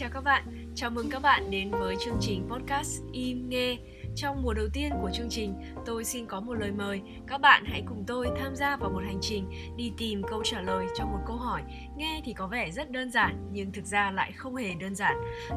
Chào 0.00 0.10
các 0.12 0.24
bạn, 0.24 0.72
chào 0.74 0.90
mừng 0.90 1.10
các 1.10 1.22
bạn 1.22 1.50
đến 1.50 1.70
với 1.70 1.96
chương 2.04 2.16
trình 2.20 2.48
podcast 2.50 3.02
Im 3.12 3.48
Nghe. 3.48 3.76
Trong 4.16 4.42
mùa 4.42 4.54
đầu 4.54 4.68
tiên 4.72 4.92
của 5.02 5.10
chương 5.14 5.28
trình, 5.30 5.54
tôi 5.86 6.04
xin 6.04 6.26
có 6.26 6.40
một 6.40 6.54
lời 6.54 6.72
mời. 6.72 7.00
Các 7.26 7.40
bạn 7.40 7.64
hãy 7.66 7.82
cùng 7.88 8.04
tôi 8.06 8.28
tham 8.38 8.56
gia 8.56 8.76
vào 8.76 8.90
một 8.90 9.02
hành 9.04 9.18
trình 9.20 9.50
đi 9.76 9.92
tìm 9.98 10.22
câu 10.30 10.42
trả 10.44 10.60
lời 10.60 10.86
cho 10.96 11.04
một 11.04 11.18
câu 11.26 11.36
hỏi. 11.36 11.62
Nghe 11.96 12.22
thì 12.24 12.32
có 12.32 12.46
vẻ 12.46 12.70
rất 12.70 12.90
đơn 12.90 13.10
giản, 13.10 13.48
nhưng 13.52 13.72
thực 13.72 13.84
ra 13.84 14.10
lại 14.10 14.32
không 14.32 14.56
hề 14.56 14.74
đơn 14.74 14.94
giản. 14.94 15.14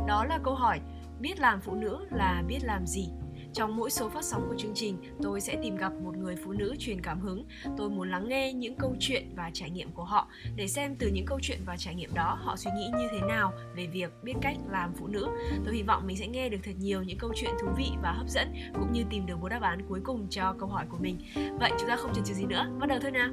Đó 0.08 0.26
là 0.26 0.40
câu 0.44 0.56
hỏi, 0.56 0.80
biết 1.20 1.40
làm 1.40 1.62
phụ 1.62 1.76
nữ 1.76 2.08
là 2.12 2.44
biết 2.48 2.60
làm 2.64 2.88
gì? 2.88 3.10
Trong 3.54 3.76
mỗi 3.76 3.90
số 3.90 4.10
phát 4.10 4.24
sóng 4.24 4.46
của 4.50 4.56
chương 4.58 4.74
trình, 4.76 4.98
tôi 5.22 5.42
sẽ 5.42 5.56
tìm 5.64 5.76
gặp 5.76 5.94
một 6.04 6.18
người 6.18 6.36
phụ 6.36 6.52
nữ 6.52 6.76
truyền 6.80 7.02
cảm 7.02 7.20
hứng. 7.20 7.46
Tôi 7.78 7.90
muốn 7.90 8.12
lắng 8.12 8.30
nghe 8.30 8.54
những 8.54 8.76
câu 8.76 8.96
chuyện 9.00 9.30
và 9.36 9.50
trải 9.54 9.70
nghiệm 9.70 9.92
của 9.92 10.04
họ 10.04 10.28
để 10.56 10.68
xem 10.68 10.96
từ 10.96 11.08
những 11.08 11.26
câu 11.26 11.40
chuyện 11.42 11.60
và 11.66 11.78
trải 11.78 11.96
nghiệm 11.96 12.14
đó 12.14 12.38
họ 12.42 12.56
suy 12.56 12.72
nghĩ 12.78 12.92
như 12.98 13.08
thế 13.12 13.28
nào 13.28 13.54
về 13.76 13.88
việc 13.88 14.12
biết 14.24 14.34
cách 14.42 14.58
làm 14.70 14.94
phụ 14.94 15.08
nữ. 15.08 15.28
Tôi 15.66 15.76
hy 15.76 15.84
vọng 15.84 16.08
mình 16.08 16.18
sẽ 16.18 16.28
nghe 16.28 16.50
được 16.50 16.60
thật 16.64 16.76
nhiều 16.80 17.04
những 17.04 17.18
câu 17.18 17.32
chuyện 17.36 17.52
thú 17.62 17.68
vị 17.78 17.92
và 18.02 18.12
hấp 18.12 18.30
dẫn 18.30 18.54
cũng 18.74 18.94
như 18.94 19.04
tìm 19.10 19.26
được 19.26 19.42
một 19.42 19.50
đáp 19.50 19.62
án 19.62 19.82
cuối 19.90 20.00
cùng 20.04 20.28
cho 20.30 20.56
câu 20.60 20.70
hỏi 20.70 20.86
của 20.90 20.98
mình. 21.02 21.18
Vậy 21.60 21.72
chúng 21.80 21.90
ta 21.90 21.96
không 21.96 22.14
chần 22.14 22.24
chừ 22.24 22.34
gì 22.34 22.46
nữa, 22.46 22.66
bắt 22.80 22.90
đầu 22.90 23.00
thôi 23.02 23.12
nào. 23.12 23.30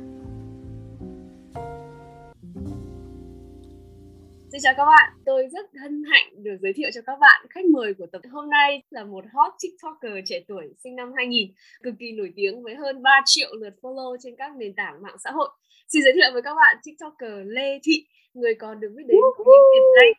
Xin 4.52 4.60
chào 4.60 4.74
các 4.76 4.84
bạn, 4.84 5.12
tôi 5.26 5.48
rất 5.52 5.66
hân 5.82 6.02
hạnh 6.10 6.28
được 6.42 6.56
giới 6.62 6.72
thiệu 6.72 6.90
cho 6.94 7.00
các 7.06 7.18
bạn 7.20 7.46
khách 7.50 7.64
mời 7.64 7.94
của 7.94 8.06
tập 8.12 8.20
hôm 8.32 8.50
nay 8.50 8.82
là 8.90 9.04
một 9.04 9.24
hot 9.32 9.52
TikToker 9.62 10.24
trẻ 10.26 10.40
tuổi 10.48 10.64
sinh 10.84 10.96
năm 10.96 11.12
2000, 11.16 11.52
cực 11.82 11.94
kỳ 11.98 12.12
nổi 12.12 12.32
tiếng 12.36 12.62
với 12.62 12.74
hơn 12.74 13.02
3 13.02 13.20
triệu 13.24 13.48
lượt 13.60 13.74
follow 13.82 14.16
trên 14.22 14.34
các 14.38 14.52
nền 14.58 14.74
tảng 14.74 15.02
mạng 15.02 15.16
xã 15.24 15.30
hội. 15.30 15.48
Xin 15.88 16.02
giới 16.02 16.12
thiệu 16.12 16.30
với 16.32 16.42
các 16.42 16.54
bạn 16.54 16.76
TikToker 16.84 17.32
Lê 17.44 17.78
Thị, 17.84 18.06
người 18.34 18.54
còn 18.54 18.80
được 18.80 18.88
biết 18.96 19.02
đến 19.08 19.18
có 19.36 19.44
những 19.44 19.70
biệt 19.72 19.86
danh 19.96 20.12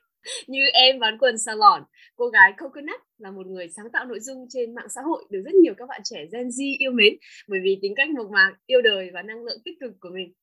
như 0.47 0.61
em 0.73 0.99
bán 0.99 1.17
quần 1.17 1.37
salon. 1.37 1.83
Cô 2.15 2.27
gái 2.27 2.53
Coconut 2.57 3.01
là 3.17 3.31
một 3.31 3.47
người 3.47 3.67
sáng 3.75 3.89
tạo 3.93 4.05
nội 4.05 4.19
dung 4.19 4.45
trên 4.49 4.75
mạng 4.75 4.89
xã 4.95 5.01
hội 5.01 5.23
được 5.29 5.41
rất 5.45 5.53
nhiều 5.53 5.73
các 5.77 5.85
bạn 5.89 6.01
trẻ 6.03 6.25
Gen 6.33 6.47
Z 6.47 6.75
yêu 6.79 6.91
mến 6.91 7.13
bởi 7.47 7.59
vì 7.63 7.79
tính 7.81 7.93
cách 7.95 8.09
mộc 8.09 8.29
mạc, 8.31 8.53
yêu 8.65 8.81
đời 8.81 9.09
và 9.13 9.21
năng 9.21 9.43
lượng 9.43 9.61
tích 9.65 9.77
cực 9.79 9.91
của 9.99 10.09
mình 10.13 10.33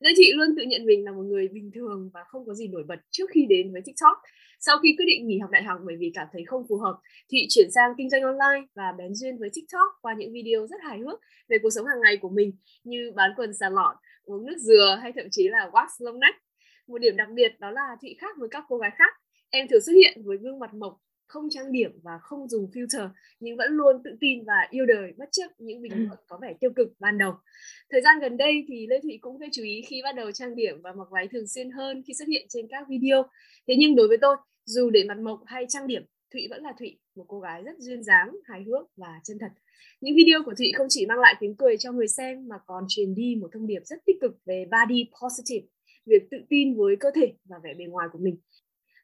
nên 0.00 0.12
chị 0.16 0.32
luôn 0.34 0.48
tự 0.56 0.62
nhận 0.62 0.86
mình 0.86 1.04
là 1.04 1.12
một 1.12 1.22
người 1.22 1.48
bình 1.48 1.70
thường 1.74 2.10
và 2.14 2.20
không 2.28 2.46
có 2.46 2.54
gì 2.54 2.68
nổi 2.68 2.84
bật 2.88 3.00
trước 3.10 3.30
khi 3.34 3.46
đến 3.48 3.72
với 3.72 3.82
TikTok. 3.84 4.16
Sau 4.60 4.76
khi 4.82 4.94
quyết 4.98 5.06
định 5.06 5.26
nghỉ 5.26 5.38
học 5.38 5.50
đại 5.50 5.62
học 5.62 5.80
bởi 5.86 5.96
vì 5.98 6.10
cảm 6.14 6.26
thấy 6.32 6.42
không 6.46 6.62
phù 6.68 6.76
hợp, 6.76 6.98
thì 7.32 7.38
chuyển 7.50 7.70
sang 7.74 7.90
kinh 7.98 8.10
doanh 8.10 8.22
online 8.22 8.66
và 8.74 8.92
bén 8.98 9.14
duyên 9.14 9.38
với 9.38 9.48
TikTok 9.54 9.88
qua 10.02 10.14
những 10.18 10.32
video 10.32 10.66
rất 10.66 10.76
hài 10.82 10.98
hước 10.98 11.20
về 11.48 11.56
cuộc 11.62 11.70
sống 11.70 11.86
hàng 11.86 12.00
ngày 12.04 12.16
của 12.16 12.28
mình 12.28 12.52
như 12.84 13.12
bán 13.16 13.30
quần 13.36 13.54
xà 13.54 13.70
lọn, 13.70 13.96
uống 14.24 14.46
nước 14.46 14.58
dừa 14.58 14.98
hay 15.02 15.12
thậm 15.16 15.26
chí 15.30 15.48
là 15.48 15.70
wax 15.72 15.86
lông 15.98 16.20
nách. 16.20 16.34
Một 16.88 16.98
điểm 16.98 17.16
đặc 17.16 17.28
biệt 17.34 17.52
đó 17.60 17.70
là 17.70 17.96
Thị 18.02 18.16
khác 18.20 18.36
với 18.38 18.48
các 18.50 18.64
cô 18.68 18.76
gái 18.78 18.90
khác. 18.98 19.14
Em 19.50 19.66
thường 19.70 19.80
xuất 19.80 19.92
hiện 19.92 20.22
với 20.24 20.36
gương 20.36 20.58
mặt 20.58 20.74
mộc 20.74 20.98
không 21.28 21.50
trang 21.50 21.72
điểm 21.72 21.90
và 22.02 22.18
không 22.22 22.48
dùng 22.48 22.70
filter 22.72 23.08
nhưng 23.40 23.56
vẫn 23.56 23.72
luôn 23.72 23.96
tự 24.04 24.10
tin 24.20 24.44
và 24.44 24.66
yêu 24.70 24.86
đời 24.86 25.12
bất 25.18 25.28
chấp 25.32 25.48
những 25.58 25.82
bình 25.82 25.92
luận 26.06 26.18
có 26.28 26.38
vẻ 26.42 26.54
tiêu 26.60 26.70
cực 26.76 26.88
ban 26.98 27.18
đầu. 27.18 27.32
Thời 27.90 28.00
gian 28.02 28.18
gần 28.20 28.36
đây 28.36 28.64
thì 28.68 28.86
Lê 28.86 29.00
Thụy 29.02 29.18
cũng 29.20 29.38
gây 29.38 29.48
chú 29.52 29.62
ý 29.62 29.82
khi 29.88 30.00
bắt 30.02 30.14
đầu 30.16 30.32
trang 30.32 30.54
điểm 30.54 30.80
và 30.82 30.92
mặc 30.92 31.08
váy 31.10 31.28
thường 31.28 31.46
xuyên 31.46 31.70
hơn 31.70 32.02
khi 32.06 32.14
xuất 32.14 32.28
hiện 32.28 32.46
trên 32.48 32.66
các 32.70 32.86
video. 32.88 33.22
Thế 33.68 33.74
nhưng 33.78 33.96
đối 33.96 34.08
với 34.08 34.18
tôi, 34.20 34.36
dù 34.64 34.90
để 34.90 35.04
mặt 35.04 35.18
mộc 35.18 35.40
hay 35.46 35.66
trang 35.68 35.86
điểm, 35.86 36.02
Thụy 36.32 36.46
vẫn 36.50 36.62
là 36.62 36.72
Thụy, 36.78 36.98
một 37.16 37.24
cô 37.28 37.40
gái 37.40 37.62
rất 37.62 37.78
duyên 37.78 38.02
dáng, 38.02 38.36
hài 38.44 38.64
hước 38.64 38.86
và 38.96 39.20
chân 39.24 39.38
thật. 39.40 39.50
Những 40.00 40.16
video 40.16 40.42
của 40.44 40.54
Thụy 40.58 40.72
không 40.76 40.86
chỉ 40.90 41.06
mang 41.06 41.18
lại 41.18 41.34
tiếng 41.40 41.56
cười 41.56 41.76
cho 41.76 41.92
người 41.92 42.08
xem 42.08 42.48
mà 42.48 42.56
còn 42.66 42.84
truyền 42.88 43.14
đi 43.14 43.36
một 43.40 43.48
thông 43.52 43.66
điệp 43.66 43.80
rất 43.84 43.96
tích 44.06 44.16
cực 44.20 44.32
về 44.46 44.64
body 44.72 45.10
positive, 45.22 45.66
việc 46.06 46.22
tự 46.30 46.36
tin 46.48 46.76
với 46.76 46.96
cơ 47.00 47.08
thể 47.14 47.32
và 47.44 47.56
vẻ 47.64 47.74
bề 47.78 47.84
ngoài 47.84 48.08
của 48.12 48.18
mình. 48.18 48.36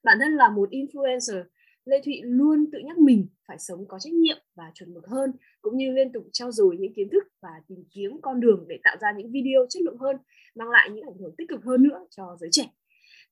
Bản 0.05 0.19
thân 0.21 0.33
là 0.37 0.51
một 0.51 0.71
influencer, 0.71 1.45
Lê 1.85 2.01
Thụy 2.05 2.21
luôn 2.23 2.71
tự 2.73 2.79
nhắc 2.85 2.99
mình 2.99 3.27
phải 3.49 3.59
sống 3.59 3.89
có 3.89 3.99
trách 3.99 4.13
nhiệm 4.13 4.37
và 4.57 4.65
chuẩn 4.75 4.95
mực 4.95 5.07
hơn, 5.07 5.33
cũng 5.63 5.77
như 5.77 5.93
liên 5.93 6.13
tục 6.13 6.25
trao 6.33 6.53
dồi 6.53 6.77
những 6.81 6.93
kiến 6.97 7.09
thức 7.13 7.25
và 7.43 7.51
tìm 7.69 7.79
kiếm 7.95 8.11
con 8.23 8.41
đường 8.41 8.65
để 8.69 8.79
tạo 8.85 8.97
ra 9.01 9.09
những 9.17 9.33
video 9.33 9.67
chất 9.69 9.83
lượng 9.83 9.99
hơn, 9.99 10.17
mang 10.55 10.71
lại 10.71 10.91
những 10.91 11.05
ảnh 11.05 11.19
hưởng 11.21 11.35
tích 11.39 11.49
cực 11.49 11.65
hơn 11.65 11.83
nữa 11.83 12.07
cho 12.11 12.37
giới 12.41 12.51
trẻ. 12.53 12.65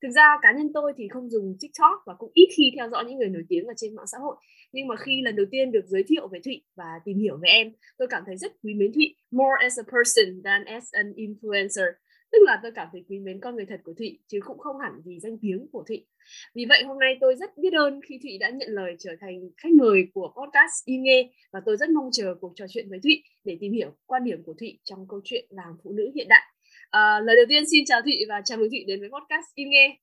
Thực 0.03 0.09
ra 0.09 0.39
cá 0.43 0.53
nhân 0.57 0.73
tôi 0.75 0.93
thì 0.97 1.09
không 1.09 1.31
dùng 1.31 1.57
TikTok 1.61 1.99
và 2.07 2.15
cũng 2.19 2.31
ít 2.35 2.49
khi 2.57 2.73
theo 2.77 2.89
dõi 2.91 3.05
những 3.05 3.19
người 3.19 3.29
nổi 3.29 3.43
tiếng 3.49 3.67
ở 3.67 3.75
trên 3.77 3.95
mạng 3.95 4.07
xã 4.13 4.19
hội. 4.19 4.37
Nhưng 4.73 4.87
mà 4.87 4.97
khi 4.97 5.23
lần 5.25 5.37
đầu 5.37 5.47
tiên 5.51 5.73
được 5.73 5.85
giới 5.87 6.03
thiệu 6.09 6.29
về 6.29 6.41
Thụy 6.45 6.63
và 6.77 6.91
tìm 7.05 7.19
hiểu 7.19 7.37
về 7.43 7.49
em, 7.49 7.73
tôi 7.99 8.09
cảm 8.11 8.23
thấy 8.27 8.37
rất 8.37 8.53
quý 8.63 8.75
mến 8.75 8.93
Thụy, 8.93 9.17
more 9.31 9.63
as 9.63 9.79
a 9.79 9.83
person 9.83 10.43
than 10.45 10.65
as 10.65 10.93
an 10.93 11.13
influencer 11.13 11.93
tức 12.33 12.39
là 12.47 12.61
tôi 12.63 12.73
cảm 12.75 12.89
thấy 12.93 13.05
quý 13.09 13.19
mến 13.19 13.41
con 13.41 13.57
người 13.57 13.67
thật 13.69 13.81
của 13.85 13.93
Thụy 13.99 14.19
chứ 14.27 14.41
cũng 14.47 14.59
không 14.59 14.79
hẳn 14.79 14.93
vì 15.05 15.21
danh 15.21 15.39
tiếng 15.39 15.67
của 15.73 15.85
Thụy 15.89 16.07
vì 16.55 16.65
vậy 16.69 16.83
hôm 16.85 16.99
nay 16.99 17.17
tôi 17.21 17.35
rất 17.35 17.59
biết 17.59 17.73
ơn 17.73 18.01
khi 18.09 18.19
Thụy 18.23 18.39
đã 18.39 18.51
nhận 18.51 18.69
lời 18.71 18.97
trở 18.99 19.11
thành 19.21 19.51
khách 19.57 19.73
mời 19.73 20.07
của 20.15 20.35
podcast 20.37 20.85
Y 20.85 20.97
Nghe 20.97 21.31
và 21.53 21.61
tôi 21.67 21.77
rất 21.77 21.89
mong 21.91 22.09
chờ 22.13 22.35
cuộc 22.41 22.53
trò 22.57 22.65
chuyện 22.69 22.91
với 22.91 22.99
Thụy 23.03 23.23
để 23.45 23.57
tìm 23.61 23.73
hiểu 23.73 23.91
quan 24.07 24.25
điểm 24.25 24.43
của 24.47 24.55
Thụy 24.61 24.79
trong 24.85 25.07
câu 25.09 25.21
chuyện 25.25 25.47
làm 25.51 25.77
phụ 25.85 25.93
nữ 25.93 26.11
hiện 26.15 26.29
đại 26.29 26.43
à, 26.91 27.21
lời 27.25 27.37
đầu 27.37 27.45
tiên 27.49 27.65
xin 27.71 27.85
chào 27.87 28.03
Thụy 28.03 28.25
và 28.29 28.43
chào 28.45 28.59
mừng 28.59 28.71
Thụy 28.71 28.85
đến 28.87 29.01
với 29.01 29.09
podcast 29.09 29.47
Y 29.55 29.65
Nghe 29.65 29.99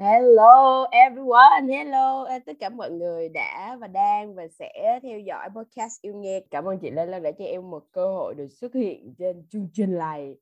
Hello 0.00 0.84
everyone, 0.90 1.66
hello 1.68 2.24
à, 2.24 2.38
tất 2.38 2.52
cả 2.60 2.68
mọi 2.68 2.90
người 2.90 3.28
đã 3.28 3.76
và 3.80 3.86
đang 3.86 4.34
và 4.34 4.48
sẽ 4.58 5.00
theo 5.02 5.18
dõi 5.18 5.48
podcast 5.56 6.02
yêu 6.02 6.14
nghe. 6.14 6.40
Cảm 6.50 6.64
ơn 6.64 6.78
chị 6.82 6.90
Lê 6.90 7.06
Lan 7.06 7.22
đã 7.22 7.30
cho 7.38 7.44
em 7.44 7.70
một 7.70 7.82
cơ 7.92 8.06
hội 8.06 8.34
được 8.34 8.48
xuất 8.60 8.74
hiện 8.74 9.14
trên 9.18 9.46
chương 9.50 9.68
trình 9.72 9.98
này. 9.98 10.34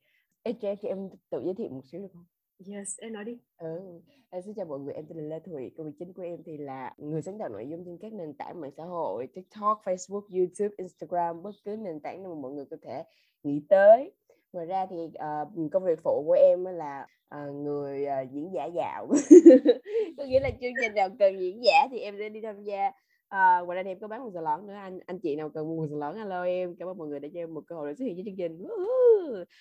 Ê, 0.42 0.52
cho, 0.52 0.74
cho 0.82 0.88
em 0.88 1.08
tự 1.30 1.42
giới 1.44 1.54
thiệu 1.54 1.68
một 1.68 1.82
xíu 1.92 2.00
được 2.00 2.08
không? 2.12 2.24
Yes, 2.66 2.98
em 2.98 3.12
nói 3.12 3.24
đi. 3.24 3.38
Ừ, 3.58 4.00
em 4.30 4.42
xin 4.42 4.54
chào 4.54 4.66
mọi 4.66 4.78
người, 4.78 4.94
em 4.94 5.06
tên 5.08 5.18
là 5.18 5.24
Lê 5.24 5.40
Thùy. 5.40 5.70
Công 5.76 5.86
việc 5.86 5.92
chính 5.98 6.12
của 6.12 6.22
em 6.22 6.42
thì 6.46 6.58
là 6.58 6.94
người 6.98 7.22
sáng 7.22 7.38
tạo 7.38 7.48
nội 7.48 7.66
dung 7.68 7.84
trên 7.84 7.98
các 7.98 8.12
nền 8.12 8.34
tảng 8.34 8.60
mạng 8.60 8.70
xã 8.76 8.84
hội, 8.84 9.26
TikTok, 9.26 9.82
Facebook, 9.84 10.22
YouTube, 10.38 10.74
Instagram, 10.78 11.42
bất 11.42 11.50
cứ 11.64 11.76
nền 11.76 12.00
tảng 12.00 12.22
nào 12.22 12.34
mà 12.34 12.40
mọi 12.40 12.52
người 12.52 12.64
có 12.70 12.76
thể 12.82 13.02
nghĩ 13.42 13.62
tới. 13.68 14.12
Ngoài 14.52 14.66
ra 14.66 14.86
thì 14.90 14.96
uh, 14.96 15.72
công 15.72 15.84
việc 15.84 15.98
phụ 16.04 16.24
của 16.26 16.36
em 16.40 16.64
là 16.64 17.06
uh, 17.34 17.54
người 17.54 18.06
uh, 18.06 18.32
diễn 18.32 18.50
giả 18.54 18.64
dạo. 18.64 19.06
có 20.16 20.24
nghĩa 20.24 20.40
là 20.40 20.50
chương 20.50 20.72
trình 20.80 20.94
nào 20.94 21.08
cần 21.18 21.40
diễn 21.40 21.64
giả 21.64 21.86
thì 21.90 21.98
em 21.98 22.14
sẽ 22.18 22.28
đi 22.28 22.40
tham 22.40 22.62
gia 22.62 22.90
À, 23.30 23.60
ngoài 23.60 23.76
ra 23.76 23.82
thì 23.82 23.90
em 23.90 23.98
có 24.00 24.08
bán 24.08 24.22
một 24.22 24.30
giờ 24.34 24.40
lớn 24.40 24.66
nữa 24.66 24.74
anh 24.74 25.00
anh 25.06 25.18
chị 25.18 25.36
nào 25.36 25.48
cần 25.48 25.68
mua 25.68 25.76
một 25.76 25.86
giờ 25.90 25.96
lớn 25.96 26.16
alo 26.16 26.44
em. 26.44 26.76
Cảm 26.78 26.88
ơn 26.88 26.98
mọi 26.98 27.08
người 27.08 27.20
đã 27.20 27.28
cho 27.34 27.40
em 27.40 27.54
một 27.54 27.64
cơ 27.66 27.76
hội 27.76 27.88
để 27.88 27.94
xuất 27.94 28.04
hiện 28.04 28.16
trên 28.16 28.24
chương 28.26 28.36
trình. 28.36 28.66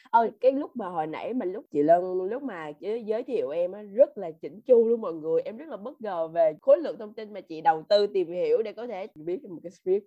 Ờ 0.10 0.32
cái 0.42 0.52
lúc 0.52 0.76
mà 0.76 0.88
hồi 0.88 1.08
nãy 1.08 1.34
mà 1.34 1.46
lúc 1.46 1.66
chị 1.72 1.84
Lân 1.84 2.24
lúc 2.30 2.44
mà 2.44 2.72
giới 2.80 3.24
thiệu 3.24 3.50
em 3.50 3.72
á, 3.72 3.82
rất 3.82 4.18
là 4.18 4.32
chỉnh 4.32 4.62
chu 4.68 4.88
luôn 4.88 5.02
mọi 5.02 5.14
người. 5.14 5.42
Em 5.42 5.58
rất 5.58 5.70
là 5.70 5.78
bất 5.78 6.02
ngờ 6.02 6.28
về 6.28 6.54
khối 6.62 6.78
lượng 6.78 6.98
thông 7.00 7.14
tin 7.14 7.34
mà 7.34 7.42
chị 7.42 7.62
đầu 7.62 7.84
tư 7.90 8.08
tìm 8.08 8.32
hiểu 8.32 8.62
để 8.62 8.74
có 8.74 8.88
thể 8.88 9.08
viết 9.16 9.44
một 9.44 9.60
cái 9.64 9.72
script. 9.72 10.06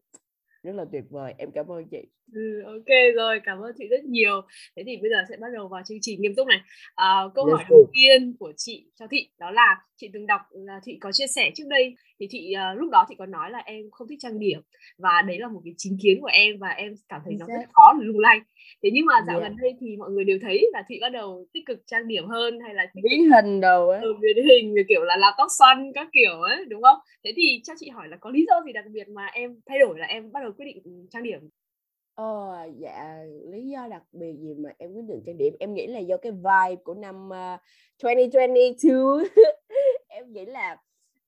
Rất 0.62 0.73
là 0.75 0.84
tuyệt 0.93 1.05
vời. 1.11 1.34
Em 1.39 1.50
cảm 1.55 1.73
ơn 1.73 1.84
chị. 1.91 2.03
Ừ, 2.33 2.62
ok 2.67 3.15
rồi. 3.15 3.41
Cảm 3.44 3.61
ơn 3.61 3.73
chị 3.79 3.89
rất 3.89 4.05
nhiều. 4.05 4.41
Thế 4.77 4.83
thì 4.87 4.97
bây 4.97 5.11
giờ 5.11 5.17
sẽ 5.29 5.37
bắt 5.41 5.49
đầu 5.55 5.69
vào 5.69 5.83
chương 5.89 5.99
trình 6.00 6.21
nghiêm 6.21 6.34
túc 6.37 6.47
này. 6.47 6.59
À, 6.94 7.23
câu 7.34 7.47
hỏi 7.47 7.65
đầu 7.71 7.87
tiên 7.94 8.37
của 8.39 8.53
chị 8.56 8.87
cho 8.94 9.06
thị 9.11 9.29
đó 9.39 9.50
là 9.50 9.81
chị 9.97 10.11
từng 10.12 10.27
đọc 10.27 10.41
là 10.50 10.81
chị 10.84 10.99
có 11.00 11.12
chia 11.12 11.27
sẻ 11.27 11.50
trước 11.55 11.65
đây 11.69 11.94
thì 12.22 12.28
chị 12.31 12.55
uh, 12.72 12.81
lúc 12.81 12.91
đó 12.91 13.05
chị 13.09 13.15
có 13.19 13.27
nói 13.27 13.50
là 13.50 13.59
em 13.59 13.91
không 13.91 14.09
thích 14.09 14.19
trang 14.21 14.38
điểm 14.38 14.60
và 14.99 15.22
đấy 15.27 15.38
là 15.38 15.49
một 15.49 15.60
cái 15.65 15.75
chính 15.77 15.97
kiến 16.03 16.19
của 16.21 16.31
em 16.33 16.59
và 16.59 16.69
em 16.69 16.94
cảm 17.09 17.21
thấy 17.25 17.34
nó 17.41 17.47
rất 17.47 17.69
khó 17.72 17.93
lung 18.00 18.19
lay. 18.19 18.38
Thế 18.83 18.91
nhưng 18.93 19.06
mà 19.06 19.15
dạo 19.27 19.38
yeah. 19.38 19.50
gần 19.50 19.56
đây 19.62 19.75
thì 19.81 19.97
mọi 19.97 20.10
người 20.10 20.25
đều 20.25 20.38
thấy 20.43 20.71
là 20.72 20.82
chị 20.88 20.99
bắt 21.00 21.09
đầu 21.09 21.47
tích 21.53 21.62
cực 21.66 21.78
trang 21.87 22.09
điểm 22.09 22.27
hơn 22.27 22.61
hay 22.61 22.75
là 22.75 22.87
biến 22.94 23.31
hình 23.31 23.61
đồ 23.61 23.88
ấy. 23.88 24.00
Ừ, 24.03 24.15
biến 24.21 24.47
hình 24.47 24.75
kiểu 24.88 25.03
là 25.03 25.16
làm 25.16 25.32
tóc 25.38 25.49
xoăn 25.59 25.93
các 25.94 26.09
kiểu 26.12 26.41
ấy 26.41 26.64
đúng 26.69 26.82
không? 26.82 26.99
Thế 27.25 27.32
thì 27.37 27.61
cho 27.64 27.73
chị 27.79 27.88
hỏi 27.88 28.08
là 28.08 28.17
có 28.17 28.31
lý 28.31 28.44
do 28.49 28.62
gì 28.67 28.73
đặc 28.73 28.85
biệt 28.93 29.08
mà 29.08 29.26
em 29.26 29.61
thay 29.67 29.79
đổi 29.79 29.99
là 29.99 30.06
em 30.06 30.32
bắt 30.32 30.41
đầu 30.43 30.52
quyết 30.52 30.67
định 30.67 31.06
trang 31.11 31.23
điểm? 31.23 31.41
Ờ, 32.14 32.25
dạ, 32.79 33.19
lý 33.52 33.69
do 33.69 33.88
đặc 33.91 34.02
biệt 34.12 34.32
gì 34.41 34.55
mà 34.55 34.70
em 34.79 34.93
quyết 34.93 35.05
định 35.08 35.23
trang 35.26 35.38
điểm? 35.38 35.55
Em 35.61 35.75
nghĩ 35.75 35.87
là 35.87 35.99
do 35.99 36.17
cái 36.17 36.32
vibe 36.32 36.82
của 36.85 36.94
năm 36.94 37.29
uh, 37.29 37.61
2022 38.05 38.73
em 40.08 40.32
nghĩ 40.32 40.44
là 40.44 40.76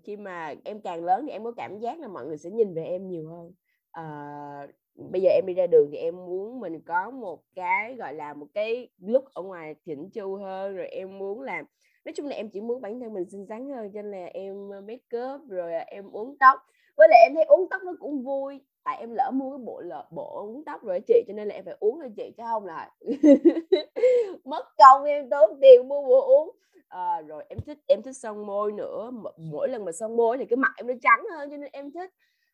khi 0.04 0.16
mà 0.16 0.54
em 0.64 0.80
càng 0.80 1.04
lớn 1.04 1.24
thì 1.26 1.32
em 1.32 1.44
có 1.44 1.52
cảm 1.56 1.78
giác 1.78 2.00
là 2.00 2.08
mọi 2.08 2.26
người 2.26 2.36
sẽ 2.36 2.50
nhìn 2.50 2.74
về 2.74 2.84
em 2.84 3.08
nhiều 3.08 3.28
hơn. 3.28 3.52
Uh, 4.00 4.70
bây 4.94 5.22
giờ 5.22 5.30
em 5.30 5.46
đi 5.46 5.54
ra 5.54 5.66
đường 5.66 5.88
thì 5.92 5.98
em 5.98 6.16
muốn 6.26 6.60
mình 6.60 6.80
có 6.86 7.10
một 7.10 7.42
cái 7.54 7.94
gọi 7.94 8.14
là 8.14 8.34
một 8.34 8.46
cái 8.54 8.88
look 8.98 9.24
ở 9.34 9.42
ngoài 9.42 9.74
chỉnh 9.84 10.10
chu 10.10 10.36
hơn 10.36 10.76
rồi 10.76 10.86
em 10.86 11.18
muốn 11.18 11.42
làm 11.42 11.64
nói 12.04 12.12
chung 12.16 12.26
là 12.26 12.36
em 12.36 12.48
chỉ 12.48 12.60
muốn 12.60 12.80
bản 12.80 13.00
thân 13.00 13.14
mình 13.14 13.24
xinh 13.30 13.46
xắn 13.46 13.70
hơn 13.70 13.90
cho 13.94 14.02
nên 14.02 14.10
là 14.10 14.26
em 14.26 14.68
make 14.68 15.18
up 15.34 15.40
rồi 15.48 15.72
em 15.86 16.10
uống 16.10 16.36
tóc. 16.38 16.58
Với 16.96 17.08
lại 17.10 17.20
em 17.28 17.34
thấy 17.34 17.44
uống 17.44 17.68
tóc 17.70 17.82
nó 17.84 17.92
cũng 18.00 18.22
vui 18.24 18.60
tại 18.84 18.96
em 19.00 19.14
lỡ 19.14 19.30
mua 19.34 19.50
cái 19.50 19.64
bộ 19.64 19.80
lợ 19.80 20.06
bộ 20.10 20.40
uống 20.40 20.64
tóc 20.64 20.82
rồi 20.84 21.00
chị 21.06 21.24
cho 21.28 21.34
nên 21.34 21.48
là 21.48 21.54
em 21.54 21.64
phải 21.64 21.76
uống 21.80 21.98
cho 22.02 22.08
chị 22.16 22.34
chứ 22.36 22.42
không 22.46 22.64
là 22.64 22.90
mất 24.44 24.64
công 24.78 25.04
em 25.04 25.30
tốn 25.30 25.50
tiền 25.60 25.88
mua 25.88 26.02
bộ 26.02 26.20
uống 26.20 26.50
à, 26.94 27.22
rồi 27.28 27.44
em 27.48 27.58
thích 27.66 27.78
em 27.86 28.02
thích 28.02 28.16
son 28.16 28.46
môi 28.46 28.72
nữa. 28.72 29.10
Mỗi 29.36 29.68
lần 29.68 29.84
mà 29.84 29.92
son 29.92 30.16
môi 30.16 30.38
thì 30.38 30.44
cái 30.44 30.56
mặt 30.56 30.72
em 30.76 30.86
nó 30.86 30.94
trắng 31.02 31.24
hơn 31.32 31.50
cho 31.50 31.56
nên 31.56 31.68
em 31.72 31.90
thích. 31.92 32.10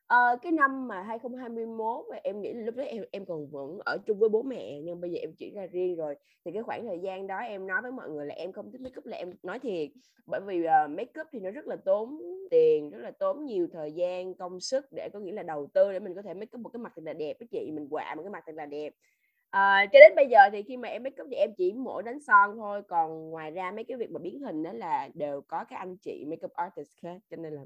À, 0.07 0.37
cái 0.43 0.53
năm 0.53 0.89
mà 0.89 1.03
2021 1.03 2.07
mà 2.11 2.17
em 2.23 2.41
nghĩ 2.41 2.53
là 2.53 2.65
lúc 2.65 2.77
đó 2.77 2.83
em 2.83 3.05
em 3.11 3.25
còn 3.25 3.51
vẫn 3.51 3.79
ở 3.85 3.99
chung 4.07 4.19
với 4.19 4.29
bố 4.29 4.43
mẹ 4.43 4.81
nhưng 4.81 5.01
bây 5.01 5.11
giờ 5.11 5.19
em 5.21 5.33
chuyển 5.39 5.55
ra 5.55 5.67
riêng 5.67 5.97
rồi. 5.97 6.15
Thì 6.45 6.53
cái 6.53 6.63
khoảng 6.63 6.87
thời 6.87 6.99
gian 6.99 7.27
đó 7.27 7.39
em 7.39 7.67
nói 7.67 7.83
với 7.83 7.93
mọi 7.93 8.11
người 8.11 8.27
là 8.27 8.35
em 8.35 8.53
không 8.53 8.73
thích 8.73 8.81
make 8.81 8.99
up 8.99 9.07
là 9.07 9.17
em 9.17 9.33
nói 9.43 9.59
thiệt. 9.59 9.91
Bởi 10.27 10.41
vì 10.47 10.61
uh, 10.61 10.91
make 10.91 11.21
up 11.21 11.27
thì 11.33 11.41
nó 11.41 11.51
rất 11.51 11.67
là 11.67 11.77
tốn 11.77 12.23
tiền 12.51 12.91
rất 12.91 12.99
là 12.99 13.11
tốn 13.11 13.45
nhiều 13.45 13.69
thời 13.73 13.93
gian 13.93 14.35
công 14.35 14.61
sức 14.61 14.87
để 14.97 15.09
có 15.13 15.19
nghĩa 15.19 15.33
là 15.33 15.43
đầu 15.43 15.69
tư 15.75 15.93
để 15.93 16.01
mình 16.01 16.15
có 16.15 16.23
thể 16.23 16.35
make 16.35 16.51
up 16.55 16.61
một 16.61 16.71
cái 16.73 16.81
mặt 16.81 16.93
thật 16.97 17.03
là 17.05 17.13
đẹp 17.13 17.37
với 17.41 17.49
chị. 17.51 17.71
Mình 17.75 17.89
quạ 17.91 18.15
một 18.15 18.23
cái 18.23 18.31
mặt 18.31 18.45
thật 18.47 18.55
là 18.55 18.67
đẹp. 18.67 18.93
À, 19.51 19.87
cho 19.93 19.99
đến 19.99 20.13
bây 20.17 20.27
giờ 20.29 20.39
thì 20.53 20.63
khi 20.63 20.77
mà 20.77 20.89
em 20.89 21.03
make 21.03 21.23
up 21.23 21.29
thì 21.31 21.37
em 21.37 21.55
chỉ 21.55 21.73
mỗi 21.73 22.03
đánh 22.03 22.21
son 22.21 22.57
thôi 22.57 22.83
còn 22.89 23.31
ngoài 23.31 23.51
ra 23.51 23.71
mấy 23.71 23.85
cái 23.85 23.97
việc 23.97 24.11
mà 24.11 24.19
biến 24.19 24.41
hình 24.41 24.63
đó 24.63 24.73
là 24.73 25.09
đều 25.15 25.41
có 25.41 25.65
các 25.65 25.77
anh 25.77 25.97
chị 25.97 26.25
makeup 26.27 26.53
artist 26.53 26.91
khác 27.03 27.17
cho 27.31 27.37
nên 27.37 27.53
là 27.53 27.63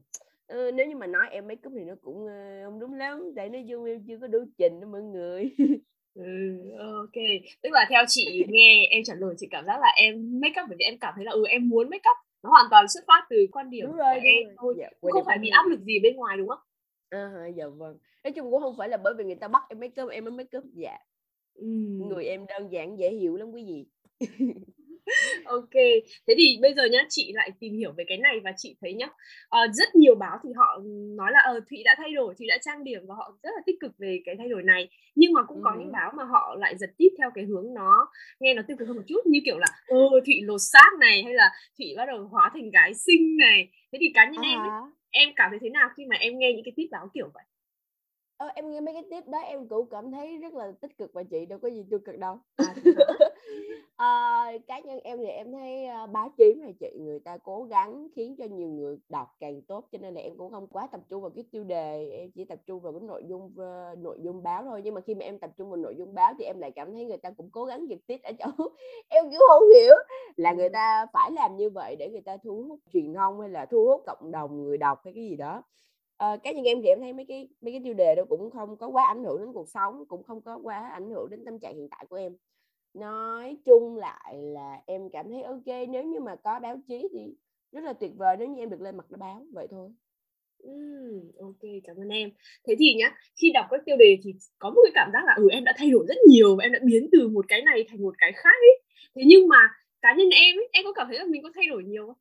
ừ, 0.47 0.71
nếu 0.75 0.87
như 0.87 0.97
mà 0.97 1.07
nói 1.07 1.27
em 1.31 1.49
make 1.49 1.61
up 1.67 1.73
thì 1.77 1.85
nó 1.85 1.95
cũng 2.03 2.25
uh, 2.25 2.65
không 2.65 2.81
đúng 2.81 2.95
lắm 2.95 3.33
tại 3.37 3.49
nói 3.49 3.67
chung 3.69 3.85
em 3.85 4.05
chưa 4.09 4.19
có 4.21 4.27
đủ 4.27 4.39
trình 4.59 4.81
đó 4.81 4.87
mọi 4.87 5.03
người. 5.03 5.51
Ừ, 6.15 6.23
ok. 6.79 7.23
Tức 7.63 7.71
là 7.73 7.87
theo 7.91 8.03
chị 8.09 8.45
nghe 8.49 8.87
em 8.91 9.03
trả 9.05 9.15
lời 9.15 9.35
chị 9.39 9.47
cảm 9.51 9.65
giác 9.67 9.81
là 9.81 9.93
em 9.97 10.41
make 10.41 10.63
up 10.63 10.69
bởi 10.69 10.77
vì 10.79 10.85
em 10.85 10.99
cảm 11.01 11.15
thấy 11.17 11.25
là 11.25 11.33
ừ 11.33 11.45
em 11.49 11.69
muốn 11.69 11.91
make 11.91 12.11
up. 12.11 12.17
Nó 12.43 12.51
hoàn 12.51 12.67
toàn 12.71 12.89
xuất 12.89 13.05
phát 13.07 13.27
từ 13.31 13.37
quan 13.53 13.71
điểm 13.71 13.85
đúng 13.87 13.97
rồi, 13.97 14.15
của 14.15 14.21
đúng 14.21 14.25
em 14.25 14.45
rồi. 14.47 14.55
thôi 14.59 14.75
Dạ, 14.79 14.89
không 15.01 15.25
phải 15.27 15.39
bị 15.39 15.49
áp 15.49 15.67
lực 15.69 15.81
gì 15.81 16.01
bên 16.03 16.17
ngoài 16.17 16.37
đúng 16.37 16.49
không? 16.49 16.59
À, 17.11 17.47
dạ 17.57 17.65
vâng. 17.67 17.99
Nói 18.25 18.33
chung 18.33 18.51
cũng 18.51 18.63
không 18.63 18.75
phải 18.79 18.89
là 18.89 18.97
bởi 18.97 19.15
vì 19.19 19.25
người 19.25 19.35
ta 19.35 19.49
bắt 19.49 19.63
em 19.69 19.81
make 19.81 20.03
up 20.03 20.11
em 20.11 20.25
mới 20.25 20.33
make 20.33 20.59
up 20.59 20.65
dạ 20.75 20.99
ừ. 21.55 21.67
người 22.09 22.25
em 22.25 22.47
đơn 22.47 22.73
giản 22.73 22.99
dễ 22.99 23.11
hiểu 23.11 23.37
lắm 23.37 23.49
quý 23.53 23.65
vị 23.67 23.87
ok 25.45 25.75
thế 26.27 26.35
thì 26.37 26.59
bây 26.63 26.75
giờ 26.75 26.83
nhá 26.93 27.07
chị 27.09 27.33
lại 27.35 27.51
tìm 27.61 27.79
hiểu 27.79 27.93
về 27.97 28.05
cái 28.09 28.19
này 28.19 28.41
và 28.45 28.53
chị 28.57 28.77
thấy 28.81 28.95
nhá 28.95 29.07
uh, 29.07 29.73
rất 29.73 29.95
nhiều 29.95 30.15
báo 30.15 30.39
thì 30.45 30.51
họ 30.57 30.81
nói 31.17 31.31
là 31.33 31.39
ờ 31.39 31.57
uh, 31.57 31.65
thụy 31.71 31.83
đã 31.85 31.95
thay 31.99 32.13
đổi 32.13 32.35
thụy 32.39 32.47
đã 32.47 32.59
trang 32.63 32.85
điểm 32.85 33.01
và 33.09 33.15
họ 33.15 33.39
rất 33.43 33.51
là 33.55 33.63
tích 33.67 33.77
cực 33.81 33.93
về 33.99 34.21
cái 34.25 34.35
thay 34.39 34.49
đổi 34.49 34.63
này 34.63 34.89
nhưng 35.15 35.33
mà 35.33 35.43
cũng 35.43 35.63
có 35.63 35.71
ừ. 35.71 35.77
những 35.79 35.93
báo 35.93 36.13
mà 36.17 36.25
họ 36.25 36.57
lại 36.59 36.77
giật 36.77 36.91
tít 36.99 37.13
theo 37.19 37.31
cái 37.35 37.45
hướng 37.45 37.75
nó 37.75 38.09
nghe 38.41 38.55
nó 38.55 38.63
tiêu 38.69 38.77
cực 38.77 38.89
hơn 38.89 38.97
một 38.97 39.05
chút 39.07 39.27
như 39.27 39.41
kiểu 39.45 39.59
là 39.59 39.67
ờ 39.87 39.97
thụy 40.27 40.35
lột 40.43 40.61
xác 40.61 40.91
này 41.01 41.23
hay 41.23 41.35
là 41.35 41.51
thụy 41.79 41.87
bắt 41.97 42.05
đầu 42.07 42.29
hóa 42.31 42.51
thành 42.55 42.71
gái 42.71 42.95
xinh 42.95 43.37
này 43.37 43.69
thế 43.93 43.99
thì 44.01 44.07
cá 44.15 44.25
nhân 44.25 44.43
à. 44.45 44.51
em 44.51 44.61
ấy, 44.61 44.91
em 45.11 45.29
cảm 45.37 45.51
thấy 45.51 45.59
thế 45.63 45.71
nào 45.71 45.89
khi 45.97 46.05
mà 46.07 46.17
em 46.17 46.39
nghe 46.39 46.53
những 46.53 46.65
cái 46.65 46.73
tít 46.77 46.91
báo 46.91 47.09
kiểu 47.15 47.31
vậy 47.35 47.45
Ờ, 48.45 48.51
em 48.55 48.71
nghe 48.71 48.81
mấy 48.81 48.95
cái 48.95 49.05
tip 49.11 49.29
đó 49.29 49.39
em 49.39 49.69
cũng 49.69 49.89
cảm 49.91 50.11
thấy 50.11 50.39
rất 50.39 50.55
là 50.55 50.73
tích 50.81 50.99
cực 50.99 51.13
và 51.13 51.23
chị 51.23 51.47
đâu 51.47 51.59
có 51.59 51.69
gì 51.69 51.85
tiêu 51.91 51.99
cực 51.99 52.19
đâu. 52.19 52.39
À, 52.57 52.75
à, 53.97 54.53
cá 54.67 54.81
nhân 54.81 55.01
em 55.05 55.19
thì 55.19 55.27
em 55.27 55.53
thấy 55.53 55.87
uh, 56.05 56.11
báo 56.11 56.29
chí 56.39 56.55
mà 56.63 56.69
chị 56.81 56.99
người 57.01 57.19
ta 57.21 57.39
cố 57.39 57.65
gắng 57.65 58.09
khiến 58.15 58.37
cho 58.37 58.45
nhiều 58.45 58.69
người 58.69 58.97
đọc 59.09 59.29
càng 59.41 59.63
tốt 59.63 59.89
cho 59.93 59.99
nên 59.99 60.15
là 60.15 60.21
em 60.21 60.37
cũng 60.37 60.51
không 60.51 60.67
quá 60.67 60.89
tập 60.93 61.01
trung 61.11 61.23
vào 61.23 61.31
cái 61.31 61.45
tiêu 61.51 61.65
đề 61.65 62.11
em 62.11 62.31
chỉ 62.31 62.45
tập 62.45 62.59
trung 62.67 62.81
vào 62.81 62.93
cái 62.93 63.03
nội 63.03 63.25
dung 63.29 63.45
uh, 63.45 63.99
nội 63.99 64.19
dung 64.21 64.43
báo 64.43 64.63
thôi. 64.63 64.81
Nhưng 64.85 64.95
mà 64.95 65.01
khi 65.01 65.15
mà 65.15 65.25
em 65.25 65.39
tập 65.39 65.51
trung 65.57 65.71
vào 65.71 65.77
nội 65.77 65.97
dung 65.97 66.15
báo 66.15 66.35
thì 66.39 66.45
em 66.45 66.59
lại 66.59 66.71
cảm 66.71 66.93
thấy 66.93 67.05
người 67.05 67.19
ta 67.19 67.31
cũng 67.31 67.51
cố 67.51 67.65
gắng 67.65 67.89
giật 67.89 67.99
tít 68.07 68.23
ở 68.23 68.33
chỗ 68.39 68.47
em 69.09 69.25
cũng 69.25 69.41
không 69.49 69.69
hiểu 69.75 69.95
là 70.37 70.53
người 70.53 70.69
ta 70.69 71.07
phải 71.13 71.31
làm 71.31 71.57
như 71.57 71.71
vậy 71.71 71.97
để 71.97 72.09
người 72.11 72.21
ta 72.21 72.37
thu 72.37 72.65
hút 72.69 72.81
truyền 72.93 73.15
thông 73.15 73.41
hay 73.41 73.49
là 73.49 73.67
thu 73.67 73.87
hút 73.87 74.03
cộng 74.07 74.31
đồng 74.31 74.65
người 74.65 74.79
đọc 74.79 75.01
hay 75.05 75.15
cái 75.15 75.25
gì 75.25 75.37
đó 75.37 75.63
cái 76.19 76.39
cá 76.45 76.53
nhân 76.53 76.65
em 76.65 76.83
thì 76.83 76.89
em 76.89 77.01
thấy 77.01 77.13
mấy 77.13 77.25
cái 77.29 77.49
mấy 77.61 77.73
cái 77.73 77.81
tiêu 77.85 77.95
đề 77.95 78.15
đó 78.15 78.23
cũng 78.29 78.51
không 78.51 78.77
có 78.77 78.89
quá 78.89 79.05
ảnh 79.07 79.25
hưởng 79.25 79.39
đến 79.41 79.53
cuộc 79.53 79.69
sống 79.69 80.05
cũng 80.09 80.23
không 80.23 80.41
có 80.43 80.59
quá 80.63 80.91
ảnh 80.93 81.11
hưởng 81.11 81.31
đến 81.31 81.45
tâm 81.45 81.59
trạng 81.59 81.75
hiện 81.77 81.89
tại 81.91 82.07
của 82.09 82.17
em. 82.17 82.37
Nói 82.95 83.57
chung 83.65 83.97
lại 83.97 84.37
là 84.43 84.81
em 84.87 85.11
cảm 85.11 85.31
thấy 85.31 85.43
ok 85.43 85.89
nếu 85.89 86.05
như 86.05 86.21
mà 86.21 86.37
có 86.37 86.61
báo 86.61 86.77
chí 86.89 87.09
thì 87.13 87.35
rất 87.73 87.85
là 87.85 87.93
tuyệt 87.93 88.11
vời 88.17 88.37
nếu 88.39 88.49
như 88.49 88.63
em 88.63 88.71
được 88.71 88.81
lên 88.81 88.97
mặt 88.97 89.07
báo 89.19 89.47
vậy 89.53 89.67
thôi. 89.71 89.91
Ừ, 90.59 90.71
ok 91.41 91.71
cảm 91.85 91.97
ơn 91.97 92.09
em. 92.09 92.31
Thế 92.69 92.75
thì 92.79 92.95
nhá 92.95 93.15
khi 93.43 93.51
đọc 93.55 93.67
các 93.71 93.81
tiêu 93.87 93.97
đề 93.97 94.19
thì 94.25 94.35
có 94.59 94.71
một 94.71 94.81
cái 94.85 94.93
cảm 94.95 95.11
giác 95.13 95.25
là 95.27 95.35
ừ 95.37 95.49
em 95.53 95.65
đã 95.65 95.75
thay 95.79 95.91
đổi 95.91 96.05
rất 96.09 96.17
nhiều 96.29 96.57
và 96.57 96.65
em 96.65 96.73
đã 96.73 96.79
biến 96.85 97.09
từ 97.13 97.29
một 97.29 97.45
cái 97.49 97.63
này 97.63 97.85
thành 97.89 98.03
một 98.03 98.15
cái 98.19 98.33
khác 98.33 98.57
ấy. 98.61 98.83
Thế 99.17 99.23
nhưng 99.27 99.49
mà 99.49 99.59
cá 100.03 100.15
nhân 100.19 100.29
em 100.31 100.57
ấy 100.57 100.69
em 100.73 100.85
có 100.85 100.93
cảm 100.93 101.07
thấy 101.09 101.19
là 101.19 101.25
mình 101.25 101.43
có 101.43 101.51
thay 101.55 101.67
đổi 101.67 101.85
nhiều 101.85 102.07
không? 102.07 102.17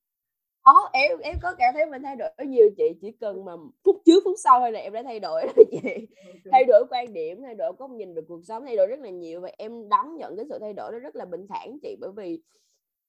Ồ, 0.64 0.74
em 0.94 1.20
em 1.20 1.36
có 1.42 1.56
cảm 1.58 1.74
thấy 1.74 1.86
mình 1.86 2.02
thay 2.04 2.16
đổi 2.16 2.30
nhiều 2.48 2.70
chị 2.78 2.84
chỉ 3.02 3.12
cần 3.12 3.46
mà 3.46 3.52
phút 3.86 3.96
trước 4.06 4.22
phút 4.26 4.36
sau 4.44 4.60
thôi 4.60 4.72
là 4.72 4.80
em 4.80 4.94
đã 4.94 5.04
thay 5.04 5.20
đổi 5.20 5.42
rồi 5.56 5.66
chị. 5.72 5.78
Okay. 5.84 6.42
thay 6.52 6.66
đổi 6.66 6.84
quan 6.90 7.14
điểm 7.14 7.42
thay 7.42 7.56
đổi 7.56 7.72
góc 7.80 7.92
nhìn 7.92 8.14
về 8.14 8.22
cuộc 8.28 8.42
sống 8.44 8.66
thay 8.66 8.76
đổi 8.76 8.88
rất 8.88 9.00
là 9.00 9.10
nhiều 9.10 9.42
và 9.42 9.52
em 9.58 9.90
đón 9.90 10.16
nhận 10.18 10.36
cái 10.38 10.46
sự 10.50 10.60
thay 10.60 10.74
đổi 10.74 10.92
đó 10.92 11.00
rất 11.00 11.16
là 11.16 11.26
bình 11.26 11.48
thản 11.50 11.78
chị. 11.82 11.96
Bởi 12.02 12.12
vì 12.18 12.42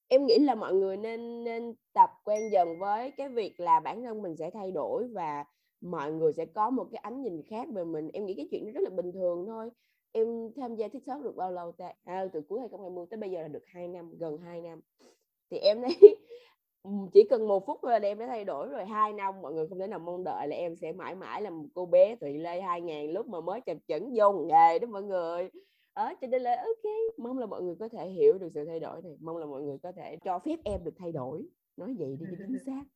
em 0.07 0.25
nghĩ 0.25 0.39
là 0.39 0.55
mọi 0.55 0.73
người 0.73 0.97
nên 0.97 1.43
nên 1.43 1.73
tập 1.93 2.09
quen 2.25 2.51
dần 2.51 2.79
với 2.79 3.11
cái 3.11 3.29
việc 3.29 3.59
là 3.59 3.79
bản 3.79 4.03
thân 4.03 4.21
mình 4.21 4.35
sẽ 4.37 4.49
thay 4.53 4.71
đổi 4.71 5.07
và 5.13 5.45
mọi 5.81 6.11
người 6.11 6.33
sẽ 6.33 6.45
có 6.45 6.69
một 6.69 6.87
cái 6.91 6.99
ánh 7.03 7.21
nhìn 7.21 7.41
khác 7.49 7.67
về 7.73 7.83
mình. 7.83 8.09
Em 8.13 8.25
nghĩ 8.25 8.33
cái 8.37 8.47
chuyện 8.51 8.65
đó 8.65 8.71
rất 8.73 8.81
là 8.83 8.89
bình 8.89 9.11
thường 9.11 9.45
thôi. 9.47 9.69
Em 10.11 10.27
tham 10.57 10.75
gia 10.75 10.87
tiktok 10.87 11.23
được 11.23 11.35
bao 11.35 11.51
lâu 11.51 11.71
ta? 11.71 11.93
À, 12.03 12.25
từ 12.33 12.41
cuối 12.49 12.59
2020 12.59 13.05
tới 13.09 13.17
bây 13.17 13.31
giờ 13.31 13.41
là 13.41 13.47
được 13.47 13.63
2 13.67 13.87
năm 13.87 14.11
gần 14.19 14.37
2 14.37 14.61
năm. 14.61 14.81
Thì 15.51 15.57
em 15.57 15.81
thấy 15.81 16.17
chỉ 17.13 17.23
cần 17.29 17.47
một 17.47 17.65
phút 17.65 17.79
thôi 17.81 17.91
là 17.91 18.07
em 18.07 18.19
đã 18.19 18.27
thay 18.27 18.45
đổi 18.45 18.67
rồi 18.67 18.85
hai 18.85 19.13
năm 19.13 19.41
mọi 19.41 19.53
người 19.53 19.67
không 19.67 19.79
thể 19.79 19.87
nào 19.87 19.99
mong 19.99 20.23
đợi 20.23 20.47
là 20.47 20.55
em 20.55 20.75
sẽ 20.75 20.91
mãi 20.91 21.15
mãi 21.15 21.41
là 21.41 21.49
một 21.49 21.65
cô 21.73 21.85
bé 21.85 22.15
Thụy 22.15 22.33
Lê 22.33 22.61
2000 22.61 23.11
lúc 23.11 23.27
mà 23.27 23.41
mới 23.41 23.61
chập 23.61 23.77
chững 23.87 24.13
vô 24.15 24.31
nghề 24.31 24.79
đó 24.79 24.87
mọi 24.87 25.03
người. 25.03 25.49
Ở 25.93 26.13
cho 26.21 26.27
nên 26.27 26.41
là 26.41 26.55
ok 26.65 26.93
mong 27.17 27.37
là 27.37 27.45
mọi 27.45 27.61
người 27.61 27.75
có 27.79 27.87
thể 27.87 28.09
hiểu 28.09 28.37
được 28.37 28.49
sự 28.53 28.65
thay 28.65 28.79
đổi 28.79 29.01
này 29.01 29.17
mong 29.21 29.37
là 29.37 29.45
mọi 29.45 29.61
người 29.61 29.77
có 29.83 29.91
thể 29.91 30.17
cho 30.25 30.39
phép 30.39 30.59
em 30.63 30.83
được 30.83 30.93
thay 30.97 31.11
đổi. 31.11 31.41
Nói 31.77 31.95
vậy 31.99 32.17
đi 32.19 32.25
chính 32.47 32.57
xác. 32.65 32.83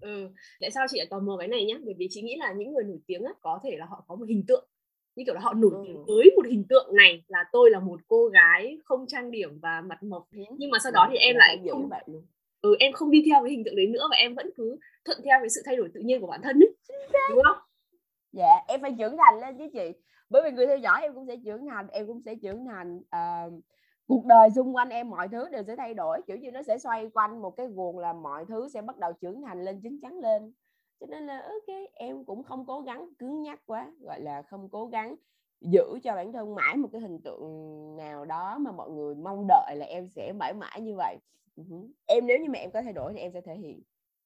Ừ 0.00 0.28
tại 0.60 0.70
sao 0.70 0.86
chị 0.90 0.98
lại 0.98 1.06
tò 1.10 1.20
mò 1.20 1.36
cái 1.36 1.48
này 1.48 1.64
nhá? 1.64 1.74
Bởi 1.84 1.94
vì 1.98 2.06
chị 2.10 2.22
nghĩ 2.22 2.36
là 2.36 2.52
những 2.52 2.72
người 2.72 2.84
nổi 2.84 2.98
tiếng 3.06 3.22
á, 3.22 3.32
có 3.40 3.60
thể 3.64 3.76
là 3.76 3.86
họ 3.86 4.04
có 4.08 4.16
một 4.16 4.24
hình 4.28 4.44
tượng. 4.48 4.68
Như 5.16 5.24
kiểu 5.26 5.34
là 5.34 5.40
họ 5.40 5.54
nổi 5.54 5.72
tiếng 5.84 5.96
ừ. 5.96 6.02
với 6.06 6.30
một 6.36 6.46
hình 6.50 6.64
tượng 6.68 6.96
này 6.96 7.24
là 7.28 7.44
tôi 7.52 7.70
là 7.70 7.80
một 7.80 8.00
cô 8.08 8.28
gái 8.28 8.78
không 8.84 9.06
trang 9.06 9.30
điểm 9.30 9.58
và 9.62 9.80
mặt 9.80 10.02
mộc. 10.02 10.28
Nhưng 10.58 10.70
mà 10.70 10.78
sau 10.82 10.92
đó 10.92 11.08
thì 11.10 11.16
em 11.16 11.36
lại 11.36 11.60
không 11.70 11.88
bạn 11.88 12.04
luôn 12.06 12.22
ừ 12.60 12.76
em 12.80 12.92
không 12.92 13.10
đi 13.10 13.22
theo 13.30 13.42
cái 13.42 13.50
hình 13.50 13.64
tượng 13.64 13.76
đấy 13.76 13.86
nữa 13.86 14.06
và 14.10 14.16
em 14.16 14.34
vẫn 14.34 14.50
cứ 14.56 14.78
thuận 15.04 15.18
theo 15.24 15.38
cái 15.40 15.48
sự 15.48 15.62
thay 15.64 15.76
đổi 15.76 15.88
tự 15.94 16.00
nhiên 16.00 16.20
của 16.20 16.26
bản 16.26 16.42
thân 16.42 16.56
ấy. 16.60 16.76
Đúng 17.30 17.42
không? 17.44 17.58
Dạ 18.32 18.64
em 18.68 18.80
phải 18.80 18.94
trưởng 18.98 19.16
thành 19.16 19.40
lên 19.40 19.58
chứ 19.58 19.68
chị. 19.72 19.92
Bởi 20.30 20.42
vì 20.42 20.50
người 20.50 20.66
theo 20.66 20.78
dõi 20.78 21.00
em 21.02 21.14
cũng 21.14 21.26
sẽ 21.26 21.36
trưởng 21.44 21.66
thành 21.66 21.88
em 21.88 22.06
cũng 22.06 22.22
sẽ 22.24 22.34
trưởng 22.34 22.64
thành 22.66 22.96
uh, 22.96 23.62
cuộc 24.06 24.24
đời 24.24 24.50
xung 24.50 24.76
quanh 24.76 24.88
em 24.88 25.10
mọi 25.10 25.28
thứ 25.28 25.48
đều 25.48 25.62
sẽ 25.62 25.76
thay 25.76 25.94
đổi. 25.94 26.20
Kiểu 26.26 26.36
như 26.36 26.50
nó 26.50 26.62
sẽ 26.62 26.78
xoay 26.78 27.10
quanh 27.14 27.42
một 27.42 27.56
cái 27.56 27.66
guồng 27.66 27.98
là 27.98 28.12
mọi 28.12 28.44
thứ 28.48 28.68
sẽ 28.68 28.82
bắt 28.82 28.98
đầu 28.98 29.12
trưởng 29.12 29.42
thành 29.42 29.64
lên 29.64 29.80
chín 29.82 29.98
chắn 30.02 30.18
lên. 30.18 30.52
Cho 31.00 31.06
nên 31.06 31.26
là 31.26 31.40
ok 31.40 31.76
em 31.94 32.24
cũng 32.24 32.42
không 32.42 32.64
cố 32.66 32.80
gắng 32.80 33.08
cứng 33.18 33.42
nhắc 33.42 33.60
quá 33.66 33.92
gọi 34.00 34.20
là 34.20 34.42
không 34.42 34.68
cố 34.68 34.86
gắng 34.86 35.16
giữ 35.60 35.84
cho 36.02 36.14
bản 36.14 36.32
thân 36.32 36.54
mãi 36.54 36.76
một 36.76 36.88
cái 36.92 37.00
hình 37.00 37.20
tượng 37.24 37.42
nào 37.96 38.24
đó 38.24 38.58
mà 38.58 38.72
mọi 38.72 38.90
người 38.90 39.14
mong 39.14 39.46
đợi 39.48 39.76
là 39.76 39.86
em 39.86 40.08
sẽ 40.08 40.32
mãi 40.32 40.54
mãi 40.54 40.80
như 40.80 40.94
vậy 40.96 41.16
uh-huh. 41.58 41.90
em 42.06 42.26
nếu 42.26 42.38
như 42.38 42.50
mà 42.50 42.58
em 42.58 42.70
có 42.70 42.82
thay 42.82 42.92
đổi 42.92 43.12
thì 43.14 43.20
em 43.20 43.32
sẽ 43.34 43.40
thể 43.46 43.54
hiện. 43.54 43.82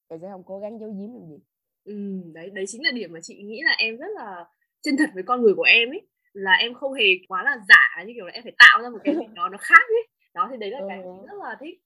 Em 0.08 0.20
sẽ 0.22 0.28
không 0.32 0.42
cố 0.46 0.58
gắng 0.58 0.78
giấu 0.78 0.90
giếm 0.90 1.14
làm 1.14 1.28
gì. 1.28 1.38
Ừ, 1.84 1.94
đấy 2.34 2.50
đấy 2.50 2.64
chính 2.68 2.84
là 2.84 2.90
điểm 2.90 3.12
mà 3.12 3.20
chị 3.22 3.42
nghĩ 3.42 3.60
là 3.64 3.74
em 3.78 3.96
rất 3.96 4.10
là 4.14 4.44
chân 4.82 4.96
thật 4.96 5.10
với 5.14 5.22
con 5.22 5.42
người 5.42 5.54
của 5.56 5.62
em 5.62 5.90
ấy. 5.90 6.08
Là 6.32 6.52
em 6.52 6.74
không 6.74 6.92
hề 6.92 7.04
quá 7.28 7.42
là 7.44 7.56
giả 7.68 8.04
như 8.06 8.12
kiểu 8.14 8.26
là 8.26 8.32
em 8.32 8.42
phải 8.42 8.52
tạo 8.58 8.82
ra 8.82 8.88
một 8.88 8.98
cái 9.04 9.14
gì 9.14 9.26
đó 9.34 9.48
nó 9.48 9.58
khác 9.60 9.84
ấy. 9.88 10.08
Đó 10.34 10.48
thì 10.50 10.56
đấy 10.60 10.70
là 10.70 10.80
cái 10.88 11.02
ừ. 11.02 11.10
rất 11.26 11.36
là 11.38 11.56
thích. 11.60 11.80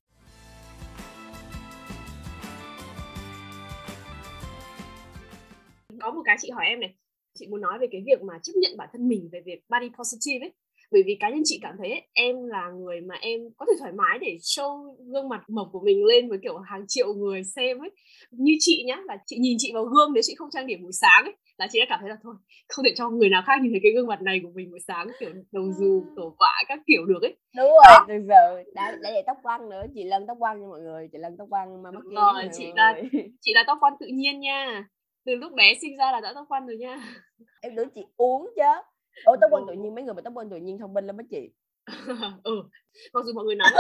Có 6.01 6.11
một 6.11 6.23
cái 6.25 6.37
chị 6.41 6.51
hỏi 6.51 6.65
em 6.67 6.81
này. 6.81 6.97
Chị 7.39 7.47
muốn 7.47 7.61
nói 7.61 7.79
về 7.81 7.87
cái 7.93 8.03
việc 8.07 8.23
mà 8.23 8.39
chấp 8.43 8.53
nhận 8.57 8.77
bản 8.77 8.89
thân 8.93 9.09
mình 9.09 9.29
về 9.33 9.41
việc 9.41 9.65
body 9.69 9.91
positive 9.99 10.47
ấy 10.47 10.55
bởi 10.93 11.03
vì 11.07 11.17
cá 11.21 11.31
nhân 11.31 11.43
chị 11.45 11.59
cảm 11.63 11.75
thấy 11.79 11.91
ấy, 11.91 12.03
em 12.13 12.37
là 12.47 12.71
người 12.71 13.01
mà 13.01 13.15
em 13.21 13.41
có 13.57 13.67
thể 13.67 13.73
thoải 13.79 13.93
mái 13.93 14.19
để 14.21 14.37
show 14.41 14.97
gương 15.13 15.29
mặt 15.29 15.41
mộc 15.49 15.69
của 15.73 15.81
mình 15.85 16.05
lên 16.05 16.29
với 16.29 16.39
kiểu 16.43 16.59
hàng 16.59 16.85
triệu 16.89 17.15
người 17.15 17.43
xem 17.45 17.79
ấy. 17.79 17.91
Như 18.31 18.53
chị 18.59 18.85
nhá 18.87 18.97
là 19.07 19.17
chị 19.27 19.37
nhìn 19.39 19.57
chị 19.61 19.73
vào 19.75 19.85
gương 19.85 20.13
nếu 20.15 20.23
chị 20.27 20.35
không 20.39 20.49
trang 20.53 20.67
điểm 20.67 20.83
buổi 20.83 20.93
sáng 20.93 21.25
ấy 21.25 21.35
là 21.59 21.67
chị 21.73 21.79
đã 21.79 21.87
cảm 21.89 22.01
thấy 22.01 22.11
là 22.11 22.17
thôi 22.23 22.35
không 22.69 22.85
thể 22.85 22.93
cho 22.97 23.11
người 23.11 23.29
nào 23.29 23.43
khác 23.47 23.53
nhìn 23.63 23.73
thấy 23.73 23.81
cái 23.83 23.93
gương 23.93 24.07
mặt 24.07 24.23
này 24.23 24.41
của 24.43 24.51
mình 24.55 24.71
buổi 24.71 24.81
sáng 24.81 25.07
kiểu 25.21 25.31
đầu 25.53 25.73
dù 25.79 26.05
tổ 26.17 26.35
quả 26.39 26.63
các 26.69 26.79
kiểu 26.87 27.05
được 27.05 27.23
ấy. 27.23 27.37
Đúng 27.57 27.71
rồi 27.71 27.99
từ 28.09 28.15
giờ 28.29 28.63
đã 28.75 28.97
đã 29.01 29.11
để 29.11 29.23
tóc 29.27 29.37
quăn 29.43 29.69
nữa 29.69 29.83
chị 29.95 30.05
lân 30.05 30.27
tóc 30.27 30.37
quăn 30.41 30.61
nha 30.61 30.67
mọi 30.69 30.81
người 30.81 31.09
chị 31.13 31.19
lân 31.19 31.37
tóc 31.39 31.49
quăn 31.51 31.83
mà 31.83 31.91
mất 31.91 32.01
rồi 32.15 32.49
chị 32.53 32.65
là 32.77 33.01
chị 33.41 33.53
là 33.55 33.65
tóc 33.67 33.79
quăn 33.81 33.93
tự 34.01 34.07
nhiên 34.07 34.41
nha. 34.41 34.89
Từ 35.25 35.35
lúc 35.35 35.53
bé 35.53 35.75
sinh 35.81 35.97
ra 35.97 36.13
là 36.13 36.21
đã 36.21 36.33
tóc 36.35 36.47
quăn 36.49 36.67
rồi 36.67 36.77
nha. 36.77 37.01
Em 37.61 37.73
tưởng 37.77 37.89
chị 37.95 38.01
uống 38.17 38.51
chứ 38.57 38.63
Ủa 39.25 39.37
tóc 39.41 39.51
quăn 39.51 39.65
tự 39.69 39.73
nhiên 39.73 39.95
mấy 39.95 40.05
người 40.05 40.15
mà 40.15 40.23
tóc 40.23 40.35
quăn 40.35 40.51
tự 40.51 40.57
nhiên 40.57 40.79
thông 40.79 40.95
minh 40.95 41.07
lắm 41.07 41.17
á 41.17 41.25
chị. 41.31 41.51
Ừ 42.45 42.63
mặc 43.13 43.25
dù 43.25 43.33
mọi 43.35 43.45
người 43.45 43.55
nói 43.55 43.71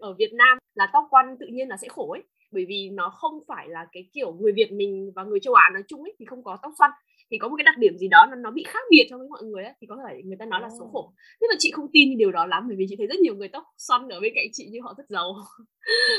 ở 0.00 0.14
Việt 0.18 0.32
Nam 0.32 0.58
là 0.74 0.90
tóc 0.92 1.06
quăn 1.10 1.36
tự 1.40 1.46
nhiên 1.46 1.68
là 1.68 1.76
sẽ 1.76 1.88
khổ 1.88 2.12
ấy 2.12 2.22
bởi 2.52 2.64
vì 2.68 2.90
nó 2.92 3.10
không 3.10 3.40
phải 3.48 3.68
là 3.68 3.86
cái 3.92 4.08
kiểu 4.12 4.32
người 4.32 4.52
Việt 4.52 4.72
mình 4.72 5.12
và 5.16 5.24
người 5.24 5.40
châu 5.40 5.54
Á 5.54 5.70
nói 5.72 5.82
chung 5.88 6.02
ấy 6.02 6.14
thì 6.18 6.24
không 6.24 6.44
có 6.44 6.58
tóc 6.62 6.72
xoăn. 6.78 6.90
Thì 7.30 7.38
có 7.38 7.48
một 7.48 7.56
cái 7.56 7.64
đặc 7.64 7.78
điểm 7.78 7.98
gì 7.98 8.08
đó 8.08 8.26
nó 8.30 8.36
nó 8.36 8.50
bị 8.50 8.64
khác 8.66 8.82
biệt 8.90 9.06
so 9.10 9.18
với 9.18 9.28
mọi 9.28 9.42
người 9.42 9.64
ấy, 9.64 9.72
thì 9.80 9.86
có 9.86 9.96
thể 10.08 10.22
người 10.24 10.36
ta 10.38 10.46
nói 10.46 10.60
là 10.60 10.68
xấu 10.78 10.88
khổ. 10.92 11.12
Nhưng 11.40 11.48
mà 11.48 11.54
chị 11.58 11.70
không 11.70 11.86
tin 11.92 12.18
điều 12.18 12.32
đó 12.32 12.46
lắm 12.46 12.64
bởi 12.68 12.76
vì 12.76 12.86
chị 12.88 12.96
thấy 12.98 13.06
rất 13.06 13.20
nhiều 13.20 13.34
người 13.34 13.48
tóc 13.48 13.64
xoăn 13.76 14.08
ở 14.08 14.20
bên 14.20 14.32
cạnh 14.34 14.46
chị 14.52 14.68
như 14.70 14.78
họ 14.82 14.94
rất 14.98 15.04
giàu. 15.08 15.34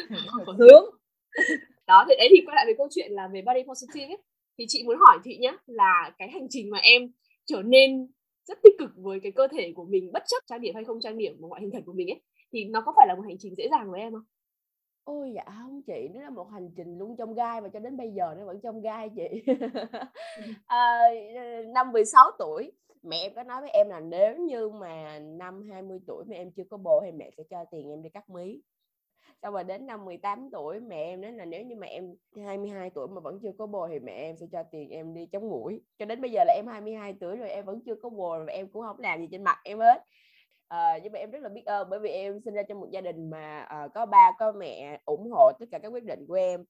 Sướng. 0.60 0.86
Đó 1.88 2.06
thì 2.10 2.16
đấy 2.18 2.28
thì 2.32 2.42
quay 2.46 2.56
lại 2.56 2.66
với 2.66 2.76
câu 2.78 2.88
chuyện 2.92 3.12
là 3.12 3.28
về 3.34 3.42
body 3.42 3.64
positive 3.68 4.08
ấy. 4.08 4.18
Thì 4.58 4.66
chị 4.68 4.84
muốn 4.86 4.98
hỏi 5.00 5.20
Thụy 5.24 5.38
nhé 5.38 5.58
là 5.66 6.12
cái 6.18 6.30
hành 6.30 6.48
trình 6.50 6.70
mà 6.70 6.78
em 6.78 7.12
trở 7.46 7.62
nên 7.62 8.08
rất 8.48 8.60
tích 8.64 8.74
cực 8.80 8.90
với 8.96 9.20
cái 9.24 9.32
cơ 9.32 9.48
thể 9.48 9.74
của 9.76 9.86
mình 9.86 10.12
bất 10.14 10.24
chấp 10.28 10.38
trang 10.48 10.62
điểm 10.62 10.76
hay 10.76 10.84
không 10.84 11.00
trang 11.02 11.18
điểm 11.18 11.38
và 11.40 11.48
ngoại 11.48 11.62
hình 11.62 11.72
thật 11.74 11.82
của 11.86 11.94
mình 11.94 12.08
ấy 12.10 12.22
thì 12.52 12.66
nó 12.66 12.82
có 12.86 12.94
phải 12.98 13.08
là 13.08 13.16
một 13.16 13.24
hành 13.28 13.38
trình 13.40 13.56
dễ 13.58 13.68
dàng 13.72 13.92
với 13.92 14.02
em 14.02 14.14
không? 14.14 14.24
Ôi 15.04 15.32
dạ 15.36 15.44
không 15.62 15.82
chị, 15.88 16.10
nó 16.14 16.22
là 16.22 16.30
một 16.30 16.48
hành 16.52 16.70
trình 16.78 16.98
luôn 16.98 17.16
trong 17.18 17.34
gai 17.34 17.62
và 17.62 17.70
cho 17.74 17.80
đến 17.80 17.98
bây 17.98 18.12
giờ 18.12 18.36
nó 18.38 18.46
vẫn 18.46 18.60
trong 18.64 18.82
gai 18.82 19.10
chị. 19.16 19.54
à, 20.66 21.00
năm 21.74 21.92
16 21.92 22.32
tuổi 22.40 22.72
mẹ 23.04 23.18
em 23.18 23.34
có 23.36 23.44
nói 23.44 23.62
với 23.62 23.70
em 23.70 23.90
là 23.90 24.00
nếu 24.00 24.38
như 24.38 24.70
mà 24.70 25.20
năm 25.20 25.70
20 25.70 26.00
tuổi 26.08 26.26
mà 26.28 26.36
em 26.36 26.52
chưa 26.52 26.64
có 26.70 26.78
bồ 26.78 27.02
thì 27.06 27.12
mẹ 27.12 27.30
sẽ 27.38 27.44
cho 27.50 27.66
tiền 27.72 27.90
em 27.90 28.02
đi 28.02 28.10
cắt 28.10 28.30
mí 28.30 28.62
xong 29.44 29.54
rồi 29.54 29.64
đến 29.64 29.86
năm 29.86 30.06
18 30.06 30.50
tuổi 30.52 30.80
mẹ 30.80 31.04
em 31.04 31.22
nói 31.22 31.32
là 31.32 31.46
nếu 31.46 31.64
như 31.64 31.76
mà 31.76 31.88
em 31.88 32.16
22 32.46 32.90
tuổi 32.90 33.08
mà 33.08 33.20
vẫn 33.20 33.40
chưa 33.44 33.52
có 33.58 33.66
bồ 33.66 33.88
thì 33.88 34.00
mẹ 34.00 34.14
em 34.14 34.36
sẽ 34.38 34.46
cho 34.52 34.64
tiền 34.72 34.90
em 34.90 35.14
đi 35.14 35.26
chống 35.26 35.50
mũi. 35.50 35.82
Cho 36.00 36.06
đến 36.06 36.22
bây 36.22 36.32
giờ 36.32 36.44
là 36.48 36.54
em 36.54 36.68
22 36.68 37.14
tuổi 37.20 37.38
rồi 37.38 37.50
em 37.50 37.66
vẫn 37.66 37.80
chưa 37.86 37.96
có 37.96 38.10
bồ 38.10 38.40
và 38.48 38.54
em 38.54 38.68
cũng 38.68 38.82
không 38.82 39.00
làm 39.00 39.20
gì 39.20 39.28
trên 39.32 39.44
mặt 39.44 39.58
em 39.64 39.80
hết. 39.80 40.04
À, 40.68 41.00
nhưng 41.04 41.14
mà 41.14 41.20
em 41.20 41.32
rất 41.32 41.42
là 41.42 41.50
biết 41.50 41.66
ơn 41.66 41.90
bởi 41.90 42.00
vì 42.00 42.10
em 42.10 42.40
sinh 42.46 42.54
ra 42.54 42.64
trong 42.64 42.80
một 42.80 42.88
gia 42.92 43.02
đình 43.02 43.30
mà 43.30 43.68
uh, 43.86 43.94
có 43.94 44.06
ba 44.06 44.32
có 44.40 44.52
mẹ 44.52 45.02
ủng 45.06 45.32
hộ 45.32 45.52
tất 45.60 45.66
cả 45.72 45.80
các 45.80 45.88
quyết 45.88 46.04
định 46.04 46.26
của 46.28 46.34
em. 46.34 46.64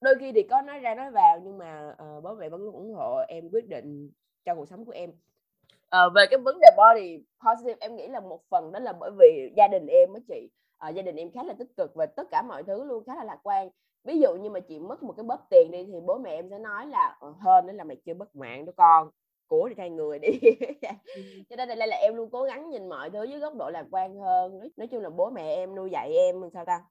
Đôi 0.00 0.14
khi 0.20 0.32
thì 0.32 0.42
có 0.42 0.62
nói 0.62 0.78
ra 0.78 0.94
nói 0.94 1.10
vào 1.10 1.40
nhưng 1.44 1.58
mà 1.58 1.94
uh, 2.16 2.24
bố 2.24 2.34
mẹ 2.34 2.48
vẫn 2.48 2.60
luôn 2.60 2.74
ủng 2.74 2.94
hộ 2.94 3.16
em 3.28 3.48
quyết 3.52 3.68
định 3.68 4.10
cho 4.44 4.54
cuộc 4.54 4.68
sống 4.68 4.84
của 4.84 4.92
em. 4.92 5.10
Uh, 5.10 6.12
về 6.14 6.26
cái 6.30 6.38
vấn 6.38 6.58
đề 6.60 6.68
body 6.76 7.24
positive 7.46 7.76
em 7.80 7.96
nghĩ 7.96 8.08
là 8.08 8.20
một 8.20 8.40
phần 8.50 8.72
đó 8.72 8.78
là 8.78 8.92
bởi 9.00 9.10
vì 9.18 9.52
gia 9.56 9.68
đình 9.68 9.86
em 9.86 10.14
á 10.14 10.20
chị 10.28 10.48
uh, 10.88 10.94
gia 10.94 11.02
đình 11.02 11.16
em 11.16 11.30
khá 11.32 11.42
là 11.42 11.54
tích 11.58 11.76
cực 11.76 11.94
và 11.94 12.06
tất 12.06 12.28
cả 12.30 12.42
mọi 12.42 12.62
thứ 12.62 12.84
luôn 12.84 13.04
khá 13.04 13.14
là 13.14 13.24
lạc 13.24 13.38
quan. 13.42 13.70
Ví 14.04 14.20
dụ 14.20 14.34
như 14.34 14.50
mà 14.50 14.60
chị 14.60 14.78
mất 14.78 15.02
một 15.02 15.12
cái 15.16 15.24
bóp 15.24 15.46
tiền 15.50 15.70
đi 15.70 15.84
thì 15.84 16.00
bố 16.06 16.18
mẹ 16.18 16.30
em 16.30 16.50
sẽ 16.50 16.58
nói 16.58 16.86
là 16.86 17.16
ờ, 17.20 17.34
hơn 17.40 17.66
nữa 17.66 17.72
là 17.72 17.84
mày 17.84 17.96
chưa 17.96 18.14
mất 18.14 18.36
mạng 18.36 18.64
đó 18.64 18.72
con 18.76 19.10
của 19.46 19.68
đi 19.68 19.74
thay 19.74 19.90
người 19.90 20.18
đi. 20.18 20.28
Cho 21.50 21.56
nên 21.56 21.68
đây 21.68 21.88
là 21.88 21.96
em 21.96 22.16
luôn 22.16 22.30
cố 22.30 22.42
gắng 22.42 22.70
nhìn 22.70 22.88
mọi 22.88 23.10
thứ 23.10 23.24
dưới 23.24 23.40
góc 23.40 23.54
độ 23.58 23.70
lạc 23.70 23.86
quan 23.90 24.16
hơn. 24.16 24.58
Nói, 24.58 24.70
nói 24.76 24.86
chung 24.86 25.02
là 25.02 25.10
bố 25.10 25.30
mẹ 25.30 25.54
em 25.54 25.74
nuôi 25.74 25.90
dạy 25.90 26.12
em 26.12 26.50
sao 26.54 26.64
ta? 26.64 26.84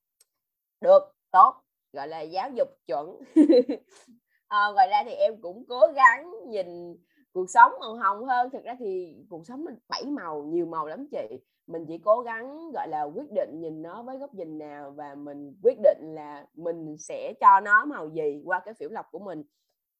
Được 0.82 1.00
tốt 1.32 1.56
gọi 1.94 2.08
là 2.08 2.22
giáo 2.22 2.50
dục 2.50 2.68
chuẩn. 2.88 3.20
À, 4.48 4.68
ngoài 4.74 4.88
ra 4.88 5.04
thì 5.06 5.12
em 5.12 5.42
cũng 5.42 5.66
cố 5.70 5.82
gắng 5.96 6.32
nhìn 6.48 6.96
cuộc 7.34 7.50
sống 7.50 7.72
màu 7.80 7.96
hồng 7.96 8.26
hơn. 8.26 8.50
Thực 8.50 8.64
ra 8.64 8.76
thì 8.80 9.16
cuộc 9.30 9.46
sống 9.46 9.66
mình 9.66 9.76
bảy 9.90 10.06
màu 10.06 10.44
nhiều 10.44 10.66
màu 10.66 10.88
lắm 10.88 11.08
chị. 11.12 11.40
Mình 11.68 11.86
chỉ 11.88 11.98
cố 11.98 12.22
gắng 12.22 12.72
gọi 12.74 12.88
là 12.88 13.04
quyết 13.04 13.32
định 13.36 13.62
nhìn 13.62 13.82
nó 13.82 14.04
với 14.04 14.18
góc 14.18 14.34
nhìn 14.34 14.58
nào 14.58 14.92
và 14.92 15.16
mình 15.16 15.56
quyết 15.64 15.78
định 15.84 16.16
là 16.16 16.46
mình 16.54 16.98
sẽ 16.98 17.34
cho 17.40 17.60
nó 17.60 17.86
màu 17.86 18.10
gì 18.10 18.42
qua 18.46 18.60
cái 18.60 18.74
phiểu 18.74 18.90
lọc 18.90 19.06
của 19.12 19.20
mình. 19.20 19.44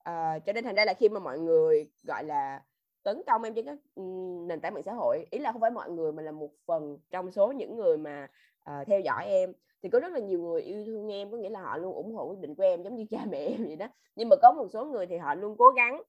À, 0.04 0.40
cho 0.40 0.54
nên 0.54 0.64
thành 0.64 0.76
ra 0.76 0.86
là 0.86 0.94
khi 0.94 1.10
mà 1.10 1.20
mọi 1.20 1.40
người 1.40 1.92
gọi 2.08 2.24
là 2.24 2.62
tấn 3.04 3.22
công 3.28 3.44
em 3.44 3.54
trên 3.54 3.66
các 3.66 3.78
ừ, 3.96 4.04
nền 4.48 4.62
tảng 4.62 4.74
mạng 4.74 4.84
xã 4.84 4.94
hội 4.94 5.26
ý 5.32 5.40
là 5.40 5.52
không 5.52 5.62
phải 5.62 5.72
mọi 5.72 5.90
người 5.92 6.12
mà 6.12 6.24
là 6.24 6.32
một 6.32 6.50
phần 6.66 6.98
trong 7.12 7.32
số 7.32 7.52
những 7.52 7.76
người 7.76 7.98
mà 7.98 8.28
uh, 8.70 8.88
theo 8.88 9.00
dõi 9.00 9.26
em 9.26 9.54
thì 9.84 9.90
có 9.90 10.00
rất 10.00 10.14
là 10.14 10.20
nhiều 10.20 10.40
người 10.40 10.62
yêu 10.62 10.86
thương 10.86 11.12
em 11.12 11.32
có 11.32 11.38
nghĩa 11.38 11.50
là 11.50 11.62
họ 11.62 11.78
luôn 11.78 11.94
ủng 11.94 12.16
hộ 12.16 12.26
quyết 12.26 12.40
định 12.40 12.56
của 12.56 12.64
em 12.64 12.84
giống 12.84 12.96
như 12.96 13.06
cha 13.10 13.26
mẹ 13.32 13.38
em 13.38 13.66
vậy 13.66 13.76
đó. 13.76 13.88
Nhưng 14.16 14.30
mà 14.30 14.36
có 14.42 14.52
một 14.52 14.68
số 14.74 14.86
người 14.86 15.08
thì 15.08 15.18
họ 15.18 15.36
luôn 15.36 15.56
cố 15.58 15.70
gắng 15.70 16.02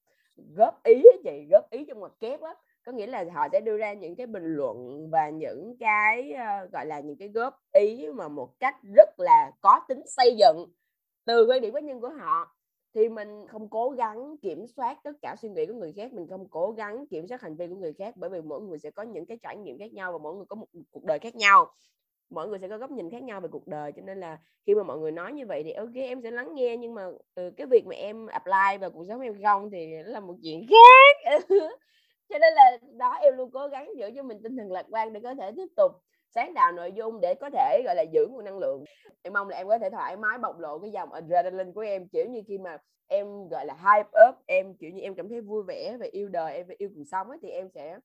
góp 0.57 0.83
ý 0.83 1.03
chị 1.25 1.47
góp 1.51 1.71
ý 1.71 1.85
trong 1.85 2.01
mặt 2.01 2.13
kép 2.21 2.41
á 2.41 2.55
có 2.85 2.93
nghĩa 2.93 3.07
là 3.07 3.25
họ 3.35 3.49
sẽ 3.53 3.61
đưa 3.61 3.77
ra 3.77 3.93
những 3.93 4.17
cái 4.17 4.27
bình 4.27 4.45
luận 4.45 5.09
và 5.11 5.31
những 5.31 5.77
cái 5.81 6.33
uh, 6.33 6.73
gọi 6.73 6.87
là 6.87 7.01
những 7.01 7.17
cái 7.17 7.29
góp 7.29 7.55
ý 7.73 8.09
mà 8.15 8.29
một 8.29 8.61
cách 8.61 8.77
rất 8.97 9.09
là 9.19 9.53
có 9.61 9.81
tính 9.89 10.03
xây 10.07 10.37
dựng 10.39 10.67
từ 11.25 11.47
quan 11.47 11.61
điểm 11.61 11.75
cá 11.75 11.81
nhân 11.81 12.01
của 12.01 12.09
họ. 12.09 12.57
Thì 12.95 13.09
mình 13.09 13.47
không 13.49 13.69
cố 13.69 13.91
gắng 13.91 14.37
kiểm 14.43 14.67
soát 14.67 14.99
tất 15.05 15.13
cả 15.23 15.37
suy 15.43 15.49
nghĩ 15.49 15.67
của 15.67 15.75
người 15.75 15.93
khác 15.93 16.13
mình 16.13 16.27
không 16.29 16.49
cố 16.49 16.71
gắng 16.73 17.07
kiểm 17.07 17.27
soát 17.27 17.43
hành 17.43 17.57
vi 17.57 17.67
của 17.67 17.75
người 17.75 17.93
khác 17.93 18.15
bởi 18.17 18.31
vì 18.31 18.41
mỗi 18.43 18.61
người 18.61 18.79
sẽ 18.79 18.91
có 18.91 19.03
những 19.03 19.27
cái 19.27 19.39
trải 19.43 19.57
nghiệm 19.57 19.79
khác 19.79 19.93
nhau 19.93 20.13
và 20.13 20.19
mỗi 20.19 20.37
người 20.37 20.47
có 20.49 20.57
một 20.57 20.67
cuộc 20.91 21.05
đời 21.05 21.19
khác 21.19 21.35
nhau 21.35 21.73
mọi 22.31 22.49
người 22.49 22.59
sẽ 22.59 22.69
có 22.69 22.79
góc 22.79 22.91
nhìn 22.91 23.11
khác 23.11 23.23
nhau 23.23 23.41
về 23.41 23.49
cuộc 23.53 23.67
đời 23.67 23.93
cho 23.97 24.03
nên 24.03 24.21
là 24.21 24.39
khi 24.67 24.75
mà 24.75 24.83
mọi 24.83 24.99
người 24.99 25.11
nói 25.11 25.33
như 25.33 25.47
vậy 25.47 25.63
thì 25.65 25.73
ok 25.73 25.95
em 25.95 26.23
sẽ 26.23 26.31
lắng 26.31 26.55
nghe 26.55 26.77
nhưng 26.77 26.95
mà 26.95 27.03
ừ, 27.35 27.51
cái 27.57 27.67
việc 27.67 27.87
mà 27.87 27.95
em 27.97 28.27
apply 28.27 28.79
vào 28.81 28.91
cuộc 28.91 29.05
sống 29.09 29.21
em 29.21 29.43
không 29.45 29.71
thì 29.71 29.87
nó 29.87 30.11
là 30.11 30.21
một 30.21 30.35
chuyện 30.43 30.67
khác. 30.71 31.37
Cho 32.29 32.39
nên 32.39 32.55
là 32.55 32.79
đó 32.97 33.13
em 33.23 33.37
luôn 33.37 33.51
cố 33.51 33.69
gắng 33.69 33.89
giữ 33.97 34.11
cho 34.17 34.23
mình 34.23 34.41
tinh 34.43 34.57
thần 34.57 34.73
lạc 34.73 34.87
quan 34.91 35.13
để 35.13 35.21
có 35.21 35.35
thể 35.35 35.53
tiếp 35.57 35.69
tục 35.77 35.93
sáng 36.35 36.55
tạo 36.55 36.73
nội 36.73 36.93
dung 36.93 37.21
để 37.21 37.35
có 37.41 37.51
thể 37.51 37.83
gọi 37.85 37.95
là 37.95 38.03
giữ 38.13 38.27
nguồn 38.31 38.45
năng 38.45 38.59
lượng. 38.59 38.85
Em 39.23 39.33
mong 39.33 39.49
là 39.49 39.57
em 39.57 39.69
có 39.69 39.79
thể 39.79 39.91
thoải 39.91 40.17
mái 40.17 40.39
bộc 40.39 40.59
lộ 40.59 40.79
cái 40.79 40.91
dòng 40.91 41.13
adrenaline 41.13 41.73
của 41.75 41.81
em 41.81 42.09
kiểu 42.09 42.25
như 42.31 42.43
khi 42.49 42.59
mà 42.59 42.79
em 43.07 43.49
gọi 43.49 43.67
là 43.67 43.75
hype 43.75 44.11
up 44.29 44.35
em 44.47 44.75
kiểu 44.75 44.91
như 44.91 45.01
em 45.01 45.15
cảm 45.15 45.29
thấy 45.29 45.41
vui 45.41 45.63
vẻ 45.63 45.97
và 46.01 46.07
yêu 46.13 46.29
đời 46.29 46.57
em 46.57 46.67
và 46.67 46.75
yêu 46.79 46.91
cuộc 46.95 47.05
sống 47.11 47.29
ấy, 47.29 47.39
thì 47.43 47.49
em 47.49 47.69
sẽ 47.75 47.99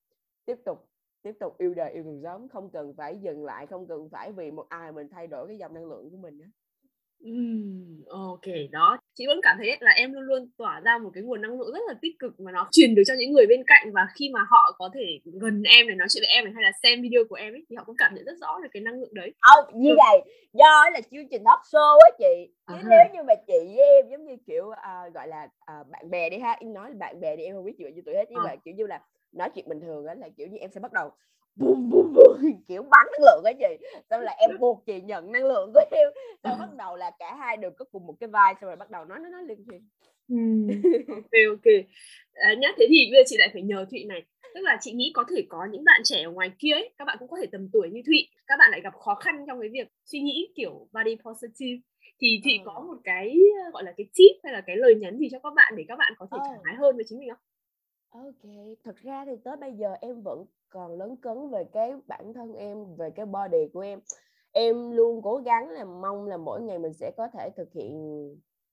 tiếp 0.44 0.56
tục 0.64 0.88
tiếp 1.26 1.36
tục 1.40 1.58
yêu 1.58 1.74
đời 1.74 1.92
yêu 1.92 2.04
cuộc 2.04 2.20
sống 2.22 2.48
không 2.48 2.70
cần 2.72 2.94
phải 2.96 3.18
dừng 3.22 3.44
lại 3.44 3.66
không 3.66 3.86
cần 3.88 4.08
phải 4.12 4.32
vì 4.32 4.50
một 4.50 4.66
ai 4.68 4.92
mình 4.92 5.08
thay 5.10 5.26
đổi 5.26 5.48
cái 5.48 5.58
dòng 5.58 5.74
năng 5.74 5.86
lượng 5.86 6.10
của 6.10 6.16
mình 6.16 6.38
nữa 6.38 6.46
Ừm, 7.24 8.04
ok, 8.08 8.46
đó. 8.70 8.98
Chị 9.14 9.26
vẫn 9.26 9.40
cảm 9.42 9.56
thấy 9.58 9.76
là 9.80 9.90
em 9.90 10.12
luôn 10.12 10.22
luôn 10.22 10.50
tỏa 10.58 10.80
ra 10.80 10.98
một 10.98 11.10
cái 11.14 11.22
nguồn 11.22 11.42
năng 11.42 11.60
lượng 11.60 11.72
rất 11.72 11.80
là 11.88 11.94
tích 12.02 12.18
cực 12.18 12.40
mà 12.40 12.52
nó 12.52 12.68
truyền 12.72 12.94
được 12.94 13.02
cho 13.06 13.14
những 13.18 13.32
người 13.32 13.46
bên 13.46 13.62
cạnh 13.66 13.92
và 13.92 14.06
khi 14.14 14.30
mà 14.32 14.40
họ 14.48 14.74
có 14.78 14.90
thể 14.94 15.18
gần 15.24 15.62
em 15.62 15.86
này 15.86 15.96
nói 15.96 16.08
chuyện 16.10 16.22
với 16.22 16.34
em 16.36 16.44
này 16.44 16.52
hay 16.54 16.64
là 16.64 16.70
xem 16.82 17.02
video 17.02 17.24
của 17.28 17.34
em 17.34 17.54
ấy 17.54 17.64
thì 17.70 17.76
họ 17.76 17.84
cũng 17.84 17.96
cảm 17.98 18.14
nhận 18.14 18.24
rất 18.24 18.36
rõ 18.40 18.60
được 18.62 18.68
cái 18.72 18.80
năng 18.80 19.00
lượng 19.00 19.14
đấy. 19.14 19.34
Không, 19.40 19.80
như 19.82 19.94
vậy 19.96 20.32
do 20.52 20.90
là 20.92 21.00
chương 21.00 21.28
trình 21.30 21.44
talk 21.44 21.60
show 21.72 21.98
á 21.98 22.10
chị. 22.18 22.52
Chứ 22.68 22.74
à. 22.74 22.88
nếu 22.90 23.04
như 23.14 23.22
mà 23.22 23.34
chị 23.46 23.74
với 23.76 23.86
em 24.02 24.08
giống 24.10 24.26
như 24.26 24.36
kiểu 24.46 24.64
uh, 24.66 25.14
gọi 25.14 25.28
là 25.28 25.44
uh, 25.44 25.86
bạn 25.90 26.10
bè 26.10 26.30
đi 26.30 26.38
ha, 26.38 26.56
em 26.60 26.74
nói 26.74 26.90
là 26.90 26.96
bạn 26.98 27.20
bè 27.20 27.36
đi 27.36 27.44
em 27.44 27.54
không 27.54 27.64
biết 27.64 27.74
chuyện 27.78 27.94
như 27.94 28.02
tuổi 28.04 28.14
hết 28.14 28.24
nhưng 28.30 28.40
à. 28.40 28.44
mà 28.44 28.56
kiểu 28.64 28.74
như 28.74 28.86
là 28.86 29.00
nói 29.36 29.50
chuyện 29.54 29.68
bình 29.68 29.80
thường 29.80 30.06
á 30.06 30.14
là 30.14 30.28
kiểu 30.36 30.46
như 30.46 30.58
em 30.58 30.70
sẽ 30.70 30.80
bắt 30.80 30.92
đầu 30.92 31.10
bum 31.56 31.90
bum 31.90 32.14
bum 32.14 32.36
kiểu 32.68 32.82
bắn 32.82 33.06
năng 33.12 33.22
lượng 33.22 33.42
á 33.44 33.52
chị. 33.58 33.86
Xong 34.10 34.20
là 34.20 34.32
em 34.38 34.50
buộc 34.60 34.82
chị 34.86 35.00
nhận 35.00 35.32
năng 35.32 35.44
lượng 35.44 35.70
của 35.74 35.80
em. 35.90 36.08
Xong 36.44 36.58
bắt 36.58 36.68
đầu 36.78 36.96
là 36.96 37.10
cả 37.18 37.34
hai 37.34 37.56
đều 37.56 37.70
có 37.70 37.84
cùng 37.84 38.06
một 38.06 38.14
cái 38.20 38.28
vai 38.28 38.54
xong 38.60 38.68
rồi 38.68 38.76
bắt 38.76 38.90
đầu 38.90 39.04
nói 39.04 39.18
nói 39.18 39.30
nói 39.30 39.42
liên 39.42 39.64
thuyên 39.66 39.88
ok 41.08 41.32
ok. 41.50 41.72
À, 42.32 42.54
nhá 42.58 42.68
thế 42.76 42.86
thì 42.88 43.10
bây 43.10 43.20
giờ 43.20 43.22
chị 43.26 43.36
lại 43.38 43.50
phải 43.52 43.62
nhờ 43.62 43.86
thụy 43.90 44.04
này. 44.04 44.22
Tức 44.54 44.60
là 44.60 44.78
chị 44.80 44.92
nghĩ 44.92 45.10
có 45.14 45.24
thể 45.30 45.46
có 45.48 45.66
những 45.70 45.84
bạn 45.84 46.00
trẻ 46.04 46.22
ở 46.22 46.30
ngoài 46.30 46.50
kia 46.58 46.72
ấy 46.72 46.90
các 46.98 47.04
bạn 47.04 47.16
cũng 47.20 47.28
có 47.28 47.36
thể 47.40 47.46
tầm 47.52 47.68
tuổi 47.72 47.90
như 47.90 48.02
thụy. 48.06 48.28
Các 48.46 48.56
bạn 48.58 48.70
lại 48.70 48.80
gặp 48.80 48.94
khó 48.94 49.14
khăn 49.14 49.44
trong 49.46 49.60
cái 49.60 49.68
việc 49.72 49.88
suy 50.04 50.20
nghĩ 50.20 50.48
kiểu 50.54 50.88
body 50.92 51.16
positive. 51.24 51.80
Thì 52.20 52.40
thụy 52.44 52.52
ừ. 52.52 52.62
có 52.64 52.80
một 52.80 52.96
cái 53.04 53.38
gọi 53.72 53.84
là 53.84 53.92
cái 53.96 54.06
tip 54.16 54.44
hay 54.44 54.52
là 54.52 54.60
cái 54.60 54.76
lời 54.76 54.94
nhắn 54.94 55.18
gì 55.18 55.28
cho 55.32 55.38
các 55.38 55.54
bạn 55.56 55.74
để 55.76 55.84
các 55.88 55.96
bạn 55.98 56.12
có 56.18 56.26
thể 56.32 56.38
thoải 56.46 56.58
mái 56.64 56.74
hơn 56.74 56.96
với 56.96 57.04
chính 57.08 57.18
mình 57.18 57.28
không 57.28 57.45
OK, 58.24 58.50
thật 58.84 58.96
ra 58.96 59.24
thì 59.24 59.32
tới 59.44 59.56
bây 59.56 59.72
giờ 59.72 59.94
em 60.00 60.22
vẫn 60.22 60.44
còn 60.68 60.98
lớn 60.98 61.16
cấn 61.16 61.50
về 61.50 61.64
cái 61.72 61.92
bản 62.06 62.32
thân 62.34 62.54
em, 62.54 62.96
về 62.96 63.10
cái 63.10 63.26
body 63.26 63.68
của 63.72 63.80
em. 63.80 64.00
Em 64.52 64.90
luôn 64.90 65.22
cố 65.22 65.36
gắng 65.36 65.70
là 65.70 65.84
mong 65.84 66.26
là 66.26 66.36
mỗi 66.36 66.62
ngày 66.62 66.78
mình 66.78 66.92
sẽ 66.92 67.10
có 67.16 67.28
thể 67.32 67.50
thực 67.56 67.72
hiện 67.72 67.94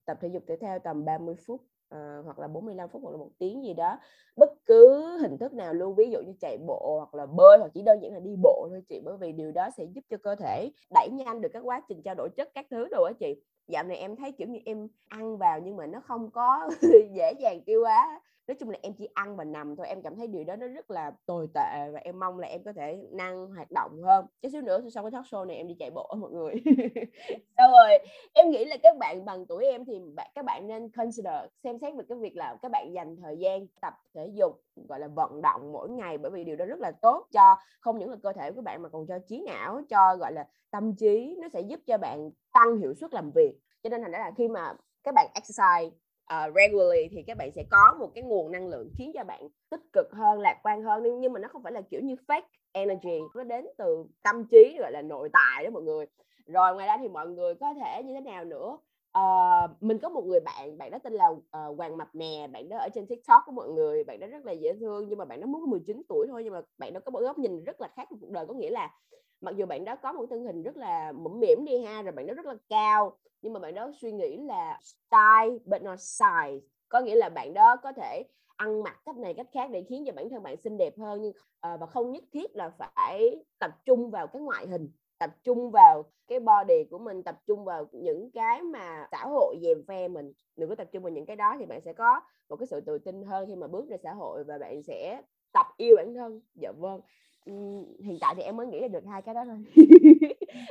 tập 0.05 0.17
thể 0.21 0.27
dục 0.27 0.43
thể 0.47 0.55
thao 0.61 0.79
tầm 0.79 1.05
30 1.05 1.35
phút, 1.47 1.61
ờ, 1.89 2.21
hoặc 2.21 2.39
là 2.39 2.47
45 2.47 2.89
phút 2.89 3.01
hoặc 3.03 3.11
là 3.11 3.17
một 3.17 3.29
tiếng 3.39 3.63
gì 3.63 3.73
đó. 3.73 3.99
Bất 4.37 4.49
cứ 4.65 5.01
hình 5.21 5.37
thức 5.37 5.53
nào 5.53 5.73
luôn, 5.73 5.95
ví 5.95 6.09
dụ 6.11 6.19
như 6.21 6.33
chạy 6.41 6.57
bộ 6.67 6.95
hoặc 6.97 7.15
là 7.15 7.25
bơi 7.25 7.57
hoặc 7.57 7.71
chỉ 7.73 7.81
đơn 7.81 7.99
giản 8.01 8.13
là 8.13 8.19
đi 8.19 8.35
bộ 8.43 8.67
thôi 8.69 8.81
chị, 8.89 9.01
bởi 9.05 9.17
vì 9.17 9.31
điều 9.31 9.51
đó 9.51 9.69
sẽ 9.77 9.83
giúp 9.83 10.01
cho 10.09 10.17
cơ 10.23 10.35
thể 10.35 10.71
đẩy 10.93 11.09
nhanh 11.09 11.41
được 11.41 11.49
các 11.53 11.59
quá 11.63 11.81
trình 11.89 12.01
trao 12.05 12.15
đổi 12.15 12.29
chất 12.35 12.49
các 12.53 12.65
thứ 12.71 12.87
đồ 12.91 13.03
á 13.03 13.13
chị. 13.19 13.41
Dạo 13.67 13.83
này 13.83 13.97
em 13.97 14.15
thấy, 14.15 14.31
kiểu 14.31 14.47
như, 14.47 14.59
em 14.65 14.87
ăn 15.09 15.37
vào 15.37 15.59
nhưng 15.59 15.77
mà 15.77 15.85
nó 15.85 15.99
không 16.05 16.31
có 16.31 16.69
dễ 17.15 17.33
dàng 17.39 17.61
tiêu 17.65 17.81
hóa 17.83 18.21
nói 18.47 18.55
chung 18.59 18.69
là 18.69 18.77
em 18.81 18.93
chỉ 18.93 19.07
ăn 19.13 19.35
và 19.35 19.43
nằm 19.43 19.75
thôi, 19.75 19.87
em 19.87 20.01
cảm 20.01 20.15
thấy 20.15 20.27
điều 20.27 20.43
đó 20.43 20.55
nó 20.55 20.67
rất 20.67 20.91
là 20.91 21.11
tồi 21.25 21.47
tệ 21.53 21.89
và 21.93 21.99
em 22.03 22.19
mong 22.19 22.39
là 22.39 22.47
em 22.47 22.63
có 22.63 22.73
thể 22.73 22.97
năng 23.11 23.47
hoạt 23.47 23.71
động 23.71 24.01
hơn. 24.03 24.25
Chút 24.41 24.49
xíu 24.51 24.61
nữa 24.61 24.81
sau 24.93 25.03
cái 25.03 25.11
talk 25.11 25.25
show 25.25 25.45
này 25.45 25.57
em 25.57 25.67
đi 25.67 25.75
chạy 25.79 25.91
bộ 25.91 26.15
mọi 26.19 26.31
người. 26.31 26.53
Sau 27.57 27.71
rồi, 27.71 27.99
em 28.33 28.49
nghĩ 28.49 28.65
là 28.65 28.77
các 28.83 28.97
bạn 28.99 29.25
bằng 29.25 29.45
tuổi 29.45 29.65
em 29.65 29.85
thì 29.85 29.99
bạn, 30.15 30.31
các 30.35 30.45
bạn 30.45 30.67
nên 30.67 30.89
consider, 30.89 31.33
xem 31.63 31.79
xét 31.79 31.95
về 31.95 32.03
cái 32.09 32.17
việc 32.17 32.35
là 32.35 32.55
các 32.61 32.71
bạn 32.71 32.91
dành 32.93 33.15
thời 33.15 33.37
gian 33.37 33.67
tập 33.81 33.93
thể 34.15 34.27
dục, 34.33 34.61
gọi 34.75 34.99
là, 34.99 35.07
vận 35.07 35.41
động 35.41 35.71
mỗi 35.71 35.89
ngày 35.89 36.17
bởi 36.17 36.31
vì 36.31 36.43
điều 36.43 36.55
đó 36.55 36.65
rất 36.65 36.79
là 36.79 36.91
tốt 37.01 37.27
cho 37.31 37.55
không 37.79 37.99
những 37.99 38.09
là 38.09 38.17
cơ 38.23 38.33
thể 38.33 38.51
của 38.51 38.61
bạn 38.61 38.81
mà 38.81 38.89
còn 38.89 39.07
cho 39.07 39.19
trí 39.27 39.43
não, 39.47 39.81
cho, 39.89 40.15
gọi 40.19 40.33
là, 40.33 40.47
tâm 40.71 40.95
trí. 40.95 41.35
Nó 41.41 41.47
sẽ 41.53 41.61
giúp 41.61 41.79
cho 41.87 41.97
bạn 41.97 42.31
tăng 42.53 42.77
hiệu 42.77 42.93
suất 42.93 43.13
làm 43.13 43.31
việc. 43.31 43.53
Cho 43.83 43.89
nên 43.89 44.01
thành 44.01 44.11
ra 44.11 44.19
là 44.19 44.31
khi 44.37 44.47
mà 44.47 44.73
các 45.03 45.13
bạn 45.15 45.27
exercise 45.35 46.02
uh, 46.33 46.55
regularly 46.55 47.07
thì 47.11 47.23
các 47.27 47.37
bạn 47.37 47.51
sẽ 47.51 47.63
có 47.69 47.95
một 47.99 48.11
cái 48.15 48.23
nguồn 48.23 48.51
năng 48.51 48.67
lượng 48.67 48.89
khiến 48.97 49.11
cho 49.13 49.23
bạn 49.23 49.47
tích 49.69 49.81
cực 49.93 50.11
hơn 50.11 50.39
lạc 50.39 50.59
quan 50.63 50.83
hơn. 50.83 51.03
Nhưng, 51.03 51.19
nhưng 51.19 51.33
mà 51.33 51.39
nó 51.39 51.47
không 51.47 51.63
phải 51.63 51.71
là 51.71 51.81
kiểu 51.81 52.01
như 52.01 52.15
fake 52.27 52.41
energy 52.71 53.19
nó 53.35 53.43
đến 53.43 53.65
từ 53.77 54.05
tâm 54.23 54.45
trí 54.51 54.77
gọi 54.79 54.91
là 54.91 55.01
nội 55.01 55.29
tại 55.33 55.63
đó 55.63 55.69
mọi 55.69 55.83
người. 55.83 56.05
Rồi 56.45 56.75
ngoài 56.75 56.87
ra 56.87 56.97
thì 56.97 57.07
mọi 57.07 57.27
người 57.27 57.55
có 57.55 57.73
thể 57.73 58.03
như 58.03 58.13
thế 58.13 58.21
nào 58.21 58.45
nữa? 58.45 58.77
Uh, 59.17 59.83
mình 59.83 59.99
có 59.99 60.09
một 60.09 60.25
người 60.25 60.39
bạn 60.39 60.77
bạn 60.77 60.91
đó 60.91 60.97
tên 61.03 61.13
là 61.13 61.27
uh, 61.27 61.77
Hoàng 61.77 61.97
Mập 61.97 62.07
Nè 62.13 62.47
bạn 62.51 62.69
đó 62.69 62.77
ở 62.77 62.89
trên 62.93 63.07
TikTok 63.07 63.43
của 63.45 63.51
mọi 63.51 63.69
người 63.69 64.03
bạn 64.03 64.19
đó 64.19 64.27
rất 64.27 64.45
là 64.45 64.51
dễ 64.51 64.73
thương 64.79 65.07
nhưng 65.09 65.17
mà 65.17 65.25
bạn 65.25 65.41
đó 65.41 65.47
mới 65.47 65.61
19 65.61 66.01
tuổi 66.09 66.27
thôi 66.29 66.43
nhưng 66.43 66.53
mà 66.53 66.61
bạn 66.77 66.93
đó 66.93 66.99
có 67.05 67.11
một 67.11 67.19
góc 67.19 67.37
nhìn 67.37 67.63
rất 67.63 67.81
là 67.81 67.87
khác 67.95 68.07
cuộc 68.09 68.29
đời. 68.29 68.45
Có 68.45 68.53
nghĩa 68.53 68.69
là 68.69 68.91
mặc 69.43 69.55
dù 69.55 69.65
bạn 69.65 69.85
đó 69.85 69.95
có 69.95 70.11
một 70.11 70.25
thân 70.29 70.43
hình 70.43 70.63
rất 70.63 70.77
là 70.77 71.11
mũm 71.11 71.39
mỉm 71.39 71.65
đi 71.65 71.83
ha 71.83 72.01
rồi 72.01 72.11
bạn 72.11 72.27
đó 72.27 72.33
rất 72.33 72.45
là 72.45 72.55
cao 72.69 73.17
nhưng 73.41 73.53
mà 73.53 73.59
bạn 73.59 73.75
đó 73.75 73.91
suy 74.01 74.11
nghĩ 74.11 74.37
là 74.37 74.79
style 74.81 75.57
but 75.65 75.81
not 75.81 75.99
size. 75.99 76.59
Có 76.89 77.01
nghĩa 77.01 77.15
là 77.15 77.29
bạn 77.29 77.53
đó 77.53 77.75
có 77.83 77.91
thể 77.91 78.23
ăn 78.55 78.83
mặc 78.83 79.01
cách 79.05 79.17
này 79.17 79.33
cách 79.33 79.47
khác 79.53 79.69
để 79.71 79.83
khiến 79.89 80.03
cho 80.05 80.11
bản 80.15 80.29
thân 80.29 80.43
bạn 80.43 80.57
xinh 80.57 80.77
đẹp 80.77 80.93
hơn 80.97 81.21
nhưng 81.21 81.31
uh, 81.31 81.79
và 81.79 81.85
không 81.85 82.11
nhất 82.11 82.23
thiết 82.33 82.55
là 82.55 82.69
phải 82.69 83.43
tập 83.59 83.71
trung 83.85 84.11
vào 84.11 84.27
cái 84.27 84.41
ngoại 84.41 84.67
hình 84.67 84.91
tập 85.19 85.35
trung 85.43 85.71
vào 85.71 86.03
cái 86.27 86.39
body 86.39 86.83
của 86.91 86.99
mình 86.99 87.23
tập 87.23 87.41
trung 87.47 87.63
vào 87.63 87.87
những 87.91 88.31
cái 88.31 88.61
mà 88.61 89.07
xã 89.11 89.25
hội 89.25 89.55
dèm 89.61 89.77
phe 89.87 90.07
mình. 90.07 90.33
Đừng 90.55 90.69
có 90.69 90.75
tập 90.75 90.87
trung 90.91 91.03
vào 91.03 91.09
những 91.09 91.25
cái 91.25 91.35
đó 91.35 91.55
thì 91.59 91.65
bạn 91.65 91.81
sẽ 91.81 91.93
có 91.93 92.21
một 92.49 92.55
cái 92.55 92.67
sự 92.67 92.81
tự 92.81 92.97
tin 92.97 93.23
hơn 93.23 93.47
khi 93.47 93.55
mà 93.55 93.67
bước 93.67 93.89
ra 93.89 93.97
xã 94.03 94.13
hội 94.13 94.43
và 94.43 94.57
bạn 94.57 94.83
sẽ 94.83 95.21
tập 95.53 95.65
yêu 95.77 95.95
bản 95.95 96.13
thân. 96.13 96.41
Dạ 96.55 96.71
vâng 96.77 97.01
hiện 98.05 98.17
tại 98.21 98.33
thì 98.37 98.43
em 98.43 98.57
mới 98.57 98.67
nghĩ 98.67 98.79
ra 98.81 98.87
được 98.87 99.03
hai 99.11 99.21
cái 99.21 99.35
đó 99.35 99.43
thôi. 99.45 99.57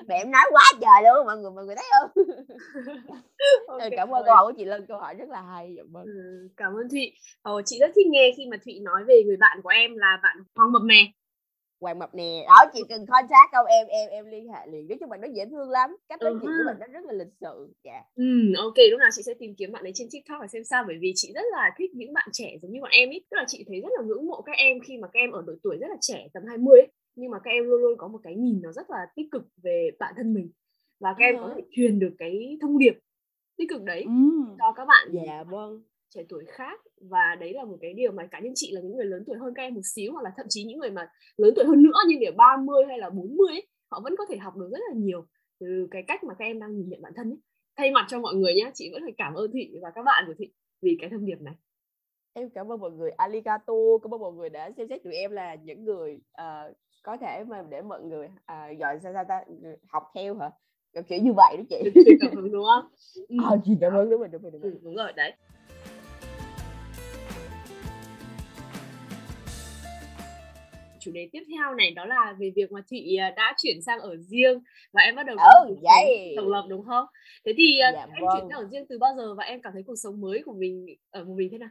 Mẹ 0.08 0.16
em 0.16 0.30
nói 0.30 0.42
quá 0.50 0.62
trời 0.80 1.02
luôn 1.04 1.26
mọi 1.26 1.38
người 1.38 1.50
mọi 1.50 1.64
người 1.66 1.76
thấy 1.76 1.84
không? 2.00 2.24
Okay, 3.66 3.90
cảm 3.96 4.10
ơn 4.10 4.24
câu 4.26 4.34
hỏi 4.34 4.44
của 4.46 4.52
chị 4.56 4.64
Lân 4.64 4.86
câu 4.86 4.98
hỏi 4.98 5.14
rất 5.14 5.28
là 5.28 5.42
hay 5.42 5.74
dạ 5.76 5.82
vâng. 5.90 6.04
Ừ, 6.04 6.48
cảm 6.56 6.72
ơn 6.72 6.88
Thụy. 6.90 7.12
Ờ, 7.42 7.62
chị 7.64 7.78
rất 7.78 7.90
thích 7.94 8.06
nghe 8.06 8.30
khi 8.36 8.46
mà 8.50 8.56
Thụy 8.64 8.80
nói 8.80 9.04
về 9.08 9.22
người 9.26 9.36
bạn 9.36 9.60
của 9.62 9.68
em 9.68 9.96
là 9.96 10.18
bạn 10.22 10.36
Hoàng 10.54 10.72
Mập 10.72 10.82
Mè 10.82 11.12
Hoàng 11.82 11.98
Mập 11.98 12.14
nè. 12.14 12.44
Đó 12.46 12.70
chị 12.72 12.80
cần 12.88 13.06
contact 13.06 13.52
câu 13.52 13.64
em 13.64 13.86
em 13.86 14.08
em 14.10 14.24
liên 14.26 14.48
hệ 14.52 14.66
liền. 14.72 14.88
Nói 14.88 14.96
chung 15.00 15.08
bạn 15.08 15.20
đó 15.20 15.28
dễ 15.34 15.46
thương 15.50 15.70
lắm. 15.70 15.96
Cách 16.08 16.22
nói 16.22 16.32
chuyện 16.32 16.50
của 16.58 16.64
bạn 16.66 16.76
đó 16.80 16.86
rất 16.92 17.04
là 17.04 17.12
lịch 17.12 17.32
sự. 17.40 17.74
Dạ. 17.84 17.92
Yeah. 17.92 18.04
ừ, 18.14 18.24
ok. 18.56 18.78
Lúc 18.90 19.00
nào 19.00 19.08
chị 19.12 19.22
sẽ 19.22 19.34
tìm 19.38 19.54
kiếm 19.58 19.72
bạn 19.72 19.82
ấy 19.84 19.92
trên 19.94 20.08
tiktok 20.12 20.40
và 20.40 20.46
xem 20.46 20.64
sao? 20.64 20.84
Bởi 20.86 20.96
vì 21.00 21.12
chị 21.14 21.32
rất 21.34 21.44
là 21.52 21.70
thích 21.78 21.90
những 21.94 22.12
bạn 22.12 22.28
trẻ 22.32 22.56
giống 22.62 22.72
như 22.72 22.80
bọn 22.80 22.90
em 22.90 23.08
ấy 23.08 23.24
tức 23.30 23.36
là 23.36 23.44
chị 23.48 23.64
thấy 23.68 23.80
rất 23.80 23.92
là 23.96 24.02
ngưỡng 24.06 24.26
mộ 24.26 24.42
các 24.42 24.56
em 24.56 24.80
khi 24.80 24.98
mà 24.98 25.08
các 25.12 25.20
em 25.20 25.30
ở 25.30 25.42
độ 25.46 25.52
tuổi 25.62 25.76
rất 25.80 25.86
là 25.90 25.96
trẻ 26.00 26.28
tầm 26.34 26.42
20 26.48 26.80
ấy. 26.80 26.88
Nhưng 27.16 27.30
mà 27.30 27.38
các 27.44 27.50
em 27.50 27.64
luôn 27.64 27.80
luôn 27.82 27.98
có 27.98 28.08
một 28.08 28.18
cái 28.22 28.34
nhìn 28.34 28.60
nó 28.62 28.72
rất 28.72 28.90
là 28.90 28.98
tích 29.16 29.26
cực 29.32 29.42
về 29.62 29.90
bản 29.98 30.14
thân 30.16 30.34
mình. 30.34 30.50
Và 31.00 31.14
các 31.18 31.24
em 31.24 31.36
có 31.38 31.52
thể 31.56 31.62
truyền 31.70 31.98
được 31.98 32.14
cái 32.18 32.58
thông 32.60 32.78
điệp 32.78 32.94
tích 33.58 33.68
cực 33.70 33.82
đấy 33.82 34.02
ừ. 34.02 34.12
cho 34.58 34.72
các 34.76 34.84
bạn. 34.84 35.08
Dạ 35.12 35.44
vâng 35.50 35.82
trẻ 36.14 36.22
tuổi 36.28 36.44
khác 36.48 36.80
và 37.00 37.36
đấy 37.40 37.52
là 37.54 37.64
một 37.64 37.76
cái 37.80 37.94
điều 37.94 38.12
mà 38.12 38.26
cá 38.26 38.40
nhân 38.40 38.52
chị 38.56 38.72
là 38.72 38.80
những 38.80 38.96
người 38.96 39.06
lớn 39.06 39.24
tuổi 39.26 39.36
hơn 39.36 39.54
các 39.54 39.62
em 39.62 39.74
một 39.74 39.80
xíu 39.84 40.12
hoặc 40.12 40.22
là 40.22 40.30
thậm 40.36 40.46
chí 40.48 40.64
những 40.64 40.78
người 40.78 40.90
mà 40.90 41.08
lớn 41.36 41.52
tuổi 41.56 41.64
hơn 41.64 41.82
nữa 41.82 41.98
như 42.08 42.16
kiểu 42.20 42.32
30 42.36 42.84
hay 42.88 42.98
là 42.98 43.10
40 43.10 43.48
ấy, 43.48 43.66
họ 43.90 44.00
vẫn 44.04 44.14
có 44.18 44.24
thể 44.28 44.36
học 44.36 44.56
được 44.56 44.68
rất 44.72 44.80
là 44.88 44.94
nhiều 44.94 45.26
từ 45.60 45.88
cái 45.90 46.02
cách 46.02 46.24
mà 46.24 46.34
các 46.38 46.44
em 46.44 46.60
đang 46.60 46.76
nhìn 46.76 46.88
nhận 46.88 47.02
bản 47.02 47.12
thân 47.16 47.30
ấy. 47.30 47.38
Thay 47.76 47.90
mặt 47.90 48.06
cho 48.08 48.20
mọi 48.20 48.34
người 48.34 48.54
nhé, 48.54 48.70
chị 48.74 48.90
vẫn 48.92 49.02
phải 49.04 49.14
cảm 49.18 49.34
ơn 49.34 49.50
Thị 49.52 49.74
và 49.82 49.90
các 49.94 50.02
bạn 50.02 50.24
của 50.26 50.34
Thị 50.38 50.52
vì 50.82 50.96
cái 51.00 51.10
thông 51.10 51.26
điệp 51.26 51.40
này. 51.40 51.54
Em 52.32 52.50
cảm 52.50 52.72
ơn 52.72 52.80
mọi 52.80 52.90
người 52.90 53.10
aligato, 53.10 53.74
cảm 54.02 54.14
ơn 54.14 54.20
mọi 54.20 54.32
người 54.32 54.48
đã 54.48 54.70
xem 54.76 54.88
xét 54.88 55.02
tụi 55.04 55.14
em 55.14 55.30
là 55.30 55.54
những 55.54 55.84
người 55.84 56.20
uh, 56.42 56.76
có 57.02 57.16
thể 57.16 57.44
mà 57.48 57.62
để 57.70 57.82
mọi 57.82 58.02
người 58.02 58.26
uh, 58.26 58.78
gọi 58.78 58.98
sao 59.02 59.12
ta 59.28 59.44
học 59.88 60.02
theo 60.14 60.34
hả? 60.34 60.50
Kiểu 61.08 61.18
như 61.22 61.32
vậy 61.36 61.56
đó 61.56 61.62
chị. 61.70 61.90
cảm 62.20 62.52
đúng 62.52 62.64
không? 62.64 62.90
Ừ. 63.28 63.36
chị 63.64 63.72
cảm 63.80 63.92
ơn 63.92 64.10
đúng 64.10 64.20
rồi, 64.20 64.28
đúng 64.28 64.42
rồi, 64.42 64.50
đúng 64.50 64.60
rồi. 64.62 64.72
Ừ, 64.72 64.78
đúng 64.82 64.94
rồi 64.94 65.12
đấy. 65.16 65.32
Chủ 71.02 71.10
đề 71.12 71.28
tiếp 71.32 71.42
theo 71.48 71.74
này 71.74 71.90
đó 71.90 72.04
là 72.04 72.36
về 72.38 72.52
việc 72.56 72.72
mà 72.72 72.80
chị 72.86 73.16
à, 73.16 73.30
đã 73.36 73.54
chuyển 73.62 73.82
sang 73.82 74.00
ở 74.00 74.16
riêng 74.16 74.62
và 74.92 75.02
em 75.02 75.16
bắt 75.16 75.26
đầu 75.26 75.36
ừ, 75.66 75.74
vậy. 75.82 76.34
độc 76.36 76.46
lập 76.46 76.64
đúng 76.68 76.84
không? 76.84 77.06
Thế 77.46 77.52
thì 77.56 77.78
à, 77.78 77.92
dạ, 77.94 78.00
em 78.00 78.24
vâng. 78.26 78.38
chuyển 78.38 78.48
sang 78.48 78.58
ở 78.58 78.68
riêng 78.70 78.86
từ 78.88 78.98
bao 78.98 79.14
giờ 79.16 79.34
và 79.34 79.44
em 79.44 79.62
cảm 79.62 79.72
thấy 79.72 79.82
cuộc 79.86 79.96
sống 79.96 80.20
mới 80.20 80.42
của 80.44 80.52
mình 80.52 80.86
ở 81.10 81.24
một 81.24 81.34
mình 81.36 81.48
thế 81.52 81.58
nào? 81.58 81.70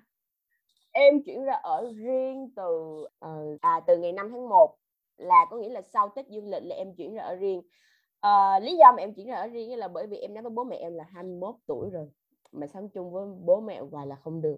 Em 0.92 1.24
chuyển 1.26 1.44
ra 1.44 1.54
ở 1.54 1.94
riêng 1.96 2.50
từ 2.56 3.02
uh, 3.26 3.62
à 3.62 3.82
từ 3.88 3.98
ngày 3.98 4.12
5 4.12 4.28
tháng 4.32 4.50
1 4.50 4.76
là 5.18 5.46
có 5.50 5.58
nghĩa 5.58 5.70
là 5.70 5.82
sau 5.82 6.10
Tết 6.16 6.28
dương 6.28 6.50
lịch 6.50 6.64
là 6.64 6.76
em 6.76 6.96
chuyển 6.98 7.14
ra 7.14 7.24
ở 7.24 7.36
riêng. 7.36 7.62
Uh, 8.28 8.64
lý 8.64 8.76
do 8.78 8.92
mà 8.92 9.04
em 9.04 9.14
chuyển 9.14 9.28
ra 9.28 9.36
ở 9.36 9.48
riêng 9.48 9.78
là 9.78 9.88
bởi 9.88 10.08
vì 10.08 10.18
em 10.18 10.34
nói 10.34 10.44
với 10.44 10.52
bố 10.56 10.64
mẹ 10.64 10.76
em 10.76 10.94
là 10.94 11.04
21 11.14 11.56
tuổi 11.68 11.90
rồi 11.90 12.08
mà 12.52 12.68
sống 12.68 12.90
chung 12.90 13.12
với 13.12 13.26
bố 13.46 13.62
mẹ 13.62 13.82
hoài 13.92 14.08
là 14.08 14.16
không 14.16 14.42
được 14.42 14.58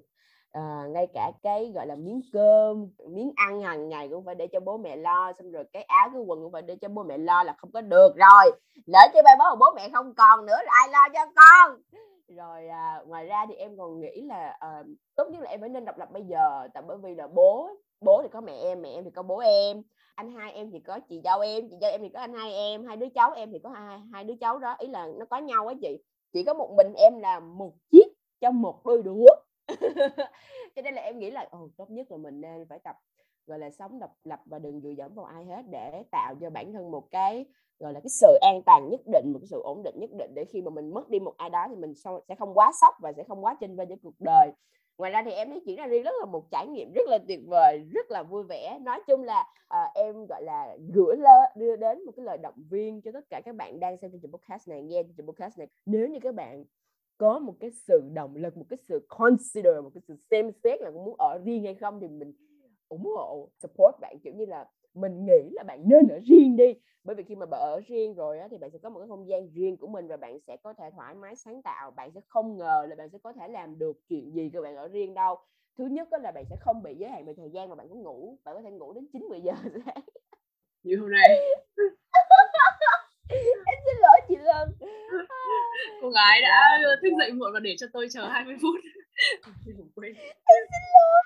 à, 0.54 0.88
ngay 0.90 1.08
cả 1.14 1.32
cái 1.44 1.72
gọi 1.76 1.88
là 1.88 1.96
miếng 1.96 2.22
cơm 2.34 2.88
miếng 3.10 3.32
ăn 3.36 3.62
hàng 3.62 3.90
ngày 3.90 4.10
cũng 4.10 4.26
phải 4.26 4.36
để 4.36 4.48
cho 4.48 4.60
bố 4.60 4.78
mẹ 4.78 4.96
lo 4.96 5.34
xong 5.38 5.52
rồi 5.52 5.64
cái 5.74 5.84
áo 5.84 6.10
cái 6.14 6.22
quần 6.22 6.44
cũng 6.44 6.52
phải 6.52 6.62
để 6.62 6.76
cho 6.76 6.88
bố 6.88 7.04
mẹ 7.04 7.18
lo 7.18 7.44
là 7.44 7.56
không 7.58 7.72
có 7.72 7.82
được 7.82 8.14
rồi. 8.16 8.52
Lỡ 8.86 9.00
chứ 9.14 9.20
bay 9.24 9.36
bố 9.40 9.56
bố 9.60 9.66
mẹ 9.76 9.90
không 9.94 10.14
còn 10.16 10.46
nữa 10.46 10.58
là 10.66 10.72
ai 10.82 10.90
lo 10.92 11.10
cho 11.14 11.32
con? 11.36 11.82
Rồi 12.28 12.68
à, 12.68 13.02
ngoài 13.08 13.26
ra 13.26 13.46
thì 13.50 13.56
em 13.56 13.78
còn 13.78 14.00
nghĩ 14.00 14.22
là 14.22 14.58
à, 14.60 14.84
tốt 15.16 15.24
nhất 15.32 15.42
là 15.42 15.50
em 15.50 15.60
phải 15.60 15.70
nên 15.70 15.86
độc 15.86 15.98
lập 15.98 16.12
bây 16.12 16.24
giờ 16.24 16.68
tại 16.74 16.84
bởi 16.88 16.98
vì 16.98 17.16
là 17.16 17.28
bố 17.28 17.70
bố 18.02 18.22
thì 18.24 18.30
có 18.32 18.42
mẹ 18.42 18.54
em 18.62 18.82
mẹ 18.82 18.90
em 18.90 19.04
thì 19.04 19.10
có 19.16 19.24
bố 19.24 19.38
em 19.38 19.82
anh 20.16 20.32
hai 20.32 20.52
em 20.52 20.72
thì 20.72 20.80
có 20.80 21.00
chị 21.10 21.22
dâu 21.24 21.40
em 21.40 21.70
chị 21.70 21.76
dâu 21.82 21.92
em 21.92 22.02
thì 22.02 22.10
có 22.10 22.20
anh 22.20 22.34
hai 22.34 22.54
em 22.54 22.86
hai 22.86 22.98
đứa 22.98 23.08
cháu 23.16 23.32
em 23.32 23.52
thì 23.52 23.60
có 23.64 23.70
hai 23.70 24.02
hai 24.14 24.24
đứa 24.24 24.36
cháu 24.42 24.60
đó 24.60 24.76
ý 24.80 24.88
là 24.88 25.08
nó 25.20 25.26
có 25.26 25.38
nhau 25.38 25.68
á 25.68 25.74
chị. 25.82 26.04
Chỉ 26.34 26.44
có 26.44 26.54
một 26.54 26.74
mình 26.78 26.94
em 26.94 27.20
là 27.20 27.40
một 27.40 27.72
chiếc 27.92 28.08
cho 28.42 28.52
một 28.52 28.86
đôi 28.86 29.04
đũa. 29.04 29.30
cho 30.76 30.82
nên 30.84 30.94
là 30.94 31.02
em 31.02 31.20
nghĩ 31.20 31.32
là 31.32 31.48
ồ 31.52 31.70
tốt 31.78 31.90
nhất 31.92 32.12
là 32.12 32.18
mình 32.18 32.42
nên 32.42 32.66
phải 32.70 32.80
tập 32.80 32.96
gọi 33.48 33.60
là 33.60 33.70
sống 33.70 34.00
độc 34.00 34.12
lập 34.24 34.42
và 34.46 34.60
đừng 34.60 34.82
dựa 34.82 34.90
dẫm 34.90 35.14
vào 35.14 35.26
ai 35.26 35.46
hết 35.46 35.62
để 35.70 36.04
tạo 36.12 36.36
cho 36.42 36.50
bản 36.50 36.74
thân 36.74 36.92
một 36.92 37.12
cái 37.12 37.46
gọi 37.80 37.94
là 37.94 38.00
cái 38.00 38.10
sự 38.10 38.38
an 38.42 38.62
toàn 38.66 38.90
nhất 38.90 39.02
định 39.06 39.32
một 39.34 39.40
cái 39.40 39.48
sự 39.48 39.62
ổn 39.64 39.84
định 39.84 39.96
nhất 40.00 40.10
định 40.18 40.32
để 40.36 40.46
khi 40.46 40.62
mà 40.62 40.70
mình 40.70 40.94
mất 40.94 41.10
đi 41.10 41.20
một 41.20 41.34
ai 41.38 41.50
đó 41.50 41.66
thì 41.70 41.76
mình 41.76 41.94
sẽ 42.28 42.36
không 42.36 42.54
quá 42.54 42.72
sốc 42.82 42.94
và 43.02 43.14
sẽ 43.14 43.24
không 43.24 43.46
quá 43.46 43.58
chênh 43.60 43.76
vênh 43.76 43.88
với 43.88 43.98
cuộc 44.04 44.14
đời. 44.20 44.52
Ngoài 44.98 45.12
ra 45.12 45.24
thì 45.26 45.32
em 45.32 45.50
thấy 45.50 45.62
chuyện 45.66 45.76
ra 45.76 45.88
riêng 45.88 46.04
rất 46.04 46.16
là 46.20 46.26
một 46.26 46.52
trải 46.52 46.68
nghiệm 46.68 46.92
rất 46.96 47.08
là 47.08 47.18
tuyệt 47.28 47.40
vời 47.48 47.84
rất 47.94 48.12
là 48.12 48.24
vui 48.24 48.44
vẻ. 48.44 48.80
Nói 48.82 49.02
chung 49.08 49.24
là 49.24 49.48
à, 49.68 49.92
em 49.96 50.26
gọi 50.30 50.44
là 50.44 50.78
gửi 50.94 51.16
lơ 51.18 51.40
đưa 51.56 51.76
đến 51.76 52.06
một 52.06 52.12
cái 52.16 52.26
lời 52.26 52.38
động 52.38 52.64
viên 52.70 53.02
cho 53.02 53.12
tất 53.12 53.26
cả 53.30 53.42
các 53.46 53.56
bạn 53.56 53.80
đang 53.80 53.98
xem 53.98 54.12
chương 54.12 54.22
trình 54.22 54.32
podcast 54.32 54.70
này 54.70 54.82
nghe 54.82 55.04
chương 55.04 55.14
trình 55.18 55.26
podcast 55.26 55.58
này. 55.58 55.68
Nếu 55.86 56.08
như 56.08 56.20
các 56.20 56.36
bạn 56.36 56.64
có 57.24 57.40
một 57.40 57.54
cái 57.60 57.72
sự 57.72 58.02
động 58.14 58.36
lực 58.36 58.58
một 58.58 58.66
cái 58.70 58.78
sự 58.88 59.06
consider 59.08 59.76
một 59.84 59.90
cái 59.94 60.02
sự 60.08 60.16
xem 60.32 60.52
xét 60.64 60.82
là 60.82 60.92
muốn 60.92 61.16
ở 61.20 61.40
riêng 61.46 61.64
hay 61.64 61.76
không 61.76 62.00
thì 62.00 62.08
mình 62.08 62.34
ủng 62.88 63.06
hộ 63.06 63.50
support 63.58 63.96
bạn. 64.02 64.18
Kiểu 64.24 64.34
như 64.34 64.46
là 64.46 64.66
mình 64.94 65.26
nghĩ 65.26 65.50
là 65.52 65.64
bạn 65.64 65.84
nên 65.86 66.08
ở 66.08 66.20
riêng 66.26 66.56
đi. 66.56 66.74
Bởi 67.04 67.16
vì 67.16 67.24
khi 67.24 67.36
mà 67.36 67.46
bạn 67.46 67.62
ở 67.62 67.82
riêng 67.88 68.14
rồi 68.14 68.40
á, 68.40 68.48
thì 68.52 68.58
bạn 68.58 68.70
sẽ 68.72 68.78
có 68.78 68.90
một 68.90 69.00
cái 69.00 69.08
không 69.08 69.28
gian 69.28 69.50
riêng 69.54 69.78
của 69.78 69.88
mình 69.88 70.08
và 70.08 70.18
bạn 70.18 70.40
sẽ 70.48 70.58
có 70.58 70.74
thể 70.74 70.90
thoải 70.96 71.16
mái 71.16 71.36
sáng 71.36 71.62
tạo. 71.62 71.92
Bạn 71.92 72.12
sẽ 72.12 72.22
không 72.28 72.58
ngờ 72.58 72.86
là 72.90 72.96
bạn 72.96 73.10
sẽ 73.10 73.18
có 73.24 73.34
thể 73.34 73.48
làm 73.48 73.78
được 73.80 73.98
chuyện 74.10 74.32
gì 74.32 74.50
khi 74.54 74.60
bạn 74.60 74.76
ở 74.76 74.88
riêng 74.88 75.14
đâu. 75.14 75.36
Thứ 75.78 75.86
nhất 75.86 76.08
là 76.22 76.32
bạn 76.32 76.46
sẽ 76.50 76.56
không 76.60 76.84
bị 76.84 76.96
giới 76.96 77.10
hạn 77.10 77.26
về 77.26 77.34
thời 77.38 77.50
gian 77.50 77.70
mà 77.70 77.76
bạn 77.76 77.90
có 77.90 77.96
ngủ. 77.96 78.38
Bạn 78.44 78.56
có 78.56 78.62
thể 78.62 78.72
ngủ 78.72 78.94
đến 78.94 79.08
9 79.14 79.22
10 79.30 79.42
giờ 79.42 79.54
sáng. 79.86 80.04
Như 80.84 80.98
hôm 81.00 81.12
nay. 81.12 81.30
Em 83.66 83.78
xin 83.86 84.02
lỗi 84.02 84.20
chị 84.28 84.36
Lâm 84.36 84.70
cô 86.02 86.10
gái 86.10 86.42
đã 86.42 86.78
thức 87.02 87.10
dậy 87.20 87.32
muộn 87.32 87.54
và 87.54 87.60
để 87.60 87.76
cho 87.80 87.88
tôi 87.94 88.08
chờ 88.12 88.28
20 88.28 88.56
phút. 88.62 88.76
Em 90.46 90.64
xin 90.72 90.84
lỗi. 90.94 91.24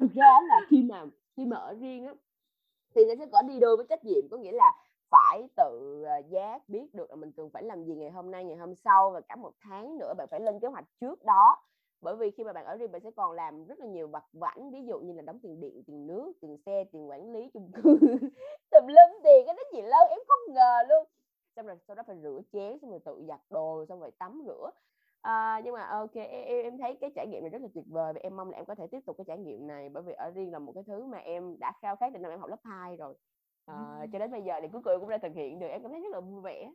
Thực 0.00 0.14
ra 0.14 0.40
là 0.48 0.60
khi 0.70 0.82
mà 0.82 1.04
khi 1.36 1.44
mà 1.44 1.56
ở 1.56 1.74
riêng 1.80 2.06
á 2.06 2.12
thì 2.94 3.02
nó 3.08 3.14
sẽ 3.18 3.26
có 3.32 3.42
đi 3.42 3.58
đôi 3.60 3.76
với 3.76 3.86
trách 3.88 4.04
nhiệm. 4.04 4.28
Có 4.30 4.36
nghĩa 4.36 4.52
là 4.52 4.72
phải 5.10 5.48
tự 5.56 6.02
ờ, 6.06 6.22
giác 6.28 6.68
biết 6.68 6.94
được 6.94 7.10
là 7.10 7.16
mình 7.16 7.32
cần 7.36 7.50
phải 7.50 7.62
làm 7.62 7.84
gì 7.84 7.94
ngày 7.94 8.10
hôm 8.10 8.30
nay 8.30 8.44
ngày 8.44 8.56
hôm 8.56 8.74
sau 8.74 9.10
và 9.10 9.20
cả 9.20 9.36
một 9.36 9.52
tháng 9.60 9.98
nữa 9.98 10.14
bạn 10.18 10.28
phải 10.30 10.40
lên 10.40 10.60
kế 10.60 10.68
hoạch 10.68 10.84
trước 11.00 11.24
đó. 11.24 11.56
Bởi 12.00 12.16
vì 12.16 12.30
khi 12.30 12.44
mà 12.44 12.52
bạn 12.52 12.64
ở 12.64 12.76
riêng 12.76 12.92
bạn 12.92 13.00
sẽ 13.04 13.10
còn 13.16 13.32
làm 13.32 13.64
rất 13.64 13.78
là 13.78 13.86
nhiều 13.86 14.08
vặt 14.08 14.24
vãnh. 14.32 14.70
Ví 14.70 14.78
dụ 14.88 14.98
như 14.98 15.12
là 15.12 15.22
đóng 15.22 15.38
tiền 15.42 15.60
điện 15.60 15.82
tiền 15.86 16.06
nước 16.06 16.32
tiền 16.40 16.56
xe 16.66 16.84
tiền 16.92 17.10
quản 17.10 17.32
lý 17.32 17.50
chung 17.54 17.70
cư. 17.72 17.98
Tùm 18.70 18.86
lum 18.86 19.22
tiền 19.24 19.46
cái 19.46 19.54
đó 19.54 19.62
gì 19.72 19.82
lớn 19.82 20.08
em 20.10 20.18
không 20.28 20.54
ngờ 20.54 20.78
luôn 20.88 21.06
xong 21.56 21.66
rồi 21.66 21.76
sau 21.88 21.96
đó 21.96 22.02
phải 22.06 22.16
rửa 22.22 22.40
chén 22.52 22.78
xong 22.82 22.90
rồi 22.90 23.00
tự 23.04 23.24
giặt 23.28 23.40
đồ 23.50 23.84
xong 23.88 24.00
rồi 24.00 24.10
tắm 24.18 24.42
rửa. 24.46 24.70
À, 25.20 25.60
nhưng 25.64 25.74
mà 25.74 25.86
ok 25.86 26.14
em, 26.14 26.64
em 26.64 26.78
thấy 26.78 26.96
cái 27.00 27.10
trải 27.14 27.26
nghiệm 27.26 27.40
này 27.42 27.50
rất 27.50 27.62
là 27.62 27.68
tuyệt 27.74 27.84
vời 27.86 28.12
và 28.12 28.20
em 28.22 28.36
mong 28.36 28.50
là 28.50 28.56
em 28.56 28.64
có 28.64 28.74
thể 28.74 28.86
tiếp 28.90 29.00
tục 29.06 29.16
cái 29.18 29.24
trải 29.28 29.38
nghiệm 29.38 29.66
này 29.66 29.88
bởi 29.88 30.02
vì 30.02 30.12
ở 30.12 30.30
riêng 30.30 30.52
là 30.52 30.58
một 30.58 30.72
cái 30.74 30.84
thứ 30.86 31.04
mà 31.06 31.18
em 31.18 31.58
đã 31.58 31.72
khao 31.82 31.96
khát 31.96 32.10
từ 32.14 32.18
năm 32.18 32.32
em 32.32 32.40
học 32.40 32.50
lớp 32.50 32.60
2 32.64 32.96
rồi. 32.96 33.14
À, 33.66 33.74
cho 34.12 34.18
đến 34.18 34.30
bây 34.30 34.42
giờ 34.42 34.54
thì 34.62 34.68
cuối 34.72 34.82
cùng 34.84 35.00
cũng 35.00 35.08
đã 35.08 35.18
thực 35.18 35.32
hiện 35.34 35.58
được 35.58 35.66
em 35.66 35.82
cảm 35.82 35.90
thấy 35.90 36.00
rất 36.00 36.12
là 36.12 36.20
vui 36.20 36.42
vẻ. 36.42 36.70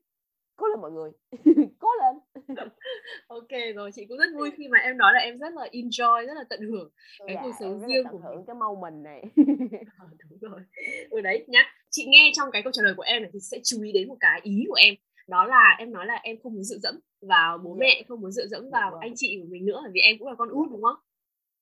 Cố 0.56 0.68
lên 0.68 0.82
mọi 0.82 0.92
người. 0.92 1.12
Cố 1.80 1.88
lên. 2.02 2.46
Ok 3.28 3.48
rồi 3.76 3.92
chị 3.92 4.06
cũng 4.06 4.18
rất 4.18 4.30
vui 4.38 4.52
khi 4.58 4.68
mà 4.68 4.78
em 4.80 4.98
nói 4.98 5.14
là 5.14 5.20
em 5.20 5.40
rất 5.40 5.54
là 5.54 5.68
enjoy 5.72 6.28
rất 6.28 6.34
là 6.34 6.44
tận 6.50 6.60
hưởng 6.62 6.90
cái 7.28 7.36
dạ, 7.36 7.42
cuộc 7.44 7.52
sống 7.60 7.80
riêng 7.88 8.08
của 8.12 8.18
hưởng 8.18 8.46
cái 8.46 8.56
mau 8.56 8.76
mình 8.76 9.04
này. 9.04 9.24
À, 10.00 10.06
đúng 10.30 10.40
rồi. 10.52 10.62
Ừ 11.10 11.22
đấy 11.22 11.46
nhá 11.48 11.79
chị 11.90 12.06
nghe 12.08 12.32
trong 12.34 12.50
cái 12.52 12.64
câu 12.64 12.72
trả 12.72 12.84
lời 12.84 12.94
của 12.98 13.04
em 13.04 13.22
này 13.22 13.32
thì 13.34 13.40
sẽ 13.40 13.58
chú 13.64 13.82
ý 13.82 13.92
đến 13.92 14.08
một 14.08 14.18
cái 14.20 14.40
ý 14.44 14.66
của 14.68 14.78
em. 14.80 14.96
Đó 15.28 15.46
là 15.46 15.76
em 15.80 15.92
nói 15.92 16.06
là 16.06 16.20
em 16.24 16.38
không 16.44 16.54
muốn 16.54 16.64
dựa 16.64 16.78
dẫm 16.78 17.00
vào 17.22 17.58
bố 17.58 17.70
yeah. 17.70 17.80
Dạ. 17.80 18.00
mẹ 18.00 18.04
không 18.08 18.22
muốn 18.22 18.32
dựa 18.32 18.48
dẫm 18.48 18.70
vào 18.72 18.90
yeah. 18.92 19.02
anh 19.02 19.14
chị 19.16 19.40
của 19.42 19.48
mình 19.50 19.66
nữa 19.66 19.82
vì 19.94 20.02
em 20.02 20.16
cũng 20.20 20.28
là 20.28 20.36
con 20.38 20.50
út 20.50 20.72
đúng 20.72 20.82
không? 20.82 20.98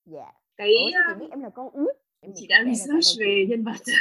Dạ. 0.06 0.20
Yeah. 0.20 0.36
cái 0.58 0.70
Ủa, 0.70 0.90
chị 0.92 1.20
biết 1.20 1.28
em 1.32 1.42
là 1.42 1.50
con 1.50 1.70
út? 1.74 1.96
Em 2.22 2.32
chị 2.36 2.48
đã 2.48 2.64
research 2.68 3.20
về 3.20 3.46
nhân 3.50 3.64
vật. 3.64 3.94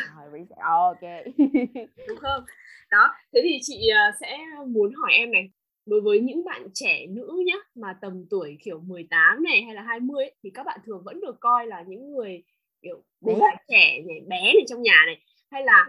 Ok. 0.60 1.00
Đúng 2.08 2.18
không? 2.18 2.44
Đó 2.90 3.14
thế 3.34 3.40
thì 3.44 3.58
chị 3.62 3.88
ờ, 3.88 4.10
sẽ 4.20 4.38
muốn 4.66 4.92
hỏi 4.94 5.12
em 5.12 5.32
này. 5.32 5.50
Đối 5.86 6.00
với 6.00 6.20
những 6.20 6.44
bạn 6.44 6.68
trẻ 6.74 7.06
nữ 7.06 7.42
nhá 7.46 7.54
mà 7.74 7.98
tầm 8.00 8.24
tuổi 8.30 8.58
kiểu 8.64 8.80
18 8.80 9.42
này 9.42 9.62
hay 9.62 9.74
là 9.74 9.82
20 9.82 10.24
ấy, 10.24 10.34
thì 10.42 10.50
các 10.54 10.66
bạn 10.66 10.80
thường 10.86 11.02
vẫn 11.04 11.20
được 11.20 11.36
coi 11.40 11.66
là 11.66 11.84
những 11.88 12.12
người 12.12 12.42
kiểu 12.82 13.04
bé. 13.20 13.34
trẻ 13.68 14.02
này 14.06 14.20
bé 14.28 14.42
này 14.42 14.64
trong 14.68 14.82
nhà 14.82 15.02
này 15.06 15.20
hay 15.50 15.62
là 15.64 15.86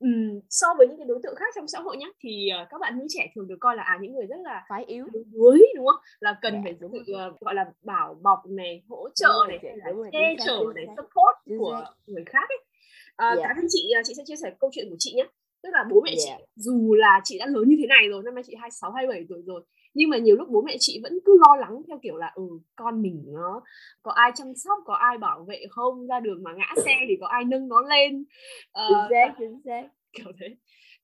Ừm, 0.00 0.40
so 0.50 0.66
với 0.78 0.86
những 0.88 0.96
cái 0.98 1.06
đối 1.06 1.18
tượng 1.22 1.34
khác 1.36 1.44
trong 1.56 1.68
xã 1.68 1.78
hội 1.80 1.96
nhá, 1.96 2.06
thì, 2.20 2.48
ờ, 2.48 2.66
các 2.70 2.80
bạn 2.80 2.98
nữ 2.98 3.06
trẻ 3.08 3.26
thường 3.34 3.48
được 3.48 3.56
coi 3.60 3.76
là, 3.76 3.82
à, 3.82 3.98
những 4.00 4.12
người 4.12 4.26
rất 4.26 4.36
là 4.44 4.64
Phái 4.68 4.84
yếu. 4.84 5.06
đuối, 5.32 5.66
đúng 5.76 5.86
không? 5.86 6.00
Là 6.20 6.38
cần 6.42 6.54
Dạ, 6.54 6.60
phải 6.64 6.74
đúng 6.80 6.92
sự, 6.92 7.12
rồi. 7.12 7.20
ờ, 7.20 7.32
gọi 7.40 7.54
là, 7.54 7.64
bảo 7.82 8.14
bọc 8.22 8.38
này, 8.48 8.82
hỗ 8.88 9.08
trợ 9.14 9.28
Đúng 9.28 9.48
này, 9.48 9.58
hay 9.62 9.76
là 9.76 9.84
đúng 9.90 10.02
che 10.12 10.34
chở 10.46 10.64
này, 10.74 10.86
support 10.96 11.34
Chính 11.46 11.58
của 11.58 11.80
xác. 11.84 11.92
người 12.06 12.24
khác 12.26 12.48
ấy. 12.48 12.58
Ờ, 13.16 13.36
Dạ. 13.38 13.42
cá 13.48 13.54
nhân 13.56 13.66
chị, 13.68 13.92
chị 14.04 14.14
sẽ 14.16 14.22
chia 14.26 14.36
sẻ 14.36 14.50
câu 14.60 14.70
chuyện 14.72 14.86
của 14.90 14.96
chị 14.98 15.12
nhá. 15.16 15.24
Tức 15.62 15.70
là 15.72 15.84
bố 15.90 16.00
mẹ 16.04 16.10
chị 16.16 16.24
Dạ. 16.30 16.38
dù 16.56 16.94
là 16.94 17.20
chị 17.24 17.38
đã 17.38 17.46
lớn 17.46 17.64
như 17.68 17.76
thế 17.80 17.86
này 17.86 18.08
rồi, 18.08 18.22
năm 18.24 18.34
nay 18.34 18.44
chị 18.46 18.54
26, 18.60 18.92
27 18.92 19.24
tuổi 19.28 19.42
rồi, 19.46 19.62
nhưng 19.94 20.10
mà 20.10 20.18
nhiều 20.18 20.36
lúc 20.36 20.48
bố 20.50 20.62
mẹ 20.62 20.76
chị 20.78 21.00
vẫn 21.02 21.18
cứ 21.24 21.38
lo 21.40 21.56
lắng 21.56 21.82
theo 21.88 21.98
kiểu 22.02 22.16
là, 22.16 22.32
ừ, 22.34 22.42
con 22.76 23.02
mình 23.02 23.24
nó 23.26 23.62
có 24.02 24.12
ai 24.12 24.30
chăm 24.34 24.54
sóc, 24.54 24.78
có 24.84 24.94
ai 24.94 25.18
bảo 25.18 25.44
vệ 25.48 25.64
không, 25.70 26.06
ra 26.06 26.20
đường 26.20 26.42
mà 26.42 26.50
ngã 26.56 26.82
xe 26.84 26.94
thì 27.08 27.16
có 27.20 27.26
ai 27.26 27.44
nâng 27.44 27.68
nó 27.68 27.80
lên. 27.80 28.24
Ờ, 28.72 29.08
và 29.10 29.34
chính 29.38 29.60
xác. 29.64 29.88
kiểu 30.12 30.32
thế. 30.40 30.46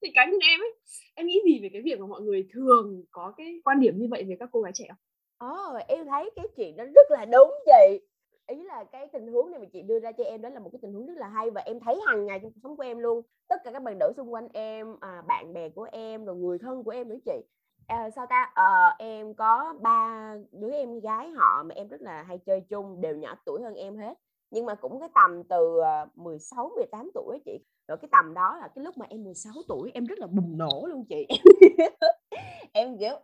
Thì 0.02 0.08
cá 0.14 0.24
nhân 0.24 0.40
em 0.40 0.60
ấy, 0.60 0.74
em 1.14 1.26
nghĩ 1.26 1.40
gì 1.44 1.60
về 1.62 1.68
cái 1.72 1.82
việc 1.82 2.00
mà 2.00 2.06
mọi 2.06 2.20
người 2.22 2.48
thường 2.52 3.04
có 3.10 3.34
cái 3.36 3.60
quan 3.64 3.80
điểm 3.80 3.98
như 3.98 4.06
vậy 4.10 4.24
về 4.28 4.36
các 4.40 4.48
cô 4.52 4.60
gái 4.60 4.72
trẻ 4.74 4.84
không? 4.88 4.98
Ồ, 5.38 5.78
em 5.88 6.06
thấy 6.06 6.30
cái 6.36 6.46
chuyện 6.56 6.76
đó 6.76 6.84
rất 6.94 7.10
là 7.10 7.24
đúng 7.24 7.50
chị. 7.66 8.00
Ý 8.46 8.62
là 8.62 8.84
cái 8.84 9.06
tình 9.12 9.26
huống 9.32 9.50
này 9.50 9.60
mà 9.60 9.66
chị 9.72 9.82
đưa 9.82 9.98
ra 9.98 10.12
cho 10.12 10.24
em 10.24 10.42
đó 10.42 10.48
là 10.48 10.60
một 10.60 10.68
cái 10.72 10.78
tình 10.82 10.92
huống 10.92 11.06
rất 11.06 11.16
là 11.16 11.28
hay 11.28 11.50
và 11.50 11.60
em 11.60 11.80
thấy 11.80 12.00
hàng 12.06 12.26
ngày 12.26 12.38
trong 12.42 12.52
cuộc 12.52 12.60
sống 12.62 12.76
của 12.76 12.82
em 12.82 12.98
luôn. 12.98 13.22
Tất 13.48 13.56
cả 13.64 13.70
các 13.72 13.82
bạn 13.82 13.98
nữ 13.98 14.12
xung 14.16 14.32
quanh 14.32 14.48
em, 14.52 14.86
à, 15.00 15.22
bạn 15.28 15.52
bè 15.52 15.68
của 15.68 15.88
em, 15.92 16.24
rồi 16.24 16.36
người 16.36 16.58
thân 16.58 16.84
của 16.84 16.90
em 16.90 17.08
nữa 17.08 17.16
chị. 17.24 17.40
À, 17.86 18.10
sao 18.10 18.26
ta? 18.30 18.52
Ờ, 18.54 18.64
em 18.98 19.34
có 19.34 19.74
ba 19.80 20.34
đứa 20.52 20.72
em 20.72 21.00
gái 21.00 21.30
họ 21.30 21.62
mà 21.62 21.74
em 21.74 21.88
rất 21.88 22.00
là 22.02 22.22
hay 22.22 22.38
chơi 22.38 22.60
chung, 22.60 23.00
đều 23.00 23.16
nhỏ 23.16 23.34
tuổi 23.44 23.62
hơn 23.62 23.74
em 23.74 23.96
hết. 23.96 24.14
Nhưng 24.50 24.66
mà 24.66 24.74
cũng 24.74 25.00
cái 25.00 25.08
tầm 25.14 25.42
từ, 25.48 25.78
ờ, 25.82 26.06
16, 26.14 26.70
18 26.76 27.10
tuổi 27.14 27.38
chị. 27.44 27.58
Rồi 27.88 27.98
cái 27.98 28.08
tầm 28.12 28.34
đó 28.34 28.56
là 28.60 28.68
cái 28.74 28.84
lúc 28.84 28.98
mà 28.98 29.06
em 29.08 29.24
16 29.24 29.54
tuổi 29.68 29.90
em 29.94 30.04
rất 30.06 30.18
là 30.18 30.26
bùng 30.26 30.58
nổ 30.58 30.86
luôn 30.88 31.04
chị. 31.08 31.26
Em, 32.72 32.98
kiểu: 32.98 33.16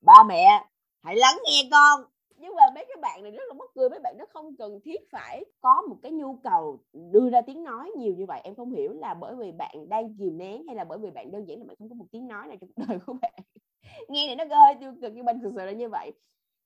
"Ba 0.00 0.24
mẹ, 0.28 0.66
hãy 1.04 1.16
lắng 1.16 1.38
nghe 1.46 1.68
con." 1.72 2.00
Nhưng 2.36 2.54
mà 2.54 2.62
mấy 2.74 2.84
cái 2.88 2.96
bạn 3.02 3.22
này 3.22 3.32
rất 3.32 3.42
là 3.48 3.54
mắc 3.54 3.70
cười, 3.74 3.90
mấy 3.90 4.00
bạn 4.00 4.16
nó 4.18 4.24
không 4.34 4.56
cần 4.58 4.80
thiết 4.84 5.00
phải 5.12 5.44
có 5.60 5.82
một 5.88 5.96
cái 6.02 6.12
nhu 6.12 6.36
cầu 6.44 6.80
đưa 7.12 7.30
ra 7.30 7.40
tiếng 7.42 7.64
nói 7.64 7.90
nhiều 7.98 8.14
như 8.14 8.26
vậy. 8.26 8.40
Em 8.44 8.54
không 8.54 8.70
hiểu 8.70 8.92
là 8.92 9.14
bởi 9.14 9.36
vì 9.36 9.52
bạn 9.52 9.88
đang 9.88 10.16
kìm 10.18 10.38
nén 10.38 10.66
hay 10.66 10.76
là 10.76 10.84
bởi 10.84 10.98
vì 10.98 11.10
bạn 11.10 11.30
đơn 11.32 11.48
giản 11.48 11.58
là 11.58 11.64
bạn 11.68 11.76
không 11.78 11.88
có 11.88 11.94
một 11.94 12.06
tiếng 12.12 12.28
nói 12.28 12.48
nào 12.48 12.56
trong 12.60 12.70
cuộc 12.76 12.84
đời 12.88 12.98
của 13.06 13.14
bạn. 13.22 13.32
Nghe 14.08 14.26
này 14.26 14.46
nó 14.46 14.56
hơi 14.56 14.74
tiêu 14.80 14.92
cực 15.02 15.12
nhưng 15.14 15.24
bên 15.24 15.40
thực 15.40 15.52
sự 15.56 15.64
là 15.64 15.72
như 15.72 15.88
vậy. 15.88 16.12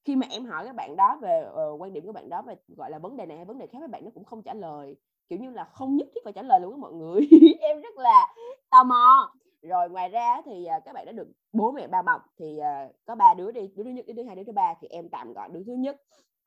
Khi 0.04 0.16
mà 0.16 0.26
em 0.30 0.44
hỏi 0.44 0.64
các 0.66 0.74
bạn 0.76 0.96
đó 0.96 1.18
về, 1.22 1.46
uh, 1.72 1.80
quan 1.80 1.92
điểm 1.92 2.06
của 2.06 2.12
bạn 2.12 2.28
đó 2.28 2.42
về, 2.42 2.54
gọi 2.76 2.90
là, 2.90 2.98
vấn 2.98 3.16
đề 3.16 3.26
này 3.26 3.36
hay 3.36 3.46
vấn 3.46 3.58
đề 3.58 3.66
khác, 3.66 3.78
các 3.80 3.90
bạn 3.90 4.04
nó 4.04 4.10
cũng 4.14 4.24
không 4.24 4.42
trả 4.42 4.54
lời, 4.54 4.96
kiểu 5.28 5.38
như 5.38 5.50
là, 5.50 5.64
không 5.64 5.96
nhất 5.96 6.08
thiết 6.14 6.20
phải 6.24 6.32
trả 6.32 6.42
lời 6.42 6.60
luôn 6.60 6.70
với 6.70 6.78
mọi 6.78 6.92
người. 6.92 7.28
Em 7.60 7.80
rất 7.80 7.96
là 7.96 8.34
tò 8.70 8.84
mò. 8.84 9.32
Rồi 9.62 9.90
ngoài 9.90 10.08
ra 10.08 10.42
thì, 10.44 10.66
uh, 10.76 10.84
các 10.84 10.92
bạn 10.92 11.06
đã 11.06 11.12
được 11.12 11.28
bố 11.52 11.72
mẹ 11.72 11.86
ba 11.86 12.02
bọc 12.02 12.22
thì, 12.38 12.58
uh, 12.58 12.94
có 13.04 13.14
ba 13.14 13.34
đứa 13.34 13.50
đi, 13.50 13.70
đứa 13.76 13.84
thứ 13.84 13.90
nhất, 13.90 14.04
đứa 14.06 14.14
thứ 14.14 14.22
hai, 14.22 14.36
đứa 14.36 14.44
thứ 14.44 14.52
ba 14.52 14.74
thì 14.80 14.88
em 14.88 15.08
tạm 15.08 15.32
gọi 15.32 15.48
đứa 15.52 15.62
thứ 15.66 15.72
nhất, 15.72 15.96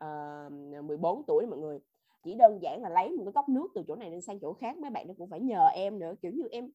uh, 0.04 0.84
14 0.84 1.24
tuổi 1.28 1.46
mọi 1.46 1.60
người. 1.60 1.80
Chỉ 2.24 2.36
đơn 2.36 2.60
giản 2.62 2.82
là 2.82 2.90
lấy 2.90 3.10
một 3.10 3.24
cái 3.26 3.34
cốc 3.34 3.50
nước 3.50 3.68
từ 3.76 3.84
chỗ 3.88 3.96
này 3.96 4.12
lên 4.12 4.22
sang 4.22 4.40
chỗ 4.40 4.54
khác, 4.54 4.78
mấy 4.78 4.90
bạn 4.90 5.08
nó 5.08 5.14
cũng 5.18 5.30
phải 5.30 5.40
nhờ 5.40 5.68
em 5.68 6.00
nữa, 6.00 6.14
kiểu 6.22 6.32
như, 6.32 6.48
em 6.52 6.70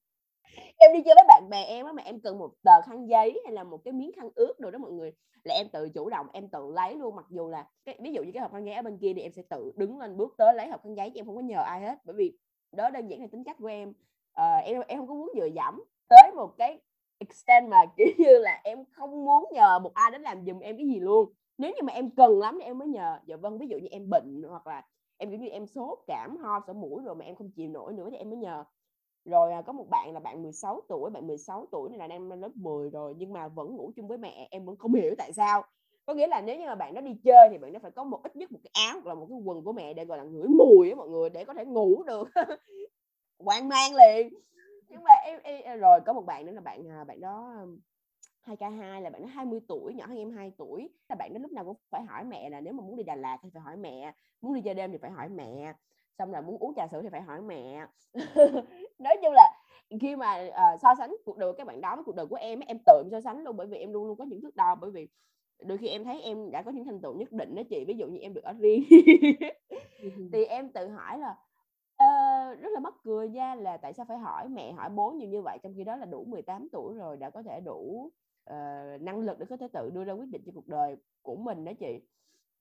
em 0.76 0.92
đi 0.92 1.02
chơi 1.04 1.14
với 1.14 1.24
bạn 1.28 1.42
bè 1.50 1.64
em 1.64 1.86
á, 1.86 1.92
mà 1.92 2.02
em 2.02 2.20
cần 2.20 2.38
một 2.38 2.50
tờ 2.64 2.82
khăn 2.86 3.08
giấy 3.08 3.40
hay 3.44 3.52
là 3.52 3.64
một 3.64 3.80
cái 3.84 3.92
miếng 3.92 4.10
khăn 4.16 4.28
ướt 4.34 4.60
đồ 4.60 4.70
đó 4.70 4.78
mọi 4.78 4.92
người, 4.92 5.12
là 5.44 5.54
em 5.54 5.66
tự 5.72 5.88
chủ 5.94 6.10
động 6.10 6.26
em 6.32 6.48
tự 6.48 6.70
lấy 6.74 6.94
luôn. 6.96 7.16
Mặc 7.16 7.26
dù 7.30 7.48
là 7.48 7.66
cái 7.84 7.98
ví 8.02 8.12
dụ 8.12 8.22
như 8.22 8.30
cái 8.34 8.42
hộp 8.42 8.52
khăn 8.52 8.66
giấy 8.66 8.74
ở 8.74 8.82
bên 8.82 8.98
kia 8.98 9.12
thì 9.16 9.22
em 9.22 9.32
sẽ 9.32 9.42
tự 9.50 9.72
đứng 9.76 9.98
lên 9.98 10.16
bước 10.16 10.34
tới 10.38 10.54
lấy 10.54 10.68
hộp 10.68 10.82
khăn 10.84 10.96
giấy 10.96 11.10
chứ 11.10 11.20
em 11.20 11.26
không 11.26 11.36
có 11.36 11.42
nhờ 11.42 11.62
ai 11.62 11.80
hết, 11.80 11.98
bởi 12.04 12.16
vì 12.16 12.38
đó 12.72 12.90
đơn 12.90 13.06
giản 13.06 13.20
là 13.20 13.26
tính 13.32 13.44
cách 13.44 13.56
của 13.58 13.66
em. 13.68 13.92
à, 14.32 14.56
em 14.56 14.80
em 14.88 14.98
không 14.98 15.08
có 15.08 15.14
muốn 15.14 15.30
dựa 15.36 15.46
dẫm 15.46 15.84
tới 16.08 16.32
một 16.36 16.54
cái 16.58 16.80
extent 17.18 17.68
mà, 17.68 17.76
kiểu 17.96 18.06
như 18.18 18.38
là, 18.38 18.60
em 18.64 18.84
không 18.92 19.24
muốn 19.24 19.44
nhờ 19.52 19.78
một 19.78 19.94
ai 19.94 20.10
đến 20.10 20.22
làm 20.22 20.44
giùm 20.46 20.58
em 20.60 20.76
cái 20.76 20.86
gì 20.86 21.00
luôn. 21.00 21.32
Nếu 21.58 21.70
như 21.70 21.82
mà 21.82 21.92
em 21.92 22.10
cần 22.10 22.38
lắm 22.38 22.58
thì 22.60 22.64
em 22.64 22.78
mới 22.78 22.88
nhờ. 22.88 23.18
Dạ 23.26 23.36
vâng, 23.36 23.58
ví 23.58 23.66
dụ 23.68 23.78
như 23.78 23.88
em 23.90 24.10
bệnh 24.10 24.42
hoặc 24.48 24.66
là 24.66 24.82
em, 25.16 25.30
kiểu 25.30 25.38
như, 25.38 25.48
em 25.48 25.66
sốt, 25.66 25.98
cảm, 26.06 26.36
ho, 26.36 26.60
sổ 26.66 26.72
mũi 26.72 27.02
rồi 27.04 27.14
mà 27.14 27.24
em 27.24 27.34
không 27.36 27.50
chịu 27.50 27.68
nổi 27.68 27.92
nữa 27.92 28.08
thì 28.10 28.16
em 28.16 28.30
mới 28.30 28.36
nhờ. 28.38 28.64
Rồi, 29.24 29.52
à, 29.52 29.62
có 29.62 29.72
một 29.72 29.88
bạn 29.90 30.12
là 30.14 30.20
bạn 30.20 30.42
16 30.42 30.80
tuổi, 30.88 31.10
bạn 31.10 31.26
16 31.26 31.66
tuổi 31.72 31.88
này 31.90 31.98
là 31.98 32.06
đang 32.06 32.28
lên 32.28 32.40
lớp 32.40 32.50
10 32.56 32.90
rồi 32.90 33.14
nhưng 33.18 33.32
mà 33.32 33.48
vẫn 33.48 33.76
ngủ 33.76 33.92
chung 33.96 34.08
với 34.08 34.18
mẹ, 34.18 34.48
em 34.50 34.64
vẫn 34.64 34.76
không 34.76 34.94
hiểu 34.94 35.14
tại 35.18 35.32
sao. 35.32 35.62
Có 36.06 36.14
nghĩa 36.14 36.26
là 36.26 36.40
nếu 36.40 36.58
như 36.58 36.66
mà 36.66 36.74
bạn 36.74 36.94
nó 36.94 37.00
đi 37.00 37.16
chơi 37.24 37.48
thì 37.50 37.58
bạn 37.58 37.72
nó 37.72 37.78
phải 37.82 37.90
có 37.90 38.04
một 38.04 38.20
ít 38.22 38.36
nhất 38.36 38.52
một 38.52 38.58
cái 38.64 38.70
áo 38.86 39.00
hoặc 39.04 39.06
là 39.06 39.14
một 39.14 39.26
cái 39.30 39.38
quần 39.44 39.64
của 39.64 39.72
mẹ 39.72 39.94
để, 39.94 40.04
gọi 40.04 40.18
là, 40.18 40.24
ngửi 40.24 40.48
mùi 40.48 40.90
á 40.90 40.96
mọi 40.96 41.08
người, 41.08 41.30
để 41.30 41.44
có 41.44 41.54
thể 41.54 41.64
ngủ 41.64 42.02
được. 42.02 42.28
Hoang 43.38 43.68
mang 43.68 43.94
liền. 43.94 44.30
Nhưng 44.88 45.04
mà 45.04 45.10
em 45.24 45.40
em 45.44 45.80
rồi 45.80 46.00
có 46.06 46.12
một 46.12 46.22
bạn 46.26 46.46
nữa 46.46 46.52
là 46.52 46.60
bạn, 46.60 46.88
à, 46.88 46.96
à, 47.00 47.04
bạn 47.04 47.20
đó, 47.20 47.54
hai 48.42 48.56
2K2 48.60 49.02
là 49.02 49.10
bạn 49.10 49.22
nó 49.22 49.28
20 49.28 49.60
tuổi, 49.68 49.94
nhỏ 49.94 50.06
hơn 50.06 50.18
em 50.18 50.30
2 50.30 50.52
tuổi. 50.58 50.90
Là 51.08 51.16
bạn 51.16 51.34
nó 51.34 51.40
lúc 51.40 51.52
nào 51.52 51.64
cũng 51.64 51.76
phải 51.90 52.02
hỏi 52.02 52.24
mẹ 52.24 52.50
là 52.50 52.60
nếu 52.60 52.72
mà 52.74 52.82
muốn 52.84 52.96
đi 52.96 53.02
Đà 53.04 53.16
Lạt 53.16 53.38
thì 53.42 53.50
phải 53.54 53.62
hỏi 53.62 53.76
mẹ, 53.76 54.14
muốn 54.40 54.54
đi 54.54 54.62
chơi 54.64 54.74
đêm 54.74 54.92
thì 54.92 54.98
phải 54.98 55.10
hỏi 55.10 55.28
mẹ, 55.28 55.74
xong 56.18 56.32
rồi 56.32 56.42
muốn 56.42 56.58
uống 56.58 56.74
trà 56.76 56.88
sữa 56.88 57.02
thì 57.02 57.08
phải 57.12 57.22
hỏi 57.22 57.42
mẹ. 57.42 57.86
Nói 58.98 59.16
chung 59.22 59.32
là 59.32 59.52
khi 60.00 60.16
mà, 60.16 60.48
uh, 60.48 60.80
so 60.80 60.94
sánh 60.98 61.16
cuộc 61.24 61.36
đời 61.38 61.52
của 61.52 61.56
các 61.58 61.66
bạn 61.66 61.80
đó 61.80 61.96
với 61.96 62.04
cuộc 62.04 62.14
đời 62.14 62.26
của 62.26 62.36
em 62.36 62.60
em 62.60 62.78
tự 62.86 63.02
em 63.04 63.10
so 63.10 63.20
sánh 63.20 63.44
luôn, 63.44 63.56
bởi 63.56 63.66
vì 63.66 63.78
em 63.78 63.92
luôn 63.92 64.06
luôn 64.06 64.18
có 64.18 64.24
những 64.24 64.40
thước 64.40 64.56
đo, 64.56 64.74
bởi 64.80 64.90
vì 64.90 65.08
đôi 65.64 65.78
khi 65.78 65.88
em 65.88 66.04
thấy 66.04 66.22
em 66.22 66.50
đã 66.50 66.62
có 66.62 66.70
những 66.70 66.84
thành 66.84 67.00
tựu 67.00 67.14
nhất 67.14 67.32
định 67.32 67.54
đó 67.54 67.62
chị, 67.70 67.84
ví 67.84 67.94
dụ 67.94 68.06
như 68.06 68.18
em 68.18 68.34
được 68.34 68.44
ở 68.44 68.52
riêng. 68.52 68.82
Thì 70.32 70.44
em 70.44 70.72
tự 70.72 70.88
hỏi 70.88 71.18
là, 71.18 71.30
uh, 72.04 72.60
rất 72.60 72.68
là 72.72 72.80
mắc 72.80 72.94
cười 73.04 73.28
nha, 73.28 73.54
là 73.54 73.76
tại 73.76 73.92
sao 73.92 74.06
phải 74.08 74.18
hỏi 74.18 74.48
mẹ, 74.48 74.72
hỏi 74.72 74.90
bố 74.90 75.10
nhiều 75.10 75.28
như 75.28 75.42
vậy, 75.42 75.58
trong 75.62 75.72
khi 75.76 75.84
đó 75.84 75.96
là 75.96 76.06
đủ 76.06 76.24
18 76.24 76.68
tuổi 76.72 76.94
rồi, 76.94 77.16
đã 77.16 77.30
có 77.30 77.42
thể 77.42 77.60
đủ, 77.60 78.10
uh, 78.50 79.00
năng 79.00 79.20
lực 79.20 79.38
để 79.38 79.46
có 79.50 79.56
thể 79.56 79.68
tự 79.72 79.90
đưa 79.90 80.04
ra 80.04 80.12
quyết 80.12 80.28
định 80.28 80.42
cho 80.46 80.52
cuộc 80.54 80.68
đời 80.68 80.96
của 81.22 81.36
mình 81.36 81.64
đó 81.64 81.72
chị 81.78 82.00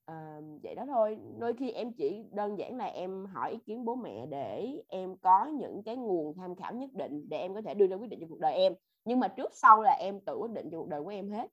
à, 0.08 0.40
vậy 0.62 0.74
đó 0.74 0.84
thôi. 0.86 1.18
Đôi 1.38 1.54
khi 1.54 1.70
em 1.70 1.92
chỉ 1.92 2.22
đơn 2.32 2.58
giản 2.58 2.76
là 2.76 2.84
em 2.86 3.26
hỏi 3.26 3.50
ý 3.50 3.58
kiến 3.66 3.84
bố 3.84 3.94
mẹ 3.94 4.26
để 4.26 4.66
em 4.88 5.16
có 5.22 5.46
những 5.46 5.82
cái 5.84 5.96
nguồn 5.96 6.34
tham 6.36 6.56
khảo 6.56 6.72
nhất 6.74 6.90
định 6.92 7.26
để 7.28 7.38
em 7.38 7.54
có 7.54 7.62
thể 7.62 7.74
đưa 7.74 7.86
ra 7.86 7.96
quyết 7.96 8.10
định 8.10 8.20
cho 8.20 8.26
cuộc 8.30 8.38
đời 8.40 8.54
em. 8.54 8.74
Nhưng 9.04 9.20
mà 9.20 9.28
trước 9.28 9.50
sau 9.54 9.82
là 9.82 9.92
em 10.00 10.20
tự 10.26 10.36
quyết 10.40 10.50
định 10.50 10.68
cho 10.72 10.78
cuộc 10.78 10.88
đời 10.88 11.02
của 11.02 11.08
em 11.10 11.30
hết. 11.30 11.48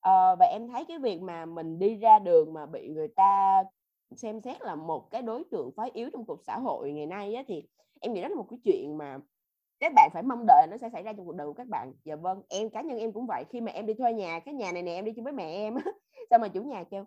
à, 0.00 0.34
và 0.40 0.46
em 0.46 0.68
thấy 0.68 0.84
cái 0.88 0.98
việc 0.98 1.22
mà 1.22 1.46
mình 1.46 1.78
đi 1.78 1.96
ra 1.96 2.18
đường 2.18 2.52
mà 2.54 2.66
bị 2.66 2.88
người 2.88 3.08
ta 3.08 3.64
xem 4.16 4.40
xét 4.40 4.62
là 4.62 4.74
một 4.76 5.08
cái 5.10 5.22
đối 5.22 5.44
tượng 5.50 5.70
phái 5.76 5.90
yếu 5.94 6.10
trong 6.12 6.26
cuộc 6.26 6.40
xã 6.46 6.58
hội 6.58 6.92
ngày 6.92 7.06
nay 7.06 7.34
á, 7.34 7.42
thì 7.48 7.64
em 8.00 8.12
nghĩ 8.14 8.22
đó 8.22 8.28
là 8.28 8.34
một 8.36 8.46
cái 8.50 8.58
chuyện 8.64 8.98
mà 8.98 9.18
các 9.80 9.92
bạn 9.96 10.10
phải 10.14 10.22
mong 10.22 10.44
đợi 10.48 10.66
nó 10.70 10.76
sẽ 10.76 10.90
xảy 10.92 11.02
ra 11.02 11.12
trong 11.12 11.26
cuộc 11.26 11.36
đời 11.36 11.46
của 11.46 11.52
các 11.54 11.68
bạn. 11.68 11.92
Dạ 12.04 12.16
vâng, 12.16 12.42
em 12.48 12.70
cá 12.70 12.82
nhân 12.82 12.98
em 12.98 13.12
cũng 13.12 13.26
vậy, 13.26 13.44
khi 13.50 13.60
mà 13.60 13.72
em 13.72 13.86
đi 13.86 13.94
thuê 13.94 14.12
nhà, 14.12 14.40
cái 14.40 14.54
nhà 14.54 14.72
này 14.72 14.82
nè, 14.82 14.94
em 14.94 15.04
đi 15.04 15.12
chung 15.16 15.24
với 15.24 15.32
mẹ 15.32 15.44
em 15.54 15.74
sao 16.30 16.38
mà 16.40 16.48
chủ 16.48 16.62
nhà 16.62 16.84
kêu: 16.84 17.04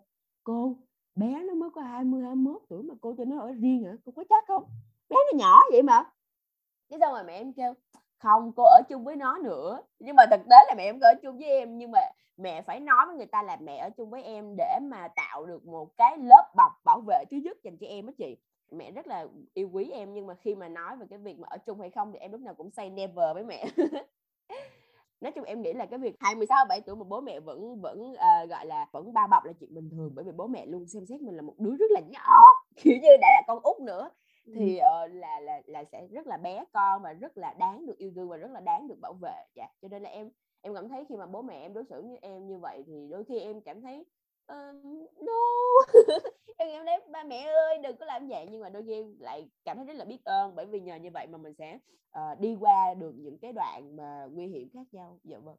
"Cô, 0.48 0.76
bé 1.14 1.44
nó 1.44 1.54
mới 1.54 1.70
có 1.74 1.80
20, 1.80 2.22
21 2.22 2.62
tuổi 2.68 2.82
mà 2.82 2.94
cô 3.00 3.14
cho 3.18 3.24
nó 3.24 3.40
ở 3.40 3.52
riêng 3.52 3.84
hả? 3.84 3.92
Cô 4.04 4.12
có 4.16 4.24
chắc 4.28 4.44
không? 4.48 4.64
Bé 5.08 5.16
nó 5.32 5.38
nhỏ 5.38 5.62
vậy 5.72 5.82
mà." 5.82 6.04
thế 6.90 6.98
xong 7.00 7.12
rồi 7.12 7.24
mẹ 7.24 7.32
em 7.34 7.52
kêu: 7.52 7.74
"Không, 8.18 8.52
cô 8.56 8.62
ở 8.62 8.82
chung 8.88 9.04
với 9.04 9.16
nó 9.16 9.38
nữa." 9.38 9.80
Nhưng 9.98 10.16
mà 10.16 10.26
thực 10.30 10.40
tế 10.50 10.56
là 10.68 10.74
mẹ 10.76 10.84
em 10.84 11.00
có 11.00 11.06
ở 11.06 11.14
chung 11.22 11.38
với 11.38 11.48
em, 11.48 11.78
nhưng 11.78 11.90
mà 11.90 12.00
mẹ 12.36 12.62
phải 12.62 12.80
nói 12.80 13.06
với 13.06 13.16
người 13.16 13.26
ta 13.26 13.42
là 13.42 13.56
mẹ 13.56 13.76
ở 13.76 13.90
chung 13.90 14.10
với 14.10 14.22
em 14.22 14.54
để 14.56 14.78
mà 14.82 15.08
tạo 15.08 15.46
được 15.46 15.66
một 15.66 15.96
cái 15.96 16.18
lớp 16.18 16.52
bọc 16.56 16.72
bảo 16.84 17.00
vệ 17.00 17.24
thứ 17.30 17.36
nhất 17.36 17.58
dành 17.64 17.76
cho 17.76 17.86
em 17.86 18.06
á 18.06 18.12
chị. 18.18 18.36
Mẹ 18.70 18.90
rất 18.90 19.06
là 19.06 19.26
yêu 19.54 19.70
quý 19.72 19.90
em, 19.90 20.14
nhưng 20.14 20.26
mà 20.26 20.34
khi 20.34 20.54
mà 20.54 20.68
nói 20.68 20.96
về 20.96 21.06
cái 21.10 21.18
việc 21.18 21.38
mà 21.38 21.48
ở 21.50 21.58
chung 21.58 21.80
hay 21.80 21.90
không 21.90 22.12
thì 22.12 22.18
em 22.18 22.32
lúc 22.32 22.40
nào 22.40 22.54
cũng 22.54 22.70
say 22.70 22.90
never 22.90 23.34
với 23.34 23.44
mẹ. 23.44 23.64
Nói 25.20 25.32
chung 25.32 25.44
em 25.44 25.62
nghĩ 25.62 25.72
là 25.72 25.86
cái 25.86 25.98
việc 25.98 26.16
26, 26.20 26.56
27 26.56 26.80
tuổi 26.80 26.96
mà 26.96 27.04
bố 27.04 27.20
mẹ 27.20 27.40
vẫn 27.40 27.80
vẫn, 27.80 28.14
ờ, 28.14 28.46
gọi 28.46 28.66
là, 28.66 28.86
vẫn 28.92 29.12
bao 29.12 29.28
bọc 29.28 29.44
là 29.44 29.52
chuyện 29.60 29.74
bình 29.74 29.90
thường, 29.90 30.12
bởi 30.14 30.24
vì 30.24 30.32
bố 30.32 30.46
mẹ 30.46 30.66
luôn 30.66 30.86
xem 30.86 31.06
xét 31.06 31.20
mình 31.20 31.36
là 31.36 31.42
một 31.42 31.54
đứa 31.58 31.76
rất 31.76 31.90
là 31.90 32.00
nhỏ, 32.00 32.42
kiểu 32.76 32.94
như, 33.02 33.08
đã 33.20 33.28
là 33.32 33.42
con 33.46 33.58
út 33.62 33.80
nữa, 33.80 34.10
thì, 34.54 34.76
ờ, 34.78 35.06
là 35.06 35.40
là 35.40 35.60
là 35.66 35.84
sẽ 35.84 36.06
rất 36.06 36.26
là 36.26 36.36
bé 36.36 36.64
con 36.72 37.02
và 37.02 37.12
rất 37.12 37.38
là 37.38 37.54
đáng 37.58 37.86
được 37.86 37.98
yêu 37.98 38.12
thương 38.14 38.28
và 38.28 38.36
rất 38.36 38.50
là 38.50 38.60
đáng 38.60 38.88
được 38.88 38.98
bảo 39.00 39.12
vệ. 39.22 39.44
Dạ, 39.54 39.66
cho 39.82 39.88
nên 39.88 40.02
là 40.02 40.10
em 40.10 40.30
em 40.60 40.74
cảm 40.74 40.88
thấy 40.88 41.04
khi 41.08 41.16
mà 41.16 41.26
bố 41.26 41.42
mẹ 41.42 41.60
em 41.60 41.74
đối 41.74 41.84
xử 41.84 42.02
với 42.02 42.18
em 42.22 42.46
như 42.46 42.58
vậy 42.58 42.82
thì 42.86 43.08
đôi 43.10 43.24
khi 43.24 43.40
em 43.40 43.60
cảm 43.60 43.80
thấy, 43.82 44.04
ờ, 44.48 44.56
no, 45.26 45.32
em 46.58 46.68
cảm 46.72 46.86
thấy 46.86 47.00
"Ba 47.12 47.24
mẹ 47.24 47.38
ơi, 47.42 47.78
đừng 47.82 47.96
có 47.96 48.06
làm 48.06 48.28
vậy." 48.28 48.46
Nhưng 48.50 48.60
mà 48.60 48.68
đôi 48.68 48.82
khi 48.86 48.92
em 48.92 49.16
lại 49.20 49.48
cảm 49.64 49.76
thấy 49.76 49.86
rất 49.86 49.96
là 49.96 50.04
biết 50.04 50.24
ơn, 50.24 50.54
bởi 50.56 50.66
vì 50.66 50.80
nhờ 50.80 50.96
như 50.96 51.10
vậy 51.14 51.26
mà 51.26 51.38
mình 51.38 51.54
sẽ, 51.58 51.78
ờ, 52.10 52.22
đi 52.40 52.56
qua 52.60 52.94
được 52.94 53.12
những 53.16 53.38
cái 53.42 53.52
đoạn 53.52 53.96
mà 53.96 54.26
nguy 54.32 54.46
hiểm 54.46 54.68
khác 54.74 54.86
nhau. 54.92 55.20
Dạ 55.24 55.38
vâng. 55.38 55.56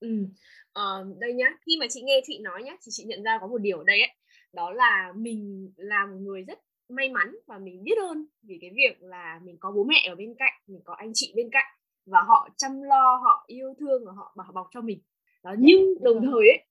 Ừm, 0.00 0.26
ờ, 0.72 1.06
đây 1.20 1.32
nhá, 1.32 1.46
khi 1.66 1.72
mà 1.80 1.86
chị 1.90 2.02
nghe 2.02 2.20
chị 2.26 2.38
nói 2.42 2.62
nhá, 2.62 2.72
thì 2.72 2.88
chị 2.90 3.04
nhận 3.04 3.22
ra 3.22 3.38
có 3.40 3.46
một 3.46 3.58
điều 3.58 3.78
ở 3.78 3.84
đây 3.86 4.00
ấy, 4.00 4.10
đó 4.52 4.70
là 4.70 5.12
mình 5.16 5.72
là 5.76 6.06
một 6.06 6.18
người 6.20 6.42
rất 6.42 6.58
may 6.88 7.08
mắn 7.08 7.34
và 7.46 7.58
mình 7.58 7.84
biết 7.84 7.98
ơn 8.10 8.26
vì 8.42 8.58
cái 8.60 8.70
việc 8.74 8.96
là 9.02 9.40
mình 9.44 9.56
có 9.60 9.70
bố 9.70 9.84
mẹ 9.84 10.06
ở 10.08 10.14
bên 10.14 10.34
cạnh, 10.38 10.52
mình 10.66 10.80
có 10.84 10.94
anh 10.94 11.10
chị 11.14 11.32
bên 11.36 11.48
cạnh 11.52 11.72
và 12.06 12.22
họ 12.28 12.48
chăm 12.56 12.82
lo, 12.82 13.20
họ 13.24 13.44
yêu 13.46 13.74
thương 13.80 14.02
và 14.06 14.12
họ 14.16 14.34
bảo 14.36 14.52
bọc 14.54 14.66
cho 14.74 14.80
mình. 14.80 15.00
Đó, 15.44 15.50
Dạ, 15.50 15.56
nhưng 15.58 15.94
đồng 16.02 16.22
thời 16.22 16.48
ấy, 16.48 16.64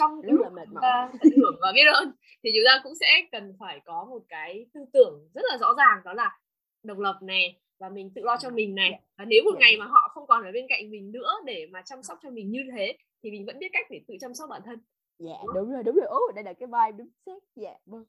trong 0.00 0.20
lúc 0.22 0.40
là 0.40 0.50
mệt 0.50 0.68
mỏi. 0.72 0.82
tận 1.12 1.32
hưởng 1.36 1.56
và 1.60 1.72
biết 1.74 1.84
ơn. 1.94 2.12
Thì 2.42 2.50
chúng 2.54 2.64
ta 2.66 2.80
cũng 2.84 2.94
sẽ 3.00 3.06
cần 3.32 3.56
phải 3.60 3.80
có 3.84 4.06
một 4.10 4.22
cái 4.28 4.66
tư 4.74 4.80
tưởng 4.92 5.28
rất 5.34 5.42
là 5.50 5.58
rõ 5.58 5.74
ràng 5.76 5.98
đó 6.04 6.12
là 6.12 6.38
độc 6.82 6.98
lập 6.98 7.18
này 7.22 7.60
và 7.80 7.88
mình 7.88 8.10
tự 8.14 8.22
lo 8.24 8.36
cho 8.36 8.50
mình 8.50 8.74
này 8.74 9.00
và 9.18 9.24
nếu 9.24 9.42
một 9.44 9.58
ngày 9.58 9.76
mà 9.78 9.86
họ 9.86 10.10
không 10.14 10.26
còn 10.26 10.44
ở 10.44 10.52
bên 10.52 10.66
cạnh 10.68 10.90
mình 10.90 11.12
nữa 11.12 11.32
để 11.44 11.66
mà 11.70 11.82
chăm 11.84 12.02
sóc 12.02 12.18
cho 12.22 12.30
mình 12.30 12.50
như 12.50 12.60
thế 12.76 12.96
thì 13.22 13.30
mình 13.30 13.46
vẫn 13.46 13.58
biết 13.58 13.68
cách 13.72 13.86
để 13.90 14.00
tự 14.08 14.14
chăm 14.20 14.34
sóc 14.34 14.50
bản 14.50 14.62
thân 14.64 14.78
dạ 15.18 15.38
đúng 15.54 15.72
rồi 15.72 15.82
đúng 15.82 15.94
rồi. 15.94 16.06
Ố 16.06 16.20
đây 16.34 16.44
là 16.44 16.52
cái 16.52 16.66
vibe 16.66 16.98
đúng 16.98 17.08
xét 17.26 17.42
dạ 17.56 17.74
vâng. 17.86 18.04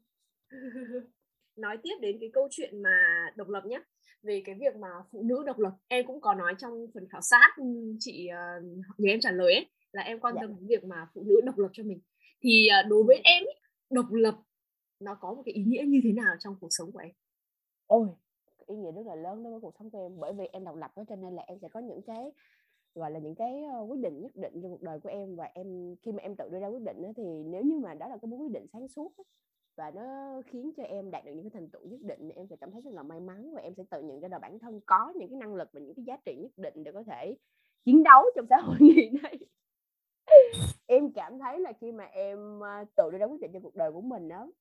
Nói 1.56 1.78
tiếp 1.84 1.96
đến 2.02 2.18
cái 2.20 2.30
câu 2.34 2.48
chuyện 2.52 2.82
mà 2.84 3.26
độc 3.36 3.50
lập 3.50 3.66
nhé 3.66 3.82
về 4.24 4.42
cái 4.46 4.56
việc 4.60 4.76
mà 4.76 4.88
phụ 5.12 5.24
nữ 5.26 5.44
độc 5.46 5.60
lập 5.60 5.72
em 5.88 6.06
cũng 6.08 6.22
có 6.22 6.34
nói 6.34 6.54
trong 6.58 6.86
phần 6.94 7.08
khảo 7.12 7.22
sát 7.22 7.56
chị 8.00 8.30
uh, 8.30 8.64
nhờ 8.98 9.12
em 9.12 9.20
trả 9.20 9.32
lời 9.32 9.54
ấy 9.54 9.70
là 9.92 10.02
em 10.02 10.20
quan 10.20 10.36
dạ. 10.36 10.42
tâm 10.42 10.56
đến 10.56 10.68
việc 10.68 10.84
mà 10.84 11.08
phụ 11.14 11.24
nữ 11.26 11.42
độc 11.46 11.58
lập 11.58 11.70
cho 11.74 11.84
mình. 11.84 12.00
Thì 12.42 12.68
uh, 12.80 12.90
đối 12.90 13.04
với 13.04 13.22
em 13.24 13.44
độc 13.90 14.06
lập 14.12 14.36
nó 15.00 15.16
có 15.16 15.34
một 15.34 15.42
cái 15.46 15.54
ý 15.54 15.64
nghĩa 15.64 15.84
như 15.88 16.00
thế 16.04 16.12
nào 16.12 16.36
trong 16.40 16.56
cuộc 16.62 16.68
sống 16.72 16.92
của 16.92 17.00
em? 17.00 17.12
Ôi 17.86 18.08
ý 18.68 18.76
nghĩa 18.76 18.92
rất 18.92 19.06
là 19.06 19.16
lớn 19.16 19.44
đối 19.44 19.52
với 19.52 19.62
cuộc 19.62 19.74
sống 19.80 19.90
của 19.90 20.00
em. 20.00 20.20
Bởi 20.20 20.34
vì 20.34 20.46
em 20.52 20.64
độc 20.64 20.76
lập 20.76 20.92
đó 20.96 21.04
cho 21.10 21.16
nên 21.16 21.36
là 21.36 21.44
em 21.48 21.60
sẽ 21.62 21.68
có 21.70 21.80
những 21.80 22.02
cái 22.02 22.32
gọi 22.96 23.12
là 23.12 23.20
những 23.20 23.36
cái 23.36 23.64
quyết 23.88 24.00
định 24.00 24.22
nhất 24.22 24.36
định 24.36 24.62
trong 24.62 24.72
cuộc 24.72 24.82
đời 24.82 25.00
của 25.00 25.10
em. 25.10 25.36
Và 25.36 25.50
em 25.54 25.96
khi 26.02 26.12
mà 26.12 26.20
em 26.22 26.36
tự 26.36 26.50
đưa 26.52 26.60
ra 26.60 26.68
quyết 26.68 26.84
định 26.86 27.02
đó, 27.02 27.10
thì 27.18 27.24
nếu 27.46 27.64
như 27.64 27.80
mà 27.80 27.94
đó 27.94 28.08
là 28.08 28.18
cái 28.22 28.32
quyết 28.32 28.52
định 28.52 28.66
sáng 28.74 28.88
suốt 28.88 29.14
và 29.76 29.92
nó 29.92 30.42
khiến 30.46 30.72
cho 30.78 30.84
em 30.84 31.12
đạt 31.12 31.26
được 31.26 31.32
những 31.32 31.44
cái 31.44 31.50
thành 31.54 31.70
tựu 31.70 31.82
nhất 31.88 32.00
định 32.02 32.30
em 32.36 32.48
sẽ 32.48 32.56
cảm 32.56 32.72
thấy 32.72 32.82
rất 32.82 32.94
là 32.94 33.04
may 33.04 33.20
mắn 33.20 33.54
và 33.54 33.62
em 33.62 33.74
sẽ 33.78 33.84
tự 33.90 34.02
nhận 34.02 34.20
ra 34.20 34.28
là 34.28 34.40
bản 34.40 34.60
thân 34.60 34.80
có 34.86 35.14
những 35.16 35.30
cái 35.30 35.38
năng 35.38 35.56
lực 35.56 35.70
và 35.74 35.80
những 35.80 35.96
cái 35.96 36.06
giá 36.06 36.18
trị 36.26 36.36
nhất 36.36 36.52
định 36.58 36.84
để 36.84 36.92
có 36.92 37.04
thể 37.04 37.36
chiến 37.86 38.04
đấu 38.04 38.24
trong 38.36 38.46
xã 38.50 38.58
hội 38.58 38.76
ngày 38.80 39.12
nay 39.24 39.38
em 40.92 41.12
cảm 41.12 41.40
thấy 41.40 41.60
là 41.60 41.74
khi 41.74 41.92
mà 41.92 42.04
em 42.04 42.60
ờ, 42.60 42.86
tự 42.98 43.10
đưa 43.12 43.18
ra 43.18 43.26
quyết 43.26 43.42
định 43.42 43.52
cho 43.54 43.60
cuộc 43.60 43.76
đời 43.76 43.92
của 43.92 44.02
mình 44.02 44.28
đó 44.28 44.52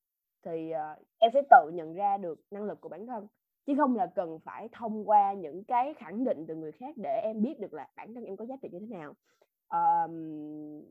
thì 0.44 0.72
uh, 0.72 1.06
em 1.18 1.30
sẽ 1.34 1.42
tự 1.50 1.70
nhận 1.72 1.94
ra 1.94 2.16
được 2.16 2.40
năng 2.50 2.64
lực 2.64 2.80
của 2.80 2.88
bản 2.88 3.06
thân 3.06 3.26
chứ 3.66 3.74
không 3.78 3.96
là 3.96 4.06
cần 4.06 4.38
phải 4.44 4.68
thông 4.72 5.08
qua 5.08 5.32
những 5.32 5.64
cái 5.64 5.94
khẳng 5.94 6.24
định 6.24 6.44
từ 6.48 6.54
người 6.54 6.72
khác 6.72 6.94
để 6.96 7.20
em 7.22 7.42
biết 7.42 7.60
được 7.60 7.74
là 7.74 7.88
bản 7.96 8.14
thân 8.14 8.24
em 8.24 8.36
có 8.36 8.44
giá 8.44 8.56
trị 8.62 8.68
như 8.72 8.78
thế 8.78 8.86
nào. 8.86 9.14
Um, 9.68 10.12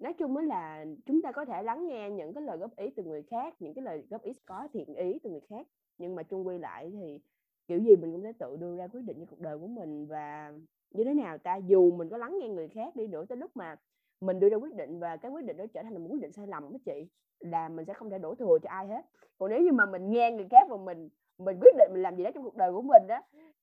nói 0.02 0.14
chung 0.14 0.34
mới 0.34 0.46
là 0.46 0.86
chúng 1.06 1.22
ta 1.22 1.32
có 1.32 1.46
thể 1.46 1.64
lắng 1.64 1.88
nghe 1.88 2.10
những 2.10 2.34
cái 2.34 2.44
lời 2.44 2.58
góp 2.58 2.76
ý 2.76 2.90
từ 2.96 3.04
người 3.04 3.24
khác 3.24 3.56
những 3.60 3.74
cái 3.74 3.84
lời 3.84 4.04
góp 4.10 4.22
ý 4.22 4.34
có 4.46 4.68
thiện 4.74 4.96
ý 4.96 5.20
từ 5.24 5.30
người 5.30 5.42
khác 5.50 5.68
nhưng 5.98 6.16
mà 6.16 6.24
chung 6.24 6.48
quy 6.48 6.58
lại 6.58 6.92
thì 6.94 7.20
kiểu 7.68 7.80
gì 7.80 7.96
mình 7.96 8.12
cũng 8.12 8.24
sẽ 8.24 8.34
tự 8.40 8.58
đưa 8.58 8.78
ra 8.78 8.88
quyết 8.88 9.02
định 9.02 9.18
cho 9.20 9.26
cuộc 9.30 9.40
đời 9.40 9.58
của 9.58 9.68
mình. 9.68 10.06
Và 10.06 10.54
như 10.92 11.04
thế 11.04 11.14
nào 11.14 11.38
ta 11.38 11.56
dù 11.56 11.92
mình 11.92 12.10
có 12.10 12.18
lắng 12.18 12.38
nghe 12.40 12.50
người 12.50 12.68
khác 12.68 12.96
đi 12.96 13.08
nữa 13.08 13.26
tới 13.26 13.38
lúc 13.38 13.52
mà 13.56 13.76
mình 14.22 14.40
đưa 14.40 14.50
ra 14.50 14.58
quyết 14.58 14.76
định 14.76 15.00
và 15.00 15.18
cái 15.18 15.32
quyết 15.32 15.46
định 15.46 15.58
đó 15.58 15.66
trở 15.74 15.84
thành 15.84 15.94
một 15.94 16.08
quyết 16.10 16.22
định 16.22 16.32
sai 16.32 16.48
lầm 16.48 16.70
với 16.70 16.80
chị 16.86 17.08
là 17.40 17.70
mình 17.70 17.86
sẽ 17.86 17.94
không 17.94 18.10
thể 18.10 18.20
đổ 18.20 18.36
thừa 18.36 18.58
cho 18.64 18.70
ai 18.70 18.88
hết. 18.88 19.02
Còn 19.38 19.50
nếu 19.50 19.62
như 19.62 19.72
mà 19.72 19.86
mình 19.86 20.10
nghe 20.10 20.32
người 20.32 20.48
khác 20.52 20.68
và 20.70 20.78
mình 20.78 21.10
mình 21.38 21.60
quyết 21.62 21.76
định 21.78 21.92
mình 21.94 22.02
làm 22.02 22.16
gì 22.16 22.24
đó 22.24 22.30
trong 22.34 22.44
cuộc 22.44 22.56
đời 22.56 22.72
của 22.72 22.82
mình 22.82 23.08
đó 23.08 23.20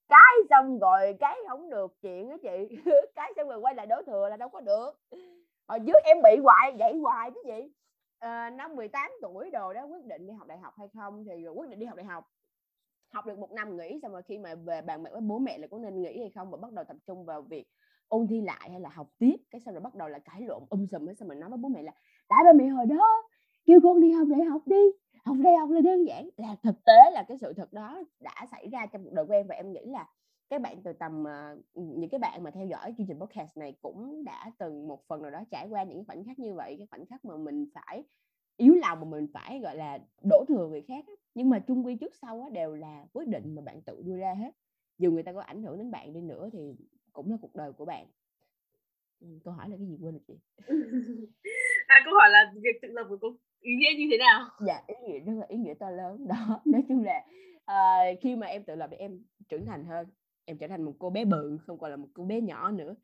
cái 0.08 0.34
xong 0.50 0.78
rồi 0.78 1.16
cái 1.20 1.36
không 1.48 1.70
được 1.70 1.94
chuyện 2.02 2.28
đó 2.28 2.36
chị. 2.42 2.68
Cái 3.14 3.32
xong 3.36 3.48
rồi 3.48 3.58
quay 3.58 3.74
lại 3.74 3.86
đổ 3.86 4.02
thừa 4.06 4.28
là 4.28 4.36
đâu 4.36 4.48
có 4.48 4.60
được. 4.60 4.90
Hồi 5.68 5.78
trước 5.86 6.02
em 6.04 6.16
bị 6.24 6.36
hoài 6.42 6.76
vậy 6.78 6.98
hoài 7.02 7.30
chứ 7.30 7.40
gì 7.46 7.72
à, 8.18 8.44
ờ, 8.46 8.50
năm 8.50 8.76
18 8.76 9.10
tuổi 9.22 9.50
đồ 9.50 9.72
đó 9.72 9.84
quyết 9.84 10.04
định 10.04 10.26
đi 10.26 10.32
học 10.32 10.48
đại 10.48 10.58
học 10.58 10.74
hay 10.78 10.88
không 10.94 11.24
thì 11.24 11.48
quyết 11.48 11.68
định 11.70 11.78
đi 11.78 11.86
học 11.86 11.96
đại 11.96 12.06
học. 12.06 12.24
Học 13.12 13.26
được 13.26 13.38
một 13.38 13.52
năm 13.52 13.76
nghỉ 13.76 13.98
xong 14.02 14.12
rồi 14.12 14.22
khi 14.22 14.38
mà 14.38 14.54
về 14.54 14.82
bàn 14.82 15.02
bạc 15.02 15.10
với 15.12 15.20
bố 15.20 15.38
mẹ 15.38 15.58
là 15.58 15.66
có 15.66 15.78
nên 15.78 16.02
nghỉ 16.02 16.18
hay 16.18 16.30
không 16.34 16.50
và 16.50 16.56
bắt 16.56 16.72
đầu 16.72 16.84
tập 16.84 16.96
trung 17.06 17.24
vào 17.24 17.42
việc 17.42 17.66
ôn 18.08 18.26
thi 18.26 18.40
lại 18.40 18.70
hay 18.70 18.80
là 18.80 18.88
học 18.88 19.10
tiếp, 19.18 19.36
cái 19.50 19.60
sau 19.60 19.74
rồi 19.74 19.80
bắt 19.80 19.94
đầu 19.94 20.08
là 20.08 20.18
cãi 20.18 20.40
lộn 20.40 20.62
um 20.70 20.86
sùm 20.86 21.14
xong 21.14 21.28
mình 21.28 21.40
nói 21.40 21.50
với 21.50 21.58
bố 21.58 21.68
mẹ 21.68 21.82
là 21.82 21.92
tại 22.28 22.38
ba 22.44 22.52
mẹ 22.52 22.66
hồi 22.66 22.86
đó, 22.86 23.06
kêu 23.64 23.80
con 23.82 24.00
đi 24.00 24.10
học 24.10 24.28
đại 24.30 24.44
học 24.44 24.62
đi, 24.66 24.82
học 25.24 25.36
đại 25.44 25.56
học 25.56 25.70
là 25.70 25.80
đơn 25.80 26.06
giản, 26.06 26.28
là 26.36 26.56
thực 26.62 26.84
tế 26.84 27.10
là 27.12 27.24
cái 27.28 27.38
sự 27.38 27.52
thật 27.52 27.72
đó 27.72 28.02
đã 28.20 28.46
xảy 28.50 28.68
ra 28.68 28.86
trong 28.86 29.04
cuộc 29.04 29.12
đời 29.12 29.26
của 29.26 29.32
em. 29.32 29.46
Và 29.46 29.54
em 29.54 29.72
nghĩ 29.72 29.86
là 29.86 30.08
các 30.50 30.60
bạn 30.60 30.82
từ 30.82 30.92
tầm 30.92 31.24
ờ, 31.24 31.58
những 31.74 32.10
cái 32.10 32.18
bạn 32.18 32.42
mà 32.42 32.50
theo 32.50 32.66
dõi 32.66 32.94
chương 32.98 33.06
trình 33.06 33.18
podcast 33.20 33.56
này 33.56 33.76
cũng 33.82 34.24
đã 34.24 34.50
từng 34.58 34.88
một 34.88 35.06
phần 35.08 35.22
nào 35.22 35.30
đó 35.30 35.40
trải 35.50 35.66
qua 35.70 35.82
những 35.82 36.04
khoảnh 36.04 36.24
khắc 36.24 36.38
như 36.38 36.54
vậy, 36.54 36.74
cái 36.78 36.86
khoảnh 36.90 37.06
khắc 37.06 37.24
mà 37.24 37.36
mình 37.36 37.66
phải 37.74 38.04
yếu 38.56 38.74
lòng 38.74 39.00
mà 39.00 39.06
mình 39.06 39.26
phải, 39.34 39.60
gọi 39.60 39.76
là, 39.76 39.98
đổ 40.30 40.44
thừa 40.48 40.68
người 40.68 40.82
khác 40.82 41.04
nhưng 41.34 41.50
mà 41.50 41.58
chung 41.58 41.86
quy 41.86 41.96
trước 41.96 42.14
sau 42.14 42.50
đều 42.52 42.74
là 42.74 43.06
quyết 43.12 43.28
định 43.28 43.54
mà 43.54 43.62
bạn 43.62 43.82
tự 43.82 44.02
đưa 44.02 44.16
ra 44.16 44.34
hết. 44.34 44.50
Dù 44.98 45.10
người 45.10 45.22
ta 45.22 45.32
có 45.32 45.40
ảnh 45.40 45.62
hưởng 45.62 45.78
đến 45.78 45.90
bạn 45.90 46.12
đi 46.12 46.20
nữa 46.20 46.48
thì 46.52 46.76
cũng 47.16 47.30
là 47.30 47.36
cuộc 47.40 47.54
đời 47.54 47.72
của 47.72 47.84
bạn. 47.84 48.06
Ừ, 49.20 49.26
câu 49.44 49.54
hỏi 49.54 49.68
là 49.68 49.76
cái 49.76 49.86
gì 49.86 49.96
quên 50.00 50.12
rồi 50.12 50.22
chị? 50.28 50.34
À 51.86 51.96
câu 52.04 52.14
hỏi 52.14 52.30
là 52.30 52.52
việc 52.54 52.78
tự 52.82 52.88
lập 52.88 53.06
của 53.08 53.16
cô 53.20 53.36
ý 53.60 53.72
nghĩa 53.74 53.98
như 53.98 54.08
thế 54.10 54.18
nào? 54.18 54.48
Dạ 54.66 54.82
ý 54.86 54.94
nghĩa 55.02 55.18
rất 55.18 55.32
là 55.38 55.46
ý 55.48 55.56
nghĩa 55.56 55.74
to 55.74 55.90
lớn. 55.90 56.28
Đó 56.28 56.60
nói 56.64 56.84
chung 56.88 57.04
là 57.04 57.24
uh, 57.72 58.18
khi 58.22 58.36
mà 58.36 58.46
em 58.46 58.64
tự 58.64 58.74
lập 58.74 58.88
thì 58.90 58.96
em 58.96 59.22
trưởng 59.48 59.66
thành 59.66 59.84
hơn. 59.84 60.06
Em 60.44 60.58
trở 60.58 60.68
thành 60.68 60.82
một 60.82 60.92
cô 60.98 61.10
bé 61.10 61.24
bự 61.24 61.58
không 61.66 61.78
còn 61.78 61.90
là 61.90 61.96
một 61.96 62.08
cô 62.14 62.24
bé 62.24 62.40
nhỏ 62.40 62.70
nữa. 62.70 62.94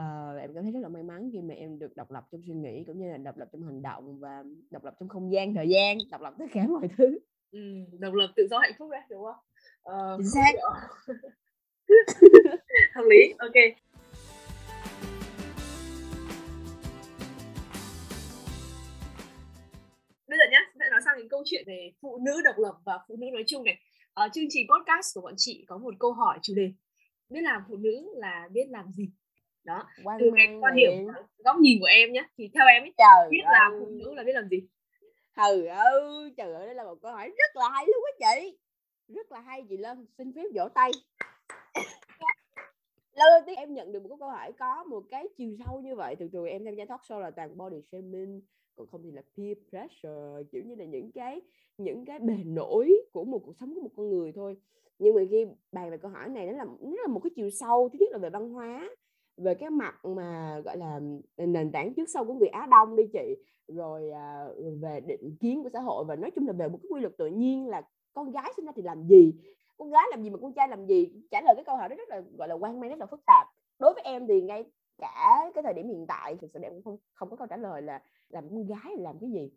Uh, 0.00 0.40
em 0.40 0.54
cảm 0.54 0.62
thấy 0.62 0.72
rất 0.72 0.80
là 0.80 0.88
may 0.88 1.02
mắn 1.02 1.30
khi 1.32 1.42
mà 1.42 1.54
em 1.54 1.78
được 1.78 1.96
độc 1.96 2.10
lập 2.10 2.24
trong 2.32 2.42
suy 2.46 2.54
nghĩ 2.54 2.84
cũng 2.86 2.98
như 2.98 3.10
là 3.10 3.16
độc 3.16 3.36
lập 3.36 3.48
trong 3.52 3.62
hành 3.62 3.82
động 3.82 4.18
và 4.18 4.44
độc 4.70 4.84
lập 4.84 4.94
trong 5.00 5.08
không 5.08 5.32
gian 5.32 5.54
thời 5.54 5.68
gian 5.68 5.98
độc 6.10 6.20
lập 6.20 6.34
tất 6.38 6.44
cả 6.52 6.66
mọi 6.66 6.88
thứ. 6.96 7.18
Ừ, 7.50 7.58
độc 7.98 8.14
lập 8.14 8.32
tự 8.36 8.46
do 8.50 8.58
hạnh 8.58 8.72
phúc 8.78 8.88
đấy 8.90 9.00
đúng 9.10 9.24
không? 9.24 9.36
Uh, 9.94 10.18
chính 10.18 10.30
xác 10.30 10.52
hợp 12.94 13.02
lý 13.10 13.34
ok. 13.38 13.54
Bây 20.28 20.38
giờ 20.38 20.44
nhé 20.50 20.58
sẽ 20.78 20.84
nói 20.90 21.00
sang 21.04 21.14
cái 21.18 21.28
câu 21.30 21.42
chuyện 21.44 21.64
về 21.66 21.92
phụ 22.00 22.18
nữ 22.26 22.42
độc 22.44 22.54
lập 22.58 22.74
và 22.84 22.98
phụ 23.08 23.16
nữ 23.18 23.26
nói 23.32 23.44
chung 23.46 23.64
này. 23.64 23.78
Ở 24.14 24.28
chương 24.34 24.44
trình 24.48 24.66
podcast 24.70 25.14
của 25.14 25.20
bọn 25.20 25.34
chị 25.36 25.64
có 25.68 25.78
một 25.78 25.94
câu 25.98 26.12
hỏi 26.12 26.38
chủ 26.42 26.52
đề. 26.56 26.72
Biết 27.28 27.40
làm 27.42 27.62
phụ 27.68 27.76
nữ 27.76 28.14
là 28.16 28.48
biết 28.52 28.66
làm 28.70 28.92
gì? 28.92 29.10
Đó 29.64 29.86
Quan 30.04 30.18
từ 30.20 30.30
cái 30.36 30.56
quan 30.60 30.76
điểm 30.76 31.06
góc 31.44 31.56
nhìn 31.56 31.80
của 31.80 31.86
em 31.86 32.12
nhé 32.12 32.28
thì 32.38 32.50
theo 32.54 32.66
em 32.66 32.82
ấy 32.82 32.92
trời 32.98 33.28
biết 33.30 33.40
ơi. 33.44 33.52
làm 33.52 33.72
phụ 33.80 33.86
nữ 33.86 34.14
là 34.14 34.22
biết 34.22 34.32
làm 34.34 34.48
gì? 34.48 34.68
Trời 35.36 35.66
ơi 35.66 36.34
trời 36.36 36.54
ơi 36.54 36.66
đây 36.66 36.74
là 36.74 36.84
một 36.84 36.98
câu 37.02 37.12
hỏi 37.12 37.28
rất 37.28 37.56
là 37.56 37.68
hay 37.68 37.84
luôn 37.86 38.04
á 38.04 38.12
chị. 38.20 38.58
Rất 39.08 39.32
là 39.32 39.40
hay 39.40 39.62
chị 39.68 39.76
Lân 39.76 40.06
xin 40.18 40.32
phép 40.36 40.42
vỗ 40.54 40.68
tay 40.74 40.90
lần 43.12 43.26
đầu 43.30 43.40
tiên 43.46 43.56
em 43.56 43.74
nhận 43.74 43.92
được 43.92 44.02
một 44.02 44.16
câu 44.20 44.28
hỏi 44.28 44.52
có 44.52 44.84
một 44.84 45.04
cái 45.10 45.28
chiều 45.36 45.56
sâu 45.64 45.80
như 45.80 45.96
vậy 45.96 46.16
từ 46.18 46.28
từ 46.32 46.46
em 46.46 46.64
tham 46.64 46.74
gia 46.74 46.84
talk 46.84 47.00
show 47.00 47.20
là 47.20 47.30
toàn 47.30 47.58
body 47.58 47.82
shaming 47.82 48.40
còn 48.76 48.86
không 48.86 49.02
thì 49.02 49.10
là 49.10 49.22
peer 49.36 49.58
pressure 49.70 50.42
kiểu 50.52 50.62
như 50.64 50.74
là 50.74 50.84
những 50.84 51.12
cái 51.12 51.40
những 51.78 52.04
cái 52.04 52.18
bề 52.18 52.34
nổi 52.44 52.92
của 53.12 53.24
một 53.24 53.38
cuộc 53.44 53.56
sống 53.56 53.74
của 53.74 53.80
một 53.80 53.90
con 53.96 54.08
người 54.08 54.32
thôi. 54.32 54.56
Nhưng 54.98 55.14
mà 55.14 55.22
khi 55.30 55.46
bàn 55.72 55.90
về 55.90 55.96
câu 55.96 56.10
hỏi 56.10 56.28
này 56.28 56.46
nó 56.46 56.52
là 56.52 56.64
nó 56.80 57.02
là 57.02 57.08
một 57.08 57.20
cái 57.24 57.30
chiều 57.36 57.50
sâu 57.50 57.88
thứ 57.88 57.96
nhất 58.00 58.08
là 58.12 58.18
về 58.18 58.30
văn 58.30 58.50
hóa 58.50 58.88
về 59.36 59.54
cái 59.54 59.70
mặt 59.70 60.04
mà 60.04 60.60
gọi 60.64 60.76
là 60.76 61.00
nền 61.36 61.72
tảng 61.72 61.94
trước 61.94 62.08
sau 62.08 62.24
của 62.24 62.34
người 62.34 62.48
Á 62.48 62.66
Đông 62.70 62.96
đi 62.96 63.02
chị. 63.12 63.36
Rồi 63.68 64.10
à, 64.10 64.48
về 64.80 65.00
định 65.00 65.36
kiến 65.40 65.62
của 65.62 65.68
xã 65.72 65.80
hội 65.80 66.04
và 66.04 66.16
nói 66.16 66.30
chung 66.30 66.46
là 66.46 66.52
về 66.52 66.68
một 66.68 66.78
cái 66.82 66.88
quy 66.90 67.00
luật 67.00 67.16
tự 67.16 67.26
nhiên 67.26 67.66
là 67.66 67.82
con 68.12 68.30
gái 68.30 68.52
sinh 68.56 68.64
ra 68.66 68.72
thì 68.76 68.82
làm 68.82 69.06
gì? 69.08 69.34
Con 69.78 69.90
gái 69.90 70.04
làm 70.10 70.22
gì 70.22 70.30
mà 70.30 70.38
con 70.42 70.52
trai 70.52 70.68
làm 70.68 70.86
gì 70.86 71.12
trả 71.30 71.40
lời 71.40 71.54
cái 71.54 71.64
câu 71.64 71.76
hỏi 71.76 71.88
đó 71.88 71.96
rất 71.96 72.08
là 72.08 72.22
gọi 72.38 72.48
là 72.48 72.54
quan 72.54 72.80
mang 72.80 72.90
rất 72.90 72.98
là 72.98 73.06
phức 73.06 73.20
tạp. 73.26 73.46
Đối 73.78 73.94
với 73.94 74.02
em 74.02 74.26
thì 74.26 74.40
ngay 74.40 74.64
cả 74.98 75.50
cái 75.54 75.62
thời 75.62 75.74
điểm 75.74 75.88
hiện 75.88 76.06
tại 76.06 76.36
thực 76.40 76.50
sự 76.54 76.60
em 76.62 76.72
cũng 76.72 76.82
không 76.82 76.96
không 77.14 77.30
có 77.30 77.36
câu 77.36 77.46
trả 77.46 77.56
lời 77.56 77.82
là 77.82 78.02
làm 78.28 78.48
con 78.48 78.66
gái 78.66 78.96
làm 78.98 79.18
cái 79.20 79.30
gì. 79.30 79.50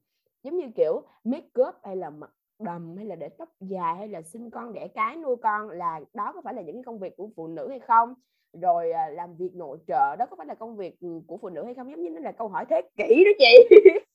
Giống 0.43 0.57
như 0.57 0.67
kiểu 0.75 1.01
make 1.23 1.61
up 1.69 1.75
hay 1.83 1.95
là 1.95 2.09
mặc 2.09 2.31
đầm 2.59 2.97
hay 2.97 3.05
là 3.05 3.15
để 3.15 3.29
tóc 3.29 3.49
dài 3.59 3.95
hay 3.95 4.07
là 4.07 4.21
sinh 4.21 4.49
con 4.49 4.73
đẻ 4.73 4.87
cái 4.87 5.15
nuôi 5.15 5.35
con 5.35 5.69
là 5.69 6.01
đó 6.13 6.31
có 6.35 6.41
phải 6.41 6.53
là 6.53 6.61
những 6.61 6.83
công 6.83 6.99
việc 6.99 7.17
của 7.17 7.29
phụ 7.35 7.47
nữ 7.47 7.69
hay 7.69 7.79
không? 7.79 8.13
Rồi 8.61 8.91
à, 8.91 9.09
làm 9.09 9.35
việc 9.35 9.55
nội 9.55 9.77
trợ 9.87 10.15
đó 10.15 10.25
có 10.29 10.35
phải 10.35 10.45
là 10.45 10.55
công 10.55 10.75
việc 10.75 10.95
của 11.27 11.37
phụ 11.37 11.49
nữ 11.49 11.65
hay 11.65 11.73
không? 11.73 11.91
Giống 11.91 12.01
như 12.01 12.09
nó 12.09 12.19
là 12.19 12.31
câu 12.31 12.47
hỏi 12.47 12.65
thế 12.69 12.81
kỷ 12.97 13.23
đó 13.25 13.31
chị. 13.39 13.75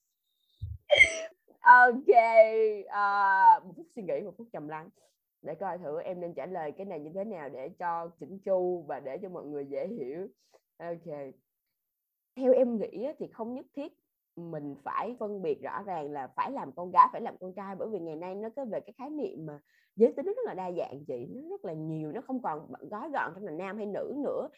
Ok 1.60 2.14
à, 2.88 3.60
một 3.64 3.72
phút 3.76 3.86
suy 3.96 4.02
nghĩ 4.02 4.20
một 4.24 4.32
phút 4.38 4.46
trầm 4.52 4.68
lắng 4.68 4.88
để 5.46 5.54
coi 5.54 5.78
thử 5.78 6.00
em 6.00 6.20
nên 6.20 6.34
trả 6.34 6.46
lời 6.46 6.72
cái 6.72 6.86
này 6.86 7.00
như 7.00 7.10
thế 7.14 7.24
nào 7.24 7.48
để 7.48 7.68
cho 7.68 8.10
chỉnh 8.20 8.38
chu 8.38 8.84
và 8.88 9.00
để 9.00 9.18
cho 9.22 9.28
mọi 9.28 9.44
người 9.44 9.66
dễ 9.66 9.88
hiểu. 9.88 10.26
Ok. 10.78 11.16
Theo 12.36 12.52
em 12.52 12.76
nghĩ 12.76 13.06
thì 13.18 13.26
không 13.26 13.54
nhất 13.54 13.66
thiết 13.76 13.92
mình 14.36 14.74
phải 14.84 15.16
phân 15.18 15.42
biệt 15.42 15.62
rõ 15.62 15.82
ràng 15.82 16.12
là 16.12 16.26
phải 16.36 16.52
làm 16.52 16.72
con 16.72 16.90
gái, 16.90 17.08
phải 17.12 17.20
làm 17.20 17.36
con 17.40 17.54
trai, 17.54 17.74
bởi 17.76 17.88
vì 17.92 17.98
ngày 17.98 18.16
nay 18.16 18.34
nó 18.34 18.48
có 18.56 18.64
về 18.64 18.80
cái 18.80 18.92
khái 18.98 19.10
niệm 19.10 19.46
mà 19.46 19.60
giới 19.96 20.12
tính 20.12 20.26
nó 20.26 20.32
rất 20.32 20.46
là 20.46 20.54
đa 20.54 20.72
dạng 20.72 21.04
chị, 21.06 21.26
nó 21.34 21.48
rất 21.48 21.64
là 21.64 21.72
nhiều, 21.72 22.12
nó 22.12 22.20
không 22.20 22.42
còn 22.42 22.72
gói 22.90 23.10
gọn 23.10 23.32
trong 23.34 23.44
là 23.44 23.52
nam 23.52 23.76
hay 23.76 23.86
nữ 23.86 24.14
nữa 24.16 24.48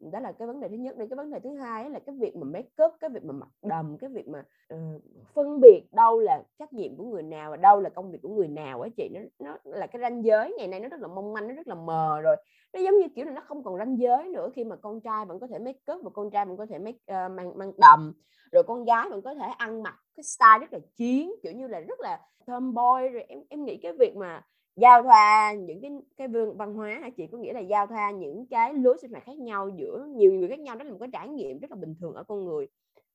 đó 0.00 0.20
là 0.20 0.32
cái 0.32 0.48
vấn 0.48 0.60
đề 0.60 0.68
thứ 0.68 0.74
nhất 0.74 0.96
đi. 0.96 1.06
Cái 1.10 1.16
vấn 1.16 1.30
đề 1.30 1.40
thứ 1.40 1.54
hai 1.54 1.90
là 1.90 1.98
cái 1.98 2.14
việc 2.18 2.36
mà 2.36 2.44
make 2.44 2.84
up 2.84 2.92
cái 3.00 3.10
việc 3.10 3.24
mà 3.24 3.32
mặc 3.32 3.48
đầm 3.62 3.98
cái 3.98 4.10
việc 4.10 4.28
mà 4.28 4.44
uh, 4.74 5.02
phân 5.34 5.60
biệt 5.60 5.82
đâu 5.92 6.20
là 6.20 6.42
trách 6.58 6.72
nhiệm 6.72 6.96
của 6.96 7.04
người 7.04 7.22
nào 7.22 7.50
và 7.50 7.56
đâu 7.56 7.80
là 7.80 7.90
công 7.90 8.10
việc 8.10 8.18
của 8.22 8.28
người 8.28 8.48
nào 8.48 8.80
á 8.80 8.88
chị. 8.96 9.08
Nó 9.12 9.20
nó 9.38 9.56
là 9.64 9.86
cái 9.86 10.00
ranh 10.02 10.24
giới. 10.24 10.54
Ngày 10.58 10.68
nay 10.68 10.80
nó 10.80 10.88
rất 10.88 11.00
là 11.00 11.08
mong 11.08 11.32
manh 11.32 11.48
nó 11.48 11.54
rất 11.54 11.68
là 11.68 11.74
mờ 11.74 12.20
rồi. 12.20 12.36
Nó 12.72 12.80
giống 12.80 12.98
như 12.98 13.06
kiểu 13.14 13.24
là 13.24 13.32
nó 13.32 13.40
không 13.40 13.64
còn 13.64 13.78
ranh 13.78 13.98
giới 13.98 14.28
nữa 14.28 14.50
khi 14.54 14.64
mà 14.64 14.76
con 14.76 15.00
trai 15.00 15.24
vẫn 15.24 15.40
có 15.40 15.46
thể 15.46 15.58
make 15.58 15.92
up 15.92 16.04
và 16.04 16.10
con 16.10 16.30
trai 16.30 16.46
vẫn 16.46 16.56
có 16.56 16.66
thể 16.66 16.78
make 16.78 16.98
uh, 17.26 17.32
mang 17.32 17.58
mang 17.58 17.72
đầm. 17.76 18.12
Rồi 18.52 18.62
con 18.62 18.84
gái 18.84 19.06
vẫn 19.10 19.22
có 19.22 19.34
thể 19.34 19.46
ăn 19.58 19.82
mặc 19.82 19.94
cái 20.16 20.24
style 20.24 20.58
rất 20.60 20.72
là 20.72 20.78
chiến 20.96 21.32
kiểu 21.42 21.52
như 21.52 21.66
là 21.66 21.80
rất 21.80 22.00
là 22.00 22.20
tomboy. 22.46 23.08
Rồi 23.12 23.22
em 23.28 23.42
em 23.48 23.64
nghĩ 23.64 23.76
cái 23.76 23.92
việc 23.92 24.16
mà 24.16 24.42
giao 24.80 25.02
thoa 25.02 25.52
những 25.52 25.80
cái 25.80 25.90
cái 26.16 26.28
vương 26.28 26.56
văn 26.56 26.74
hóa 26.74 26.98
hả 27.02 27.10
chị? 27.10 27.26
Có 27.32 27.38
nghĩa 27.38 27.52
là 27.52 27.60
giao 27.60 27.86
thoa 27.86 28.10
những 28.10 28.46
cái 28.46 28.74
lối 28.74 28.98
sinh 29.00 29.10
hoạt 29.10 29.24
khác 29.24 29.38
nhau 29.38 29.68
giữa 29.68 30.06
nhiều 30.16 30.32
người 30.32 30.48
khác 30.48 30.58
nhau 30.58 30.76
đó 30.76 30.84
là 30.84 30.90
một 30.90 30.96
cái 31.00 31.08
trải 31.12 31.28
nghiệm 31.28 31.58
rất 31.58 31.70
là 31.70 31.76
bình 31.76 31.94
thường 32.00 32.14
ở 32.14 32.24
con 32.24 32.44
người. 32.44 32.66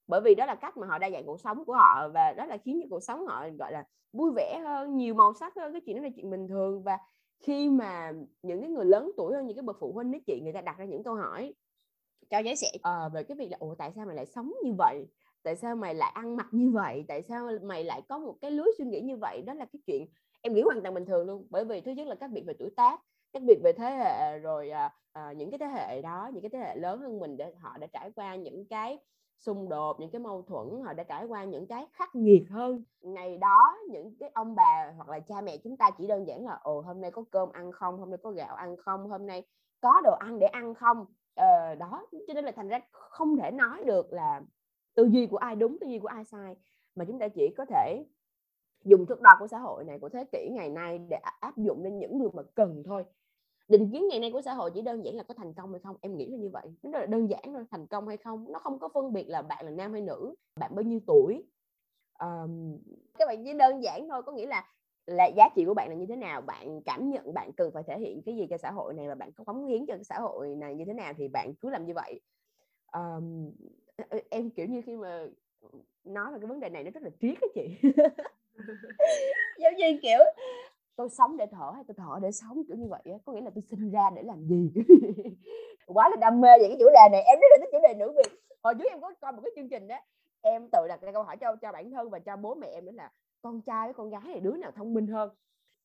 Bởi 0.08 0.22
vì 0.22 0.36
đó 0.36 0.46
là 0.46 0.56
cách 0.56 0.78
mà 0.78 0.88
họ 0.88 0.98
đa 0.98 1.10
dạng 1.10 1.26
cuộc 1.26 1.40
sống 1.40 1.66
của 1.66 1.74
họ 1.74 2.10
và 2.14 2.34
đó 2.34 2.46
là 2.46 2.58
khiến 2.58 2.80
cho 2.82 2.88
cuộc 2.90 3.04
sống 3.04 3.26
họ 3.28 3.46
gọi 3.60 3.72
là 3.72 3.84
vui 4.14 4.32
vẻ 4.36 4.60
hơn 4.66 4.98
nhiều 4.98 5.14
màu 5.14 5.34
sắc 5.34 5.56
hơn 5.56 5.72
cái 5.72 5.82
chuyện 5.82 5.96
đó 5.96 6.04
là 6.04 6.10
chuyện 6.16 6.30
bình 6.30 6.48
thường. 6.48 6.84
Và 6.84 6.98
khi 7.40 7.70
mà 7.70 8.12
những 8.42 8.62
cái 8.62 8.70
người 8.70 8.86
lớn 8.86 9.12
tuổi 9.18 9.36
hơn 9.36 9.48
những 9.48 9.58
cái 9.58 9.64
bậc 9.64 9.78
phụ 9.80 9.92
huynh 9.94 10.12
đấy 10.12 10.22
chị 10.28 10.40
người 10.44 10.54
ta 10.54 10.62
đặt 10.62 10.78
ra 10.78 10.86
những 10.86 11.04
câu 11.04 11.16
hỏi 11.16 11.54
cho 12.30 12.40
giới 12.40 12.56
trẻ 12.58 12.72
uh, 12.78 13.14
về 13.14 13.24
cái 13.24 13.38
việc 13.38 13.52
là 13.52 13.58
ủa 13.60 13.76
tại 13.76 13.92
sao 13.96 14.06
mày 14.06 14.16
lại 14.16 14.26
sống 14.26 14.54
như 14.64 14.74
vậy? 14.78 15.08
Tại 15.44 15.56
sao 15.56 15.76
mày 15.76 15.96
lại 15.96 16.12
ăn 16.16 16.36
mặc 16.36 16.48
như 16.52 16.72
vậy? 16.72 17.06
Tại 17.08 17.22
sao 17.22 17.50
mày 17.64 17.84
lại 17.84 18.02
có 18.10 18.20
một 18.20 18.36
cái 18.42 18.52
lối 18.52 18.72
suy 18.78 18.86
nghĩ 18.86 19.02
như 19.02 19.18
vậy? 19.18 19.42
Đó 19.46 19.54
là 19.54 19.66
cái 19.66 19.80
chuyện 19.88 20.08
em 20.44 20.54
nghĩ 20.54 20.62
hoàn 20.62 20.82
toàn 20.82 20.94
bình 20.94 21.06
thường 21.06 21.28
luôn 21.28 21.48
bởi 21.50 21.66
vì 21.66 21.82
thứ 21.82 21.92
nhất 21.92 22.08
là 22.08 22.16
các 22.16 22.32
biệt 22.32 22.44
về 22.48 22.54
tuổi 22.60 22.70
tác 22.76 23.00
các 23.34 23.44
biệt 23.44 23.60
về 23.64 23.74
thế 23.78 23.90
hệ 23.90 24.40
rồi 24.40 24.70
à, 24.70 24.94
à, 25.14 25.32
những 25.32 25.52
cái 25.52 25.58
thế 25.58 25.68
hệ 25.68 26.02
đó 26.02 26.30
những 26.34 26.42
cái 26.42 26.50
thế 26.50 26.60
hệ 26.60 26.76
lớn 26.76 27.00
hơn 27.00 27.20
mình 27.20 27.38
để 27.38 27.54
họ 27.60 27.78
đã 27.78 27.88
trải 27.88 28.12
qua 28.16 28.36
những 28.36 28.66
cái 28.66 29.00
xung 29.38 29.70
đột 29.70 30.00
những 30.00 30.10
cái 30.10 30.20
mâu 30.20 30.42
thuẫn 30.42 30.82
họ 30.86 30.94
đã 30.94 31.04
trải 31.04 31.26
qua 31.26 31.44
những 31.44 31.68
cái 31.68 31.88
khắc 31.94 32.16
nghiệt 32.16 32.44
hơn. 32.50 32.84
Ngày 33.02 33.38
đó 33.38 33.78
những 33.90 34.16
cái 34.20 34.32
ông 34.34 34.56
bà 34.56 34.94
hoặc 34.98 35.10
là 35.10 35.20
cha 35.20 35.42
mẹ 35.42 35.58
chúng 35.58 35.78
ta 35.78 35.90
chỉ 35.98 36.08
đơn 36.08 36.28
giản 36.28 36.46
là 36.46 36.60
ồ 36.64 36.82
hôm 36.82 37.02
nay 37.02 37.12
có 37.12 37.24
cơm 37.32 37.50
ăn 37.52 37.72
không? 37.72 37.98
Hôm 38.00 38.10
nay 38.10 38.18
có 38.24 38.32
gạo 38.32 38.56
ăn 38.56 38.76
không? 38.78 39.10
Hôm 39.10 39.26
nay 39.26 39.44
có 39.82 40.02
đồ 40.04 40.16
ăn 40.20 40.40
để 40.40 40.48
ăn 40.48 40.74
không? 40.74 41.06
Ờ, 41.36 41.76
đó 41.76 42.08
cho 42.28 42.34
nên 42.34 42.46
là 42.46 42.52
thành 42.52 42.68
ra 42.68 42.80
không 42.92 43.38
thể 43.38 43.52
nói 43.52 43.84
được 43.84 44.14
là 44.14 44.42
tư 44.96 45.06
duy 45.06 45.28
của 45.28 45.38
ai 45.38 45.56
đúng 45.56 45.78
tư 45.82 45.88
duy 45.88 46.00
của 46.00 46.08
ai 46.08 46.24
sai 46.24 46.56
mà 46.96 47.06
chúng 47.06 47.20
ta 47.20 47.28
chỉ 47.28 47.54
có 47.58 47.66
thể 47.66 48.06
dùng 48.86 49.06
thước 49.06 49.22
đo 49.22 49.32
của 49.40 49.48
xã 49.48 49.60
hội 49.60 49.84
này 49.84 50.00
của 50.00 50.10
thế 50.10 50.26
kỷ 50.32 50.50
ngày 50.52 50.70
nay 50.70 51.00
để 51.10 51.18
áp 51.40 51.58
dụng 51.58 51.84
lên 51.84 52.00
những 52.00 52.20
người 52.20 52.30
mà 52.34 52.44
cần 52.56 52.84
thôi. 52.86 53.06
Định 53.68 53.90
kiến 53.92 54.08
ngày 54.08 54.20
nay 54.20 54.32
của 54.32 54.42
xã 54.42 54.54
hội 54.54 54.72
chỉ 54.74 54.82
đơn 54.82 55.06
giản 55.06 55.16
là 55.16 55.24
có 55.24 55.34
thành 55.34 55.54
công 55.54 55.72
hay 55.72 55.80
không? 55.84 55.96
Em 56.02 56.18
nghĩ 56.18 56.30
là 56.30 56.38
như 56.38 56.50
vậy. 56.50 56.64
Nó 56.84 56.92
rất 56.92 57.00
là 57.00 57.06
đơn 57.06 57.30
giản 57.30 57.44
thôi 57.46 57.66
thành 57.72 57.88
công 57.88 58.08
hay 58.08 58.18
không? 58.18 58.46
Nó 58.52 58.60
không 58.60 58.80
có 58.80 58.90
phân 58.94 59.14
biệt 59.14 59.30
là 59.30 59.42
bạn 59.42 59.66
là 59.66 59.72
nam 59.72 59.94
hay 59.94 60.02
nữ 60.02 60.36
bạn 60.60 60.76
bao 60.76 60.84
nhiêu 60.84 61.00
tuổi. 61.08 61.44
Um, 62.20 62.78
các 63.18 63.28
bạn 63.28 63.44
chỉ 63.46 63.54
đơn 63.54 63.84
giản 63.84 64.10
thôi 64.10 64.22
có 64.24 64.32
nghĩa 64.32 64.46
là 64.46 64.70
là 65.06 65.26
giá 65.26 65.50
trị 65.56 65.66
của 65.66 65.74
bạn 65.74 65.90
là 65.90 65.96
như 65.96 66.06
thế 66.06 66.16
nào 66.16 66.42
bạn 66.42 66.82
cảm 66.82 67.10
nhận 67.10 67.34
bạn 67.34 67.52
cần 67.58 67.72
phải 67.72 67.84
thể 67.84 68.00
hiện 68.00 68.22
cái 68.26 68.36
gì 68.36 68.48
cho 68.50 68.58
xã 68.58 68.72
hội 68.72 68.94
này 68.94 69.08
và 69.08 69.16
bạn 69.16 69.32
có 69.32 69.44
cống 69.44 69.66
hiến 69.66 69.86
cho 69.86 69.94
cái 69.94 70.04
xã 70.04 70.20
hội 70.20 70.56
này 70.56 70.76
như 70.76 70.86
thế 70.86 70.94
nào 70.94 71.14
thì 71.18 71.28
bạn 71.28 71.54
cứ 71.54 71.70
làm 71.70 71.86
như 71.86 71.94
vậy. 71.94 72.20
Um, 72.94 73.52
em 74.30 74.50
kiểu 74.50 74.66
như 74.66 74.82
khi 74.86 74.98
mà 74.98 75.28
nói 76.04 76.32
về 76.32 76.40
cái 76.40 76.48
vấn 76.48 76.60
đề 76.60 76.70
này 76.70 76.84
nó 76.84 76.92
rất 76.92 77.04
là 77.04 77.10
triết 77.22 77.38
á 77.42 77.48
chị. 77.56 77.90
giống 79.60 79.76
như 79.76 80.00
kiểu, 80.02 80.20
tôi 80.96 81.10
sống 81.10 81.38
để 81.38 81.46
thở 81.52 81.72
hay 81.76 81.84
tôi 81.88 81.96
thở 81.98 82.20
để 82.22 82.32
sống? 82.32 82.64
Kiểu 82.68 82.78
như 82.78 82.88
vậy 82.90 83.02
á. 83.06 83.18
Có 83.26 83.34
nghĩa 83.34 83.42
là 83.42 83.52
tôi 83.56 83.62
sinh 83.62 83.92
ra 83.92 84.10
để 84.16 84.24
làm 84.24 84.44
gì? 84.48 84.72
Quá 85.88 86.10
là 86.10 86.16
đam 86.16 86.42
mê 86.42 86.50
về 86.62 86.68
cái 86.68 86.78
chủ 86.80 86.86
đề 86.86 87.10
này. 87.12 87.22
Em 87.22 87.40
rất 87.40 87.48
là 87.52 87.58
thích 87.60 87.70
chủ 87.72 87.80
đề 87.88 87.94
nữ 87.94 88.14
việt. 88.18 88.40
Hồi 88.64 88.74
trước 88.80 88.86
em 88.90 89.02
có 89.02 89.14
coi 89.22 89.32
một 89.32 89.42
cái 89.44 89.52
chương 89.56 89.70
trình 89.70 89.88
đó 89.88 89.96
em 90.42 90.70
tự 90.72 90.88
đặt 90.88 91.02
ra 91.02 91.12
câu 91.12 91.24
hỏi 91.24 91.38
cho 91.38 91.56
cho 91.62 91.72
bản 91.72 91.92
thân 91.92 92.10
và 92.10 92.20
cho 92.20 92.36
bố 92.36 92.56
mẹ 92.56 92.68
em 92.68 92.86
nữa 92.86 92.92
là 92.96 93.12
con 93.42 93.62
trai 93.62 93.88
với 93.88 93.94
con 93.94 94.10
gái 94.10 94.22
thì 94.26 94.40
đứa 94.40 94.56
nào 94.58 94.72
thông 94.76 94.94
minh 94.94 95.08
hơn? 95.08 95.30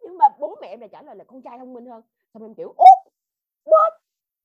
Nhưng 0.01 0.19
mà 0.19 0.25
bố 0.39 0.57
mẹ 0.61 0.69
em 0.69 0.81
lại 0.81 0.89
trả 0.93 1.03
lời 1.03 1.17
là 1.17 1.25
con 1.25 1.43
trai 1.43 1.59
thông 1.59 1.73
minh 1.73 1.87
hơn. 1.87 2.03
Xong 2.35 2.43
em 2.43 2.55
kiểu 2.55 2.69
út 2.69 3.13
what? 3.65 3.91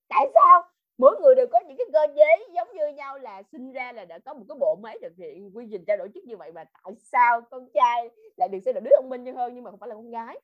Tại 0.10 0.28
sao? 0.34 0.64
Mỗi 0.98 1.16
người 1.22 1.36
đều 1.36 1.48
có 1.52 1.60
những 1.68 1.78
cái 1.78 1.88
cơ 1.94 2.14
chế 2.16 2.54
giống 2.56 2.68
như 2.74 2.88
nhau 2.88 3.20
là 3.20 3.44
sinh 3.52 3.72
ra 3.72 3.92
là 3.92 4.06
đã 4.06 4.20
có 4.20 4.34
một 4.34 4.46
cái 4.50 4.58
bộ 4.60 4.78
máy 4.84 4.98
thực 5.02 5.14
hiện 5.18 5.52
quy 5.56 5.68
trình 5.72 5.86
trao 5.86 5.98
đổi 5.98 6.10
chức 6.14 6.24
như 6.24 6.38
vậy 6.38 6.52
mà 6.52 6.64
tại 6.64 6.94
sao 6.98 7.42
con 7.42 7.68
trai 7.74 8.10
lại 8.38 8.48
được 8.48 8.60
xem 8.66 8.76
là 8.76 8.82
đứa 8.84 8.92
thông 8.96 9.10
minh 9.10 9.24
như 9.24 9.34
hơn 9.34 9.54
nhưng 9.54 9.64
mà 9.64 9.72
không 9.72 9.80
phải 9.80 9.90
là 9.90 9.96
con 9.96 10.12
gái? 10.12 10.40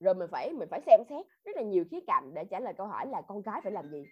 Rồi 0.00 0.14
mình 0.14 0.28
phải 0.30 0.52
mình 0.52 0.68
phải 0.70 0.80
xem 0.86 1.00
xét 1.08 1.26
rất 1.44 1.56
là 1.56 1.62
nhiều 1.62 1.84
khía 1.90 2.00
cạnh 2.06 2.34
để 2.34 2.44
trả 2.44 2.60
lời 2.60 2.74
câu 2.74 2.86
hỏi 2.86 3.06
là 3.06 3.22
con 3.22 3.42
gái 3.42 3.60
phải 3.62 3.72
làm 3.72 3.90
gì? 3.90 4.04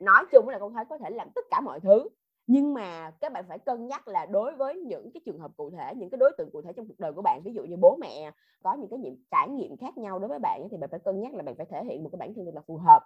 Nói 0.00 0.24
chung 0.32 0.48
là 0.48 0.58
con 0.58 0.74
gái 0.74 0.84
có 0.90 0.98
thể 0.98 1.10
làm 1.10 1.28
tất 1.34 1.44
cả 1.50 1.60
mọi 1.60 1.80
thứ, 1.80 2.08
nhưng 2.46 2.74
mà 2.74 3.10
các 3.20 3.32
bạn 3.32 3.44
phải 3.48 3.58
cân 3.58 3.86
nhắc 3.86 4.08
là 4.08 4.26
đối 4.26 4.56
với 4.56 4.76
những 4.76 5.10
cái 5.14 5.20
trường 5.26 5.38
hợp 5.38 5.50
cụ 5.56 5.70
thể, 5.70 5.94
những 5.96 6.10
cái 6.10 6.18
đối 6.18 6.32
tượng 6.38 6.50
cụ 6.52 6.62
thể 6.62 6.72
trong 6.72 6.88
cuộc 6.88 6.98
đời 6.98 7.12
của 7.12 7.22
bạn, 7.22 7.40
ví 7.44 7.52
dụ 7.54 7.64
như 7.64 7.76
bố 7.76 7.96
mẹ, 8.00 8.30
có 8.62 8.74
những 8.74 8.90
cái 8.90 8.98
nhiệm, 8.98 9.14
trải 9.30 9.48
nghiệm 9.48 9.76
khác 9.76 9.98
nhau 9.98 10.18
đối 10.18 10.28
với 10.28 10.38
bạn 10.38 10.68
thì 10.70 10.76
bạn 10.76 10.90
phải 10.90 11.00
cân 11.00 11.20
nhắc 11.20 11.34
là 11.34 11.42
bạn 11.42 11.54
phải 11.54 11.66
thể 11.70 11.84
hiện 11.84 12.02
một 12.02 12.10
cái 12.12 12.18
bản 12.18 12.34
thân 12.34 12.54
là 12.54 12.60
phù 12.66 12.76
hợp 12.76 13.00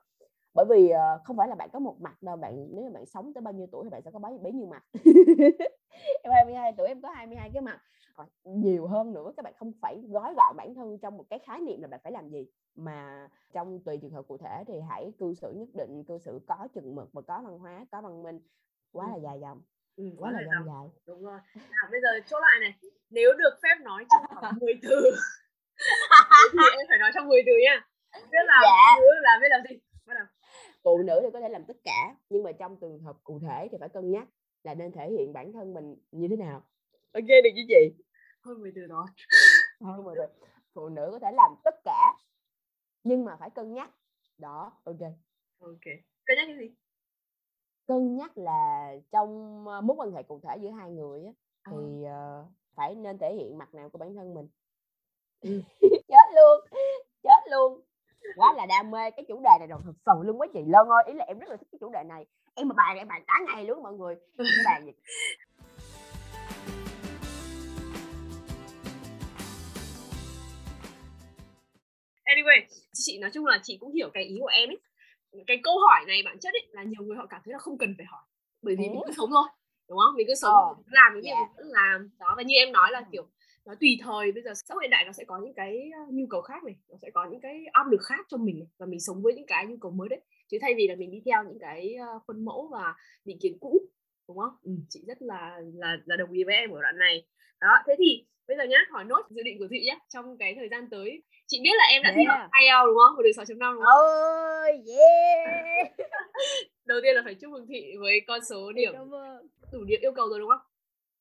bởi 0.59 0.67
vì 0.69 0.93
uh, 0.93 1.25
không 1.25 1.37
phải 1.37 1.49
là 1.49 1.55
bạn 1.55 1.69
có 1.73 1.79
một 1.79 2.01
mặt 2.01 2.23
đâu 2.23 2.37
bạn 2.37 2.69
nếu 2.71 2.85
mà 2.85 2.91
bạn 2.91 3.07
sống 3.07 3.35
tới 3.35 3.43
bao 3.43 3.55
nhiêu 3.55 3.67
tuổi 3.73 3.85
thì 3.85 3.91
bạn 3.91 4.03
sẽ 4.03 4.11
có 4.11 4.19
bấy 4.19 4.39
bấy 4.39 4.53
nhiêu 4.53 4.67
mặt. 4.67 4.85
Em 6.23 6.33
22 6.33 6.73
tuổi 6.77 6.89
em 6.89 7.03
có 7.03 7.11
22 7.11 7.51
cái 7.55 7.63
mặt. 7.63 7.81
Còn 8.15 8.29
nhiều 8.45 8.87
hơn 8.87 9.13
nữa 9.13 9.33
các 9.37 9.43
bạn 9.43 9.53
không 9.59 9.73
phải 9.83 10.03
gói 10.09 10.35
gọn 10.35 10.57
bản 10.57 10.75
thân 10.75 10.99
trong 10.99 11.17
một 11.17 11.25
cái 11.31 11.39
khái 11.39 11.61
niệm 11.61 11.83
là 11.83 11.89
bạn 11.89 12.01
phải 12.03 12.13
làm 12.13 12.29
gì 12.29 12.47
mà 12.75 13.29
trong 13.53 13.81
tùy 13.85 13.99
trường 14.03 14.11
hợp 14.11 14.23
cụ 14.29 14.37
thể 14.37 14.65
thì 14.67 14.75
hãy 14.89 15.13
cư 15.19 15.35
xử 15.35 15.53
nhất 15.53 15.69
định 15.75 16.05
cư 16.05 16.19
xử 16.19 16.41
có 16.47 16.69
chừng 16.75 16.95
mực 16.95 17.13
và 17.13 17.23
có 17.23 17.43
văn 17.45 17.59
hóa 17.59 17.87
có 17.93 18.01
văn 18.01 18.23
minh. 18.23 18.41
Quá 18.93 19.07
ừ. 19.07 19.11
là 19.11 19.19
dài 19.19 19.41
dòng. 19.41 19.63
Ừ, 19.97 20.05
quá, 20.19 20.31
là 20.31 20.41
dòng. 20.41 20.67
dài. 20.67 20.89
Đúng 21.07 21.25
rồi. 21.25 21.39
Nào 21.55 21.89
bây 21.91 22.01
giờ 22.01 22.09
chốt 22.27 22.41
lại 22.41 22.61
này. 22.61 22.75
Nếu 23.11 23.33
được 23.39 23.59
phép 23.63 23.75
nói 23.83 24.05
trong 24.11 24.41
khoảng 24.41 24.59
10 24.61 24.75
từ. 24.83 25.17
Thì 26.53 26.65
em 26.79 26.87
phải 26.89 26.99
nói 26.99 27.11
trong 27.15 27.29
10 27.29 27.43
từ 27.47 27.53
nha. 27.65 27.87
Biết 28.31 28.45
là 28.47 28.61
dạ. 28.63 29.03
là 29.23 29.39
biết 29.41 29.49
làm 29.51 29.61
gì? 29.69 29.79
Bắt 30.07 30.15
đầu 30.15 30.27
phụ 30.83 30.99
nữ 30.99 31.21
thì 31.23 31.29
có 31.33 31.41
thể 31.41 31.49
làm 31.49 31.65
tất 31.65 31.77
cả 31.85 32.17
nhưng 32.31 32.43
mà 32.43 32.53
trong 32.53 32.77
trường 32.77 32.99
hợp 32.99 33.17
cụ 33.25 33.41
thể 33.43 33.69
thì 33.73 33.79
phải 33.81 33.89
cân 33.89 34.11
nhắc 34.11 34.29
là 34.65 34.75
nên 34.75 34.93
thể 34.93 35.11
hiện 35.11 35.33
bản 35.33 35.53
thân 35.53 35.75
mình 35.75 35.97
như 36.13 36.29
thế 36.29 36.37
nào. 36.37 36.63
Ok 37.13 37.27
được 37.27 37.51
chứ 37.57 37.63
chị? 37.69 38.05
Hơn 38.41 38.61
10 38.61 38.73
từ 38.75 38.87
rồi. 38.87 39.07
Hơn 39.81 40.05
10 40.05 40.15
từ 40.17 40.23
phụ 40.75 40.89
nữ 40.89 41.09
có 41.13 41.19
thể 41.19 41.33
làm 41.33 41.55
tất 41.65 41.75
cả 41.85 42.15
nhưng 43.05 43.25
mà 43.25 43.37
phải 43.41 43.51
cân 43.51 43.75
nhắc. 43.75 43.91
Đó 44.39 44.73
ok. 44.85 45.01
Ok. 45.59 45.85
Cân 46.27 46.37
nhắc 46.37 46.47
cái 46.49 46.57
gì? 46.59 46.75
Cân 47.87 48.17
nhắc 48.17 48.39
là 48.39 48.93
trong 49.11 49.65
mối 49.65 49.97
quan 49.97 50.13
hệ 50.13 50.23
cụ 50.23 50.41
thể 50.43 50.57
giữa 50.63 50.71
hai 50.71 50.91
người 50.91 51.25
á, 51.25 51.33
à. 51.63 51.73
thì 51.73 52.05
uh, 52.05 52.47
phải 52.75 52.95
nên 52.95 53.19
thể 53.19 53.35
hiện 53.35 53.59
mặt 53.59 53.75
nào 53.75 53.89
của 53.89 53.99
bản 53.99 54.15
thân 54.15 54.35
mình. 54.35 54.49
Chết 56.09 56.29
luôn 56.35 56.79
chết 57.23 57.51
luôn 57.51 57.81
quá 58.37 58.53
là 58.57 58.67
đam 58.67 58.91
mê 58.91 59.11
cái 59.11 59.25
chủ 59.29 59.41
đề 59.45 59.51
này 59.59 59.69
rồi 59.69 59.81
thật 59.85 59.93
sự 60.07 60.13
luôn 60.25 60.41
quá 60.41 60.47
chị. 60.53 60.61
Lân 60.67 60.89
ơi 60.89 61.05
ý 61.07 61.13
là 61.15 61.25
em 61.25 61.39
rất 61.39 61.49
là 61.49 61.57
thích 61.57 61.69
cái 61.73 61.79
chủ 61.81 61.91
đề 61.93 62.03
này. 62.09 62.27
Em 62.55 62.69
mà 62.69 62.75
bàn 62.75 62.97
em 62.97 63.09
bàn 63.09 63.23
cả 63.27 63.35
ngày 63.47 63.65
luôn 63.65 63.83
mọi 63.83 63.93
người. 63.93 64.15
Cái 64.39 64.47
bàn 64.65 64.87
gì 64.87 64.93
anyway 72.25 72.67
chị 72.93 73.19
nói 73.19 73.31
chung 73.35 73.47
là 73.47 73.61
chị 73.63 73.79
cũng 73.81 73.93
hiểu 73.93 74.11
cái 74.15 74.25
ý 74.25 74.39
của 74.41 74.47
em 74.47 74.69
ấy. 74.69 74.79
Cái 75.47 75.61
câu 75.63 75.79
hỏi 75.79 76.05
này 76.07 76.23
bản 76.25 76.39
chất 76.41 76.55
ấy 76.55 76.67
là 76.71 76.83
nhiều 76.83 77.03
người 77.03 77.17
họ 77.17 77.27
cảm 77.27 77.41
thấy 77.45 77.53
là 77.53 77.59
không 77.59 77.79
cần 77.79 77.95
phải 77.99 78.07
hỏi 78.09 78.23
bởi 78.63 78.77
vì 78.79 78.85
ừ. 78.85 78.91
mình 78.91 79.01
cứ 79.07 79.13
sống 79.17 79.31
thôi 79.31 79.49
đúng 79.89 79.99
không? 79.99 80.15
Mình 80.17 80.27
cứ 80.29 80.35
sống 80.35 80.55
ờ. 80.55 80.75
làm 80.87 81.13
cái 81.13 81.23
gì 81.23 81.29
yeah. 81.29 81.41
mình 81.41 81.57
vẫn 81.57 81.67
làm. 81.67 82.11
Đó 82.19 82.35
và 82.37 82.43
như 82.43 82.55
em 82.55 82.73
nói 82.73 82.89
là 82.93 83.03
kiểu 83.13 83.27
nó 83.69 83.75
tùy 83.81 83.99
thời 84.03 84.33
bây 84.33 84.43
giờ 84.43 84.53
xã 84.55 84.75
hội 84.75 84.85
hiện 84.85 84.91
đại 84.91 85.05
nó 85.05 85.13
sẽ 85.13 85.25
có 85.25 85.39
những 85.43 85.55
cái 85.55 85.91
nhu 86.11 86.27
cầu 86.31 86.43
khác 86.43 86.65
này 86.65 86.75
nó 86.91 86.97
sẽ 87.03 87.11
có 87.15 87.27
những 87.31 87.41
cái 87.41 87.65
áp 87.73 87.87
lực 87.91 88.01
khác 88.03 88.27
cho 88.29 88.37
mình 88.37 88.67
và 88.79 88.87
mình 88.87 89.01
sống 89.01 89.23
với 89.23 89.35
những 89.35 89.47
cái 89.47 89.67
nhu 89.67 89.77
cầu 89.81 89.91
mới 89.91 90.09
đấy 90.09 90.21
chứ 90.51 90.59
thay 90.61 90.75
vì 90.77 90.89
là 90.89 90.95
mình 90.95 91.11
đi 91.11 91.23
theo 91.25 91.45
những 91.45 91.59
cái 91.59 91.97
khuôn 92.27 92.45
mẫu 92.45 92.69
và 92.73 92.95
định 93.25 93.39
kiến 93.43 93.57
cũ 93.61 93.81
đúng 94.29 94.39
không 94.39 94.57
ừ, 94.63 94.71
chị 94.89 95.05
rất 95.07 95.23
là 95.23 95.61
là 95.75 95.97
là 96.05 96.17
đồng 96.17 96.33
ý 96.33 96.45
với 96.45 96.55
em 96.55 96.71
ở 96.71 96.83
đoạn 96.83 96.99
này 96.99 97.27
đó 97.61 97.69
thế 97.87 97.95
thì 97.99 98.27
bây 98.49 98.57
giờ 98.57 98.65
nhá 98.65 98.79
hỏi 98.91 99.05
nốt 99.05 99.23
dự 99.31 99.43
định 99.43 99.59
của 99.59 99.67
chị 99.71 99.85
nhé 99.85 99.99
trong 100.09 100.39
cái 100.39 100.55
thời 100.57 100.69
gian 100.69 100.91
tới 100.91 101.23
chị 101.47 101.61
biết 101.63 101.77
là 101.79 101.85
em 101.91 102.03
đã 102.03 102.09
yeah. 102.09 102.17
thi 102.17 102.25
học 102.29 102.51
IELTS 102.61 102.87
đúng 102.87 102.99
không 102.99 103.17
một 103.17 103.23
được 103.23 103.31
6.5 103.37 103.75
đúng 103.75 103.83
không? 103.85 104.01
Oh 104.01 104.89
yeah. 104.89 105.93
Đầu 106.85 106.99
tiên 107.03 107.15
là 107.17 107.23
phải 107.25 107.35
chúc 107.35 107.51
mừng 107.51 107.67
thị 107.69 107.97
với 108.01 108.21
con 108.27 108.41
số 108.45 108.73
điểm 108.73 108.93
đủ 109.73 109.85
điểm 109.85 110.01
yêu 110.03 110.13
cầu 110.13 110.29
rồi 110.29 110.39
đúng 110.39 110.49
không? 110.49 110.61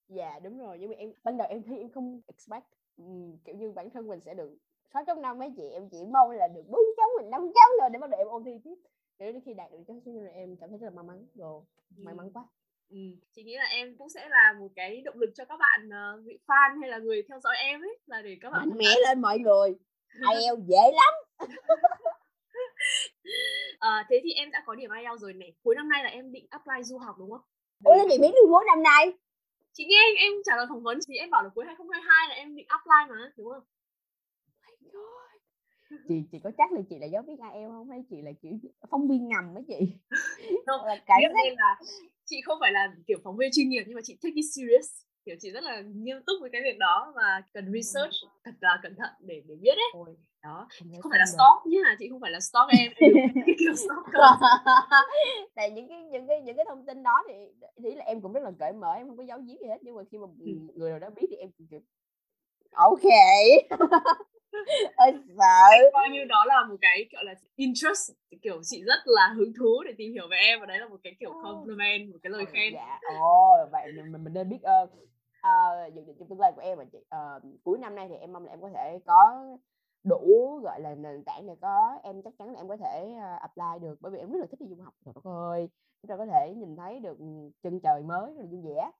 Dạ 0.09 0.39
đúng 0.43 0.59
rồi 0.59 0.77
nhưng 0.79 0.89
mà 0.89 0.95
em 0.95 1.11
ban 1.23 1.37
đầu 1.37 1.47
em 1.49 1.63
thi 1.63 1.77
em 1.77 1.89
không 1.89 2.21
expect 2.27 2.65
um, 2.97 3.37
kiểu 3.45 3.55
như 3.55 3.71
bản 3.71 3.89
thân 3.89 4.07
mình 4.07 4.19
sẽ 4.25 4.33
được 4.33 4.57
6 4.93 5.03
trong 5.07 5.21
năm 5.21 5.39
mấy 5.39 5.53
chị 5.57 5.63
em 5.73 5.89
chỉ 5.89 5.97
mong 6.13 6.31
là 6.31 6.47
được 6.47 6.63
4 6.67 6.81
chấm 6.97 7.05
mình 7.17 7.29
5 7.29 7.41
chấm 7.41 7.79
rồi 7.79 7.89
để 7.93 7.99
bắt 7.99 8.09
đầu 8.09 8.19
em 8.19 8.27
ôn 8.27 8.43
thi 8.43 8.51
tiếp. 8.63 8.75
Để 9.19 9.31
đến 9.31 9.41
khi 9.45 9.53
đạt 9.53 9.71
được 9.71 9.77
cái 9.87 9.97
số 10.05 10.11
này 10.11 10.33
em 10.33 10.55
cảm 10.59 10.69
thấy 10.69 10.77
rất 10.77 10.85
là 10.85 10.91
may 10.91 11.05
mắn 11.05 11.25
rồi 11.35 11.61
ừ. 11.97 12.03
may 12.05 12.15
mắn 12.15 12.31
quá. 12.33 12.43
Ừ. 12.89 12.97
chị 13.35 13.43
nghĩ 13.43 13.55
là 13.57 13.65
em 13.65 13.95
cũng 13.97 14.09
sẽ 14.09 14.29
là 14.29 14.53
một 14.59 14.67
cái 14.75 15.01
động 15.01 15.15
lực 15.17 15.29
cho 15.35 15.45
các 15.45 15.59
bạn 15.59 15.87
uh, 15.87 16.25
vị 16.25 16.39
fan 16.47 16.81
hay 16.81 16.89
là 16.89 16.97
người 16.97 17.23
theo 17.29 17.39
dõi 17.39 17.55
em 17.57 17.81
ấy 17.81 17.97
là 18.05 18.21
để 18.21 18.37
các 18.41 18.49
bạn 18.49 18.69
mạnh 18.69 18.77
mẽ 18.77 18.95
lên 19.07 19.21
mọi 19.21 19.39
người. 19.39 19.75
IELTS 20.33 20.67
dễ 20.67 20.91
lắm. 20.93 21.13
À, 23.79 24.05
thế 24.09 24.21
thì 24.23 24.33
em 24.33 24.51
đã 24.51 24.63
có 24.65 24.75
điểm 24.75 24.89
IELTS 24.91 25.21
rồi 25.21 25.33
này. 25.33 25.53
Cuối 25.63 25.75
năm 25.75 25.89
nay 25.89 26.03
là 26.03 26.09
em 26.09 26.31
định 26.31 26.45
apply 26.49 26.83
du 26.83 26.97
học 26.97 27.15
đúng 27.19 27.31
không? 27.31 27.41
Ôi 27.83 27.97
chị 28.09 28.17
biết 28.21 28.31
được 28.35 28.47
cuối 28.49 28.63
năm 28.67 28.83
nay 28.83 29.13
chị 29.77 29.85
nghe 29.85 29.97
em, 30.09 30.15
em 30.15 30.31
trả 30.45 30.55
lời 30.57 30.65
phỏng 30.69 30.83
vấn 30.83 30.99
thì 31.07 31.15
em 31.15 31.29
bảo 31.29 31.43
là 31.43 31.49
cuối 31.55 31.65
2022 31.65 32.29
là 32.29 32.35
em 32.35 32.55
định 32.55 32.65
apply 32.67 33.01
mà 33.09 33.15
đúng 33.37 33.47
không? 33.53 33.63
Chị 36.09 36.15
chị 36.31 36.39
có 36.43 36.51
chắc 36.57 36.71
là 36.71 36.81
chị 36.89 36.95
là 36.99 37.07
giáo 37.07 37.23
viên 37.27 37.37
IELTS 37.37 37.71
không? 37.71 37.89
Hay 37.89 38.03
chị 38.09 38.21
là 38.21 38.31
kiểu 38.41 38.51
phóng 38.91 39.07
viên 39.07 39.27
ngầm 39.27 39.55
á 39.55 39.61
chị? 39.67 39.79
Không 40.65 40.85
là 40.89 40.95
cái 41.05 41.21
là 41.57 41.79
chị 42.25 42.41
không 42.41 42.57
phải 42.61 42.71
là 42.71 42.95
kiểu 43.07 43.17
phóng 43.23 43.37
viên 43.37 43.51
chuyên 43.53 43.69
nghiệp 43.69 43.83
nhưng 43.87 43.95
mà 43.95 44.01
chị 44.03 44.17
take 44.21 44.35
it 44.35 44.45
serious 44.55 44.89
kiểu 45.27 45.35
chị 45.39 45.51
rất 45.51 45.63
là 45.63 45.81
nghiêm 45.95 46.17
túc 46.25 46.35
với 46.41 46.49
cái 46.53 46.61
việc 46.63 46.77
đó 46.77 47.13
và 47.15 47.41
cần 47.53 47.71
research 47.73 48.13
thật 48.45 48.51
là 48.61 48.79
cẩn 48.83 48.95
thận 48.95 49.09
để 49.19 49.41
để 49.47 49.55
biết 49.61 49.75
đấy 49.75 49.89
Ôi, 49.93 50.15
đó 50.43 50.67
không 50.79 50.87
không 51.01 51.11
phải 51.11 51.19
là 51.19 51.25
stalk 51.25 51.65
nhá 51.65 51.95
chị 51.99 52.09
không 52.09 52.21
phải 52.21 52.31
là 52.31 52.39
stalk 52.39 52.69
em 52.69 52.91
kiểu 53.59 53.73
stalker 53.83 54.21
tại 55.55 55.71
những 55.71 55.87
cái 55.89 56.03
những 56.03 56.27
cái 56.27 56.41
những 56.41 56.55
cái 56.55 56.65
thông 56.69 56.85
tin 56.85 57.03
đó 57.03 57.23
thì 57.27 57.33
thì 57.83 57.95
là 57.95 58.03
em 58.05 58.21
cũng 58.21 58.33
rất 58.33 58.43
là 58.43 58.51
cởi 58.59 58.73
mở 58.73 58.93
em 58.93 59.07
không 59.07 59.17
có 59.17 59.23
giấu 59.23 59.39
giếm 59.39 59.57
gì 59.57 59.67
hết 59.67 59.77
nhưng 59.81 59.95
mà 59.95 60.03
khi 60.11 60.17
mà 60.17 60.27
Ừ. 60.45 60.51
người 60.75 60.89
nào 60.89 60.99
đó 60.99 61.09
biết 61.15 61.27
thì 61.29 61.35
em 61.35 61.49
cũng 61.57 61.67
kiểu 61.71 61.79
ok. 62.71 63.07
Ơi 64.95 65.13
sợ 65.37 65.89
coi 65.93 66.09
như 66.09 66.23
đó 66.23 66.45
là 66.47 66.65
một 66.69 66.75
cái 66.81 67.05
gọi 67.11 67.23
là 67.25 67.33
interest 67.55 68.11
kiểu 68.41 68.61
chị 68.63 68.83
rất 68.83 68.99
là 69.05 69.33
hứng 69.35 69.53
thú 69.59 69.83
để 69.85 69.93
tìm 69.97 70.13
hiểu 70.13 70.27
về 70.31 70.37
em 70.37 70.59
và 70.59 70.65
đấy 70.65 70.79
là 70.79 70.87
một 70.87 70.99
cái 71.03 71.15
kiểu 71.19 71.31
compliment 71.43 72.11
một 72.11 72.17
cái 72.23 72.31
lời 72.31 72.45
khen. 72.53 72.73
dạ. 72.73 72.99
Ồ 73.19 73.57
vậy 73.71 73.91
mình 73.95 74.11
mình, 74.11 74.23
mình 74.23 74.33
nên 74.33 74.49
biết 74.49 74.61
ơn 74.63 74.89
uh, 75.47 75.93
dự 75.93 76.01
định 76.01 76.15
trong 76.19 76.27
tương 76.29 76.39
lai 76.39 76.51
của 76.55 76.61
em 76.61 76.77
mà 76.77 76.83
chị 76.91 76.97
uh, 76.97 77.63
cuối 77.63 77.77
năm 77.77 77.95
nay 77.95 78.07
thì 78.09 78.15
em 78.15 78.33
mong 78.33 78.45
là 78.45 78.51
em 78.51 78.61
có 78.61 78.69
thể 78.73 78.99
có 79.05 79.45
đủ 80.03 80.59
gọi 80.63 80.81
là 80.81 80.95
nền 80.95 81.23
tảng 81.23 81.47
để 81.47 81.55
có 81.61 81.99
em 82.03 82.21
chắc 82.21 82.33
chắn 82.39 82.53
là 82.53 82.59
em 82.59 82.67
có 82.67 82.77
thể 82.77 83.15
uh, 83.15 83.41
apply 83.41 83.79
được 83.81 83.97
bởi 84.01 84.11
vì 84.11 84.19
em 84.19 84.31
rất 84.31 84.39
là 84.39 84.45
thích 84.51 84.59
đi 84.59 84.67
du 84.67 84.83
học. 84.83 84.93
Trời 85.05 85.13
ơi 85.23 85.69
chúng 86.01 86.09
ta 86.09 86.17
có 86.17 86.25
thể 86.25 86.53
nhìn 86.57 86.75
thấy 86.75 86.99
được 86.99 87.17
chân 87.63 87.79
trời 87.79 88.03
mới 88.03 88.33
rồi 88.33 88.45
vui 88.45 88.61
vẻ. 88.61 88.91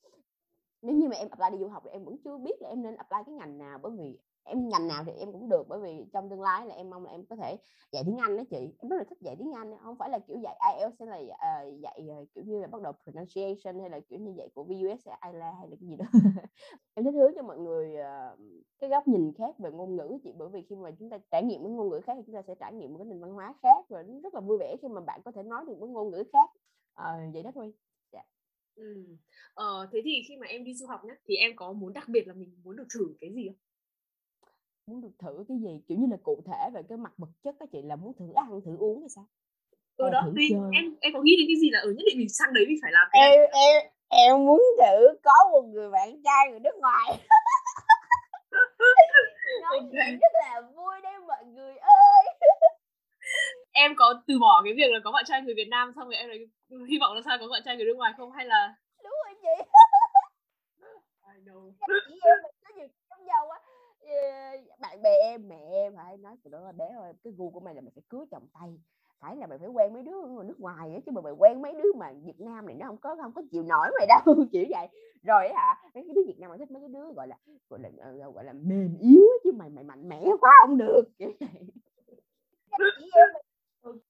Nếu 0.82 0.95
như 0.95 1.08
mà 1.10 1.16
em 1.16 1.28
apply 1.30 1.58
đi 1.58 1.64
du 1.64 1.70
học 1.70 1.84
thì 1.86 1.89
em 1.91 2.06
vẫn 2.06 2.18
chưa 2.24 2.38
biết 2.38 2.62
là 2.62 2.70
em 2.70 2.84
nên 2.84 2.95
apply 2.95 3.18
cái 3.26 3.36
ngành 3.36 3.58
nào 3.58 3.80
bởi 3.82 3.91
vì 3.91 4.20
em 4.48 4.70
ngành 4.70 4.88
nào 4.88 5.04
thì 5.06 5.12
em 5.12 5.32
cũng 5.32 5.50
được 5.50 5.64
bởi 5.68 5.80
vì 5.80 6.06
trong 6.14 6.30
tương 6.30 6.41
lai 6.41 6.66
là 6.66 6.76
em 6.76 6.89
mong 6.89 7.06
là 7.06 7.12
em 7.12 7.26
có 7.26 7.36
thể 7.36 7.58
dạy 7.91 8.04
tiếng 8.06 8.18
Anh 8.18 8.38
đó 8.38 8.43
chị. 8.50 8.58
Em 8.80 8.89
rất 8.89 8.98
là 8.98 9.04
thích 9.10 9.18
dạy 9.22 9.36
tiếng 9.39 9.52
Anh 9.52 9.78
không 9.84 9.95
phải 10.00 10.10
là 10.10 10.20
kiểu 10.20 10.38
dạy 10.43 10.56
IELTS 10.78 11.00
hay 11.00 11.08
là 11.08 11.18
uh, 11.18 11.82
dạy 11.82 12.08
uh, 12.22 12.28
kiểu 12.36 12.43
như 12.48 12.60
là 12.60 12.68
bắt 12.68 12.82
đầu 12.82 12.93
pronunciation 13.04 13.80
hay 13.80 13.89
là 13.89 14.00
kiểu 14.00 14.20
như 14.20 14.34
dạy 14.38 14.50
của 14.54 14.64
VUS 14.64 15.08
hay 15.08 15.34
IELTS 15.34 15.58
hay 15.60 15.70
là 15.70 15.76
cái 15.80 15.89
gì 15.89 15.95
đó. 15.95 16.06
Em 16.93 17.06
thích 17.06 17.14
hướng 17.14 17.32
cho 17.36 17.43
mọi 17.43 17.58
người 17.58 17.95
uh, 17.95 18.39
cái 18.80 18.89
góc 18.89 19.08
nhìn 19.08 19.34
khác 19.38 19.60
về 19.60 19.72
ngôn 19.72 19.95
ngữ 19.95 20.18
chị 20.24 20.32
bởi 20.38 20.50
vì 20.50 20.62
khi 20.70 20.76
mà 20.76 20.91
chúng 21.00 21.10
ta 21.10 21.18
trải 21.32 21.43
nghiệm 21.43 21.64
một 21.64 21.70
ngôn 21.70 21.89
ngữ 21.89 22.00
khác 22.04 22.14
thì 22.18 22.24
chúng 22.26 22.36
ta 22.36 22.41
sẽ 22.41 22.56
trải 22.56 22.74
nghiệm 22.74 22.93
một 22.93 22.98
cái 23.00 23.06
nền 23.06 23.22
văn 23.22 23.34
hóa 23.34 23.54
khác 23.64 23.86
và 23.89 24.04
nó 24.04 24.20
rất 24.24 24.34
là 24.34 24.39
vui 24.39 24.58
vẻ 24.60 24.76
khi 24.82 24.88
mà 24.88 25.02
bạn 25.02 25.22
có 25.26 25.32
thể 25.32 25.43
nói 25.43 25.64
được 25.68 25.80
một 25.80 25.88
ngôn 25.88 26.12
ngữ 26.12 26.24
khác. 26.34 26.50
Uh, 27.02 27.34
vậy 27.34 27.43
đó 27.43 27.52
thôi. 27.56 27.74
Ừ. 28.78 29.06
ờ, 29.54 29.88
thế 29.91 30.02
thì 30.06 30.12
khi 30.28 30.36
mà 30.38 30.48
em 30.48 30.64
đi 30.64 30.74
du 30.74 30.88
học 30.88 31.02
nhá 31.06 31.14
thì 31.26 31.36
em 31.36 31.52
có 31.56 31.74
muốn 31.74 31.93
đặc 31.93 32.10
biệt 32.10 32.28
là 32.28 32.34
mình 32.34 32.62
muốn 32.64 32.76
được 32.76 32.88
thử 32.93 33.16
cái 33.20 33.34
gì 33.34 33.48
không? 33.48 33.56
Muốn 34.88 35.01
được 35.01 35.11
thử 35.19 35.45
cái 35.47 35.57
gì? 35.57 35.81
Kiểu 35.88 35.97
như 35.97 36.07
là 36.11 36.17
cụ 36.23 36.41
thể 36.47 36.69
về 36.73 36.81
cái 36.89 36.97
mặt 36.97 37.13
vật 37.17 37.29
chất 37.43 37.55
á 37.59 37.65
chị 37.71 37.81
là 37.81 37.95
muốn 37.95 38.13
thử 38.19 38.33
ăn 38.35 38.61
thử 38.65 38.77
uống 38.77 38.99
hay 39.01 39.09
sao? 39.09 39.25
Ừ 39.97 40.09
đó 40.09 40.21
tùy 40.35 40.47
chơi? 40.49 40.71
em 40.73 40.95
em 41.01 41.13
có 41.13 41.21
nghĩ 41.23 41.35
đến 41.39 41.47
cái 41.49 41.57
gì 41.61 41.69
là 41.69 41.79
ở 41.79 41.89
nhất 41.89 42.03
định 42.09 42.17
mình 42.17 42.29
sang 42.29 42.53
đấy 42.53 42.65
mình 42.67 42.77
phải 42.81 42.91
làm 42.91 43.07
cái 43.11 43.19
này. 43.21 43.31
Em 43.38 43.49
em 43.51 43.91
em 44.09 44.45
muốn 44.45 44.61
thử 44.79 45.17
có 45.23 45.38
một 45.51 45.63
người 45.73 45.89
bạn 45.89 46.21
trai 46.23 46.49
người 46.49 46.59
nước 46.59 46.75
ngoài. 46.79 47.07
Nói 49.61 49.77
Ok. 49.79 49.89
chuyện 49.91 50.19
rất 50.21 50.33
là 50.43 50.61
vui 50.61 50.95
đấy 51.03 51.13
mọi 51.27 51.45
người 51.45 51.77
ơi. 51.77 52.23
Em 53.71 53.93
có 53.97 54.21
từ 54.27 54.39
bỏ 54.39 54.61
cái 54.63 54.73
việc 54.73 54.91
là 54.91 54.99
có 55.03 55.11
bạn 55.11 55.23
trai 55.27 55.41
người 55.41 55.53
Việt 55.55 55.67
Nam 55.69 55.91
xong 55.95 56.07
rồi 56.07 56.15
em 56.15 56.29
lại 56.29 56.39
hy 56.89 56.97
vọng 57.01 57.15
là 57.15 57.21
sao 57.25 57.38
có 57.39 57.47
bạn 57.47 57.61
trai 57.65 57.75
người 57.75 57.85
nước 57.85 57.97
ngoài 57.97 58.13
không? 58.17 58.31
Hay 58.31 58.45
là 58.45 58.75
đúng 59.03 59.13
rồi 59.25 59.33
chị. 59.41 59.63
I 61.33 61.38
know. 61.45 61.71
chị 62.07 62.19
em 62.23 62.38
mình 62.43 62.55
có 62.63 62.69
nhiều 62.75 62.88
trong 63.09 63.25
nhau 63.25 63.49
á. 63.49 63.59
Ờ, 63.65 63.66
bạn 64.80 65.01
bè 65.01 65.10
em 65.22 65.49
mẹ 65.49 65.62
em 65.72 65.95
phải 65.95 66.18
nói 66.18 66.36
từ 66.43 66.51
đó 66.51 66.60
là 66.60 66.72
bé 66.72 66.86
ơi 66.99 67.14
cái 67.24 67.34
gu 67.38 67.49
của 67.49 67.60
mày 67.60 67.76
là 67.76 67.82
mày 67.82 67.91
phải 67.95 68.03
cưới 68.10 68.26
chồng 68.32 68.47
tây 68.60 68.80
phải 69.20 69.36
là 69.36 69.47
mày 69.47 69.58
phải 69.58 69.68
quen 69.68 69.93
mấy 69.93 70.03
đứa 70.03 70.12
người 70.12 70.45
nước 70.45 70.60
ngoài 70.60 70.93
á 70.93 70.99
chứ 71.05 71.12
mà 71.12 71.22
mày 71.22 71.34
quen 71.34 71.62
mấy 71.62 71.74
đứa 71.74 71.93
mà 71.93 72.14
Việt 72.24 72.39
Nam 72.39 72.66
này 72.66 72.76
nó 72.76 72.86
không 72.88 72.97
có 72.97 73.16
không 73.22 73.32
có 73.34 73.41
chịu 73.51 73.64
nổi 73.64 73.88
mày 73.97 74.08
đâu. 74.08 74.36
Kiểu 74.51 74.66
vậy. 74.70 74.88
Rồi 75.24 75.49
hả 75.55 75.76
mấy 75.93 76.03
cái 76.03 76.14
đứa 76.16 76.22
Việt 76.28 76.39
Nam 76.39 76.49
mà 76.51 76.58
thích 76.58 76.72
mấy 76.72 76.82
cái 76.82 76.89
đứa 76.89 77.12
gọi 77.16 77.28
là 77.28 77.38
gọi 77.70 77.80
là 77.80 77.89
ờ, 77.97 78.32
gọi 78.32 78.43
là 78.43 78.53
mềm 78.53 78.97
yếu 79.01 79.28
chứ 79.43 79.51
mày 79.51 79.70
mày 79.70 79.84
mạnh 79.84 80.10
mẽ 80.10 80.22
quá 80.41 80.51
không 80.68 80.78
được 80.78 81.03
kiểu 81.20 81.32
vậy. 81.39 81.49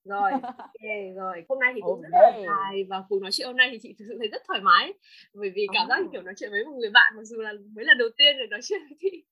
Rồi 0.06 0.32
ok 0.58 1.16
rồi. 1.16 1.46
Hôm 1.50 1.60
nay 1.60 1.72
thì 1.76 1.82
cũng 1.82 2.02
rất 2.02 2.10
là 2.12 2.38
dài 2.38 2.84
và 2.90 3.04
cuộc 3.10 3.22
nói 3.22 3.32
chuyện 3.32 3.48
hôm 3.48 3.58
nay 3.58 3.70
thì 3.72 3.80
chị 3.82 3.96
thực 4.00 4.06
sự 4.08 4.16
thấy 4.20 4.28
rất 4.28 4.42
thoải 4.48 4.62
mái. 4.62 4.94
Bởi 5.34 5.50
vì 5.56 5.68
cảm 5.74 5.88
giác 5.90 6.00
kiểu 6.12 6.22
nói 6.22 6.34
chuyện 6.38 6.52
với 6.52 6.66
một 6.66 6.76
người 6.78 6.90
bạn 6.94 7.14
mặc 7.16 7.24
dù 7.24 7.42
là 7.42 7.54
mới 7.76 7.86
lần 7.86 7.98
đầu 7.98 8.08
tiên 8.18 8.38
được 8.38 8.48
nói 8.50 8.60
chuyện 8.64 8.80
với 8.90 8.98
chị 9.02 9.24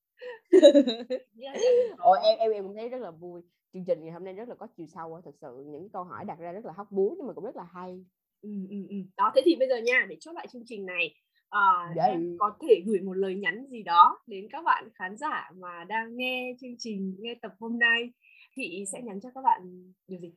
Là 1.36 1.52
em 1.52 1.74
em 2.22 2.38
em 2.38 2.50
em 2.50 2.64
cũng 2.64 2.74
thấy 2.74 2.88
rất 2.88 2.98
là 2.98 3.10
vui. 3.10 3.42
Chương 3.72 3.84
trình 3.84 4.02
ngày 4.02 4.12
hôm 4.12 4.24
nay 4.24 4.34
rất 4.34 4.48
là 4.48 4.54
có 4.54 4.66
chiều 4.76 4.86
sâu 4.86 5.20
thực 5.24 5.34
sự 5.40 5.64
những 5.66 5.88
câu 5.88 6.04
hỏi 6.04 6.24
đặt 6.24 6.38
ra 6.38 6.52
rất 6.52 6.64
là 6.64 6.72
hóc 6.72 6.92
búa 6.92 7.14
nhưng 7.18 7.26
mà 7.26 7.32
cũng 7.32 7.44
rất 7.44 7.56
là 7.56 7.64
hay. 7.74 8.04
Ừ, 8.42 8.50
ừ, 8.70 8.76
ừ. 8.88 8.96
đó 9.16 9.32
thế 9.34 9.42
thì 9.44 9.56
bây 9.56 9.68
giờ 9.68 9.76
nha 9.76 10.06
để 10.08 10.16
chốt 10.20 10.32
lại 10.32 10.46
chương 10.52 10.62
trình 10.66 10.86
này 10.86 11.14
à, 11.48 11.94
em 12.08 12.36
có 12.38 12.56
thể 12.60 12.82
gửi 12.86 13.00
một 13.00 13.12
lời 13.12 13.34
nhắn 13.34 13.66
gì 13.70 13.82
đó 13.82 14.18
đến 14.26 14.46
các 14.50 14.64
bạn 14.64 14.88
khán 14.94 15.16
giả 15.16 15.50
mà 15.56 15.84
đang 15.84 16.16
nghe 16.16 16.56
chương 16.60 16.74
trình 16.78 17.16
nghe 17.18 17.34
tập 17.42 17.52
hôm 17.60 17.78
nay 17.78 18.10
chị 18.56 18.84
sẽ 18.92 19.02
nhắn 19.02 19.20
cho 19.20 19.28
các 19.34 19.42
bạn 19.42 19.92
điều 20.08 20.20
gì 20.20 20.32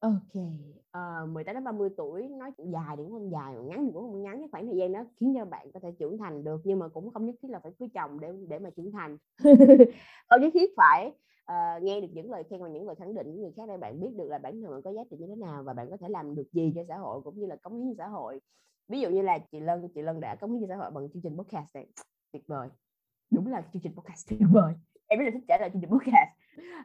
Ok, 0.00 0.42
ờ, 0.90 1.26
18 1.26 1.54
đến 1.54 1.64
30 1.64 1.88
tuổi 1.96 2.28
nói 2.28 2.50
dài 2.58 2.96
thì 2.96 3.02
cũng 3.02 3.12
không 3.12 3.30
dài 3.30 3.54
mà 3.54 3.60
ngắn 3.60 3.84
thì 3.86 3.90
cũng 3.94 4.02
không 4.02 4.22
ngắn 4.22 4.38
cái 4.38 4.48
khoảng 4.52 4.66
thời 4.66 4.76
gian 4.76 4.92
đó 4.92 5.04
khiến 5.20 5.34
cho 5.38 5.44
bạn 5.44 5.72
có 5.72 5.80
thể 5.80 5.92
trưởng 5.98 6.18
thành 6.18 6.44
được 6.44 6.60
nhưng 6.64 6.78
mà 6.78 6.88
cũng 6.88 7.10
không 7.10 7.26
nhất 7.26 7.34
thiết 7.42 7.48
là 7.50 7.58
phải 7.58 7.72
cưới 7.78 7.88
chồng 7.94 8.20
để 8.20 8.32
để 8.48 8.58
mà 8.58 8.70
trưởng 8.70 8.92
thành. 8.92 9.16
Không 10.28 10.40
nhất 10.40 10.50
thiết 10.54 10.70
phải 10.76 11.12
ờ, 11.44 11.54
nghe 11.82 12.00
được 12.00 12.08
những 12.12 12.30
lời 12.30 12.42
khen 12.50 12.62
và 12.62 12.68
những 12.68 12.86
lời 12.86 12.96
khẳng 12.98 13.14
định 13.14 13.26
của 13.26 13.40
người 13.40 13.52
khác 13.56 13.62
để 13.68 13.76
bạn 13.76 14.00
biết 14.00 14.08
được 14.16 14.28
là 14.28 14.38
bản 14.38 14.62
thân 14.62 14.70
bạn 14.70 14.82
có 14.82 14.90
giá 14.90 15.02
trị 15.10 15.16
như 15.16 15.26
thế 15.26 15.36
nào 15.36 15.62
và 15.62 15.72
bạn 15.72 15.90
có 15.90 15.96
thể 15.96 16.08
làm 16.08 16.34
được 16.34 16.52
gì 16.52 16.72
cho 16.74 16.82
xã 16.88 16.96
hội 16.96 17.20
cũng 17.24 17.40
như 17.40 17.46
là 17.46 17.56
cống 17.56 17.78
hiến 17.78 17.88
cho 17.88 18.04
xã 18.04 18.08
hội. 18.08 18.40
Ví 18.88 19.00
dụ 19.00 19.10
như 19.10 19.22
là 19.22 19.38
chị 19.38 19.60
Lân 19.60 19.88
chị 19.94 20.02
Lân 20.02 20.20
đã 20.20 20.34
cống 20.34 20.52
hiến 20.52 20.60
cho 20.60 20.66
xã 20.68 20.76
hội 20.76 20.90
bằng 20.90 21.08
chương 21.12 21.22
trình 21.22 21.36
podcast 21.36 21.74
này. 21.74 21.86
Tuyệt 22.32 22.42
vời. 22.46 22.68
Đúng 23.30 23.46
là 23.46 23.62
chương 23.72 23.82
trình 23.82 23.92
podcast 23.94 24.28
tuyệt 24.28 24.40
vời. 24.52 24.74
Em 25.06 25.18
rất 25.18 25.24
là 25.24 25.30
thích 25.30 25.44
trả 25.48 25.58
lời 25.60 25.70
chương 25.72 25.80
trình 25.80 25.90
podcast 25.90 26.30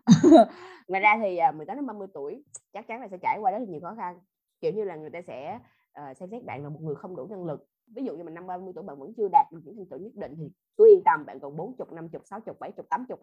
ngoài 0.87 1.01
ra 1.01 1.17
thì 1.21 1.37
à, 1.37 1.51
18 1.51 1.77
đến 1.77 1.85
30 1.85 2.07
tuổi 2.13 2.43
chắc 2.73 2.87
chắn 2.87 3.01
là 3.01 3.07
sẽ 3.07 3.17
trải 3.17 3.37
qua 3.39 3.51
rất 3.51 3.59
là 3.59 3.65
nhiều 3.65 3.81
khó 3.81 3.95
khăn. 3.97 4.19
Kiểu 4.61 4.71
như 4.71 4.83
là 4.83 4.95
người 4.95 5.09
ta 5.09 5.21
sẽ 5.27 5.59
ờ, 5.93 6.13
xem 6.13 6.29
xét 6.29 6.43
bạn 6.43 6.63
là 6.63 6.69
một 6.69 6.81
người 6.81 6.95
không 6.95 7.15
đủ 7.15 7.27
năng 7.27 7.45
lực. 7.45 7.67
Ví 7.95 8.03
dụ 8.03 8.15
như 8.15 8.23
mình 8.23 8.33
năm 8.33 8.47
30 8.47 8.73
tuổi 8.75 8.83
bạn 8.83 8.99
vẫn 8.99 9.13
chưa 9.17 9.27
đạt 9.31 9.47
được 9.51 9.59
những 9.63 9.75
thành 9.75 9.85
tựu 9.85 9.99
nhất 9.99 10.15
định 10.15 10.35
thì 10.37 10.51
cứ 10.77 10.87
yên 10.87 11.03
tâm 11.05 11.25
bạn 11.25 11.39
còn 11.39 11.57
40, 11.57 11.87
50, 11.91 12.21
60, 12.25 12.55
70, 12.59 12.85
80 12.89 13.17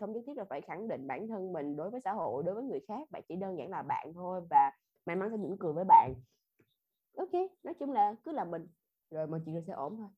không 0.00 0.12
nhất 0.12 0.22
thiết 0.26 0.36
là 0.36 0.44
phải 0.44 0.60
khẳng 0.60 0.88
định 0.88 1.06
bản 1.06 1.28
thân 1.28 1.52
mình 1.52 1.76
đối 1.76 1.90
với 1.90 2.00
xã 2.00 2.12
hội 2.12 2.42
đối 2.42 2.54
với 2.54 2.64
người 2.64 2.80
khác 2.88 3.10
bạn 3.10 3.22
chỉ 3.28 3.36
đơn 3.36 3.58
giản 3.58 3.70
là 3.70 3.82
bạn 3.82 4.12
thôi 4.14 4.40
và 4.50 4.72
may 5.06 5.16
mắn 5.16 5.28
sẽ 5.30 5.36
mỉm 5.36 5.56
cười 5.60 5.72
với 5.72 5.84
bạn. 5.84 6.14
Ok 7.16 7.32
nói 7.62 7.74
chung 7.74 7.92
là 7.92 8.14
cứ 8.24 8.32
là 8.32 8.44
mình 8.44 8.66
rồi 9.10 9.26
mọi 9.26 9.40
chuyện 9.44 9.62
sẽ 9.66 9.72
ổn 9.72 9.96
thôi. 9.96 10.08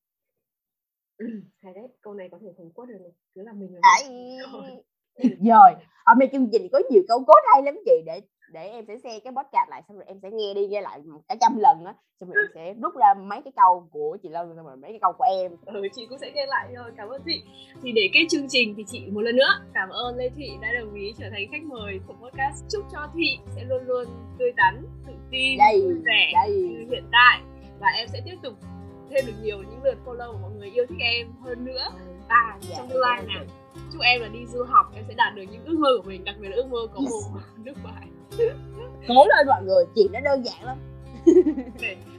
Hay 1.62 1.74
đấy 1.74 1.88
câu 2.00 2.14
này 2.14 2.28
có 2.30 2.38
thể 2.38 2.54
thành 2.58 2.70
quất 2.72 2.88
được 2.88 2.98
này 3.00 3.12
cứ 3.34 3.42
là 3.42 3.52
mình 3.52 3.74
là 3.74 3.80
Đấy. 3.82 4.84
Rồi 5.22 5.70
ở 6.04 6.14
đây 6.18 6.28
chương 6.32 6.48
trình 6.52 6.68
có 6.72 6.80
nhiều 6.90 7.02
câu 7.08 7.24
cốt 7.26 7.40
hay 7.52 7.62
lắm 7.62 7.74
chị? 7.84 7.92
Để 8.06 8.20
để 8.52 8.68
em 8.68 8.84
sẽ 8.88 8.96
xem 8.98 9.20
cái 9.24 9.32
podcast 9.36 9.70
lại 9.70 9.82
xong 9.88 9.96
rồi 9.96 10.04
em 10.06 10.18
sẽ 10.22 10.30
nghe 10.30 10.54
đi 10.54 10.66
nghe 10.66 10.80
lại 10.80 11.00
cả 11.28 11.34
trăm 11.40 11.58
lần 11.58 11.84
á 11.84 11.94
xong 12.20 12.30
rồi 12.30 12.42
em 12.44 12.50
sẽ 12.54 12.74
rút 12.82 12.96
ra 12.96 13.14
mấy 13.14 13.40
cái 13.44 13.52
câu 13.56 13.88
của 13.92 14.16
chị 14.22 14.28
Lân 14.28 14.52
xong 14.56 14.66
rồi 14.66 14.76
mấy 14.76 14.90
cái 14.90 14.98
câu 15.02 15.12
của 15.18 15.24
em. 15.38 15.52
Ừ, 15.66 15.82
chị 15.94 16.06
cũng 16.08 16.18
sẽ 16.18 16.30
nghe 16.34 16.46
lại 16.46 16.68
thôi. 16.76 16.90
Cảm 16.96 17.08
ơn 17.08 17.22
chị. 17.26 17.42
Thì 17.82 17.92
để 17.92 18.10
kết 18.12 18.26
chương 18.30 18.46
trình 18.48 18.74
thì 18.76 18.84
chị 18.86 19.06
một 19.10 19.20
lần 19.20 19.36
nữa 19.36 19.50
cảm 19.74 19.88
ơn 19.88 20.16
Lê 20.16 20.30
Thị 20.36 20.50
đã 20.62 20.68
đồng 20.80 20.94
ý 20.94 21.12
trở 21.18 21.26
thành 21.30 21.42
khách 21.52 21.62
mời 21.62 22.00
của 22.06 22.14
podcast 22.22 22.64
chúc 22.70 22.84
cho 22.92 22.98
Thị. 23.14 23.38
Sẽ 23.56 23.64
luôn 23.64 23.82
luôn 23.86 24.04
tươi 24.38 24.52
tắn 24.56 24.82
tự 25.06 25.12
tin 25.30 25.58
Đây, 25.58 25.80
vui 25.84 25.94
vẻ 26.04 26.30
đây. 26.34 26.50
như 26.52 26.86
hiện 26.90 27.04
tại. 27.12 27.40
Và 27.80 27.86
em 27.96 28.08
sẽ 28.08 28.20
tiếp 28.24 28.36
tục 28.42 28.54
thêm 29.10 29.26
được 29.26 29.32
nhiều 29.42 29.58
những 29.58 29.82
lượt 29.84 29.98
follow 30.06 30.32
của 30.32 30.38
mọi 30.42 30.50
người 30.58 30.70
yêu 30.70 30.86
thích 30.88 30.98
em 31.00 31.26
hơn 31.44 31.64
nữa. 31.64 31.84
Và 32.28 32.58
Dạ, 32.60 32.74
trong 32.76 32.88
tương 32.88 33.00
lai 33.00 33.20
em 33.20 33.28
nào 33.28 33.44
chúc 33.92 34.02
em 34.02 34.20
là 34.20 34.28
đi 34.28 34.46
du 34.46 34.64
học 34.64 34.92
em 34.94 35.04
sẽ 35.08 35.14
đạt 35.14 35.34
được 35.34 35.42
những 35.42 35.64
ước 35.64 35.78
mơ 35.78 35.88
của 35.96 36.08
mình 36.08 36.24
đặc 36.24 36.36
biệt 36.40 36.48
là 36.48 36.56
ước 36.56 36.66
mơ 36.70 36.78
có 36.94 37.00
một 37.00 37.40
nước 37.64 37.74
ngoài 37.82 38.08
cố 39.08 39.26
lên 39.28 39.46
mọi 39.46 39.62
người 39.62 39.84
chuyện 39.94 40.12
nó 40.12 40.20
đơn 40.20 40.44
giản 40.44 40.64
lắm. 40.64 40.78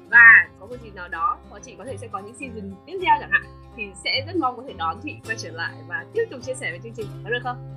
Và 0.10 0.50
có 0.60 0.66
một 0.66 0.76
dịp 0.84 0.96
nào 0.96 1.08
đó 1.08 1.38
có 1.50 1.60
chị 1.60 1.76
có 1.78 1.86
thể 1.86 1.98
sẽ 1.98 2.08
có 2.08 2.20
những 2.20 2.34
season 2.34 2.72
tiếp 2.86 3.00
theo 3.02 3.16
chẳng 3.20 3.32
hạn 3.32 3.44
thì 3.78 3.84
sẽ 4.04 4.24
rất 4.28 4.36
mong 4.36 4.58
có 4.58 4.64
thể 4.68 4.74
đón 4.78 5.00
chị 5.04 5.16
quay 5.26 5.38
trở 5.38 5.52
lại 5.52 5.74
và 5.88 6.06
tiếp 6.14 6.24
tục 6.32 6.40
chia 6.44 6.54
sẻ 6.54 6.72
về 6.72 6.80
chương 6.84 6.94
trình. 6.94 7.08
Có 7.24 7.30
được 7.30 7.40
không? 7.44 7.72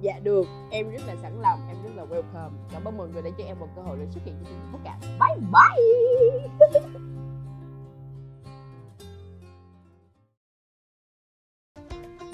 Dạ 0.00 0.18
được. 0.22 0.46
Em 0.70 0.90
rất 0.90 1.02
là 1.06 1.14
sẵn 1.22 1.40
lòng 1.40 1.60
em 1.68 1.76
rất 1.82 1.90
là 1.96 2.04
welcome. 2.04 2.50
Cảm 2.72 2.84
ơn 2.84 2.96
mọi 2.96 3.08
người 3.08 3.22
đã 3.22 3.30
cho 3.38 3.44
em 3.44 3.58
một 3.58 3.68
cơ 3.76 3.82
hội 3.82 3.96
để 4.00 4.06
xuất 4.10 4.20
hiện 4.24 4.34
trên 4.34 4.44
chương 4.44 4.58
trình 4.62 4.72
podcast 4.72 5.02
bye 5.02 5.48
bye 5.52 7.00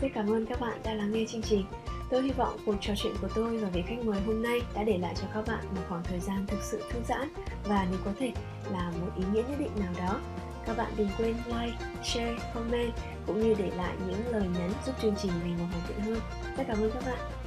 Rất 0.02 0.08
cảm 0.14 0.30
ơn 0.30 0.46
các 0.46 0.60
bạn 0.60 0.78
đã 0.84 0.94
lắng 0.94 1.12
nghe 1.12 1.24
chương 1.28 1.42
trình. 1.42 1.64
Tôi 2.10 2.22
hy 2.22 2.30
vọng 2.30 2.56
cuộc 2.66 2.74
trò 2.80 2.94
chuyện 2.96 3.12
của 3.20 3.28
tôi 3.34 3.58
và 3.58 3.68
vị 3.68 3.82
khách 3.86 4.04
mời 4.04 4.20
hôm 4.20 4.42
nay 4.42 4.62
đã 4.74 4.84
để 4.84 4.98
lại 4.98 5.14
cho 5.20 5.26
các 5.34 5.44
bạn 5.46 5.64
một 5.74 5.82
khoảng 5.88 6.02
thời 6.02 6.20
gian 6.20 6.46
thực 6.46 6.62
sự 6.62 6.82
thư 6.90 7.00
giãn 7.08 7.28
và 7.64 7.86
nếu 7.90 8.00
có 8.04 8.10
thể 8.18 8.32
là 8.72 8.92
một 9.00 9.08
ý 9.16 9.24
nghĩa 9.32 9.42
nhất 9.42 9.58
định 9.58 9.70
nào 9.76 9.92
đó. 9.98 10.20
Các 10.66 10.76
bạn 10.76 10.92
đừng 10.96 11.08
quên 11.18 11.36
like, 11.46 11.76
share, 12.04 12.36
comment 12.54 12.92
cũng 13.26 13.40
như 13.40 13.54
để 13.58 13.70
lại 13.76 13.96
những 14.08 14.26
lời 14.32 14.48
nhắn 14.58 14.72
giúp 14.86 14.94
chương 15.02 15.14
trình 15.22 15.32
ngày 15.42 15.54
một 15.58 15.64
hoàn 15.70 15.86
thiện 15.88 16.00
hơn. 16.00 16.20
Rất 16.56 16.64
cảm 16.68 16.76
ơn 16.76 16.90
các 16.94 17.02
bạn. 17.06 17.41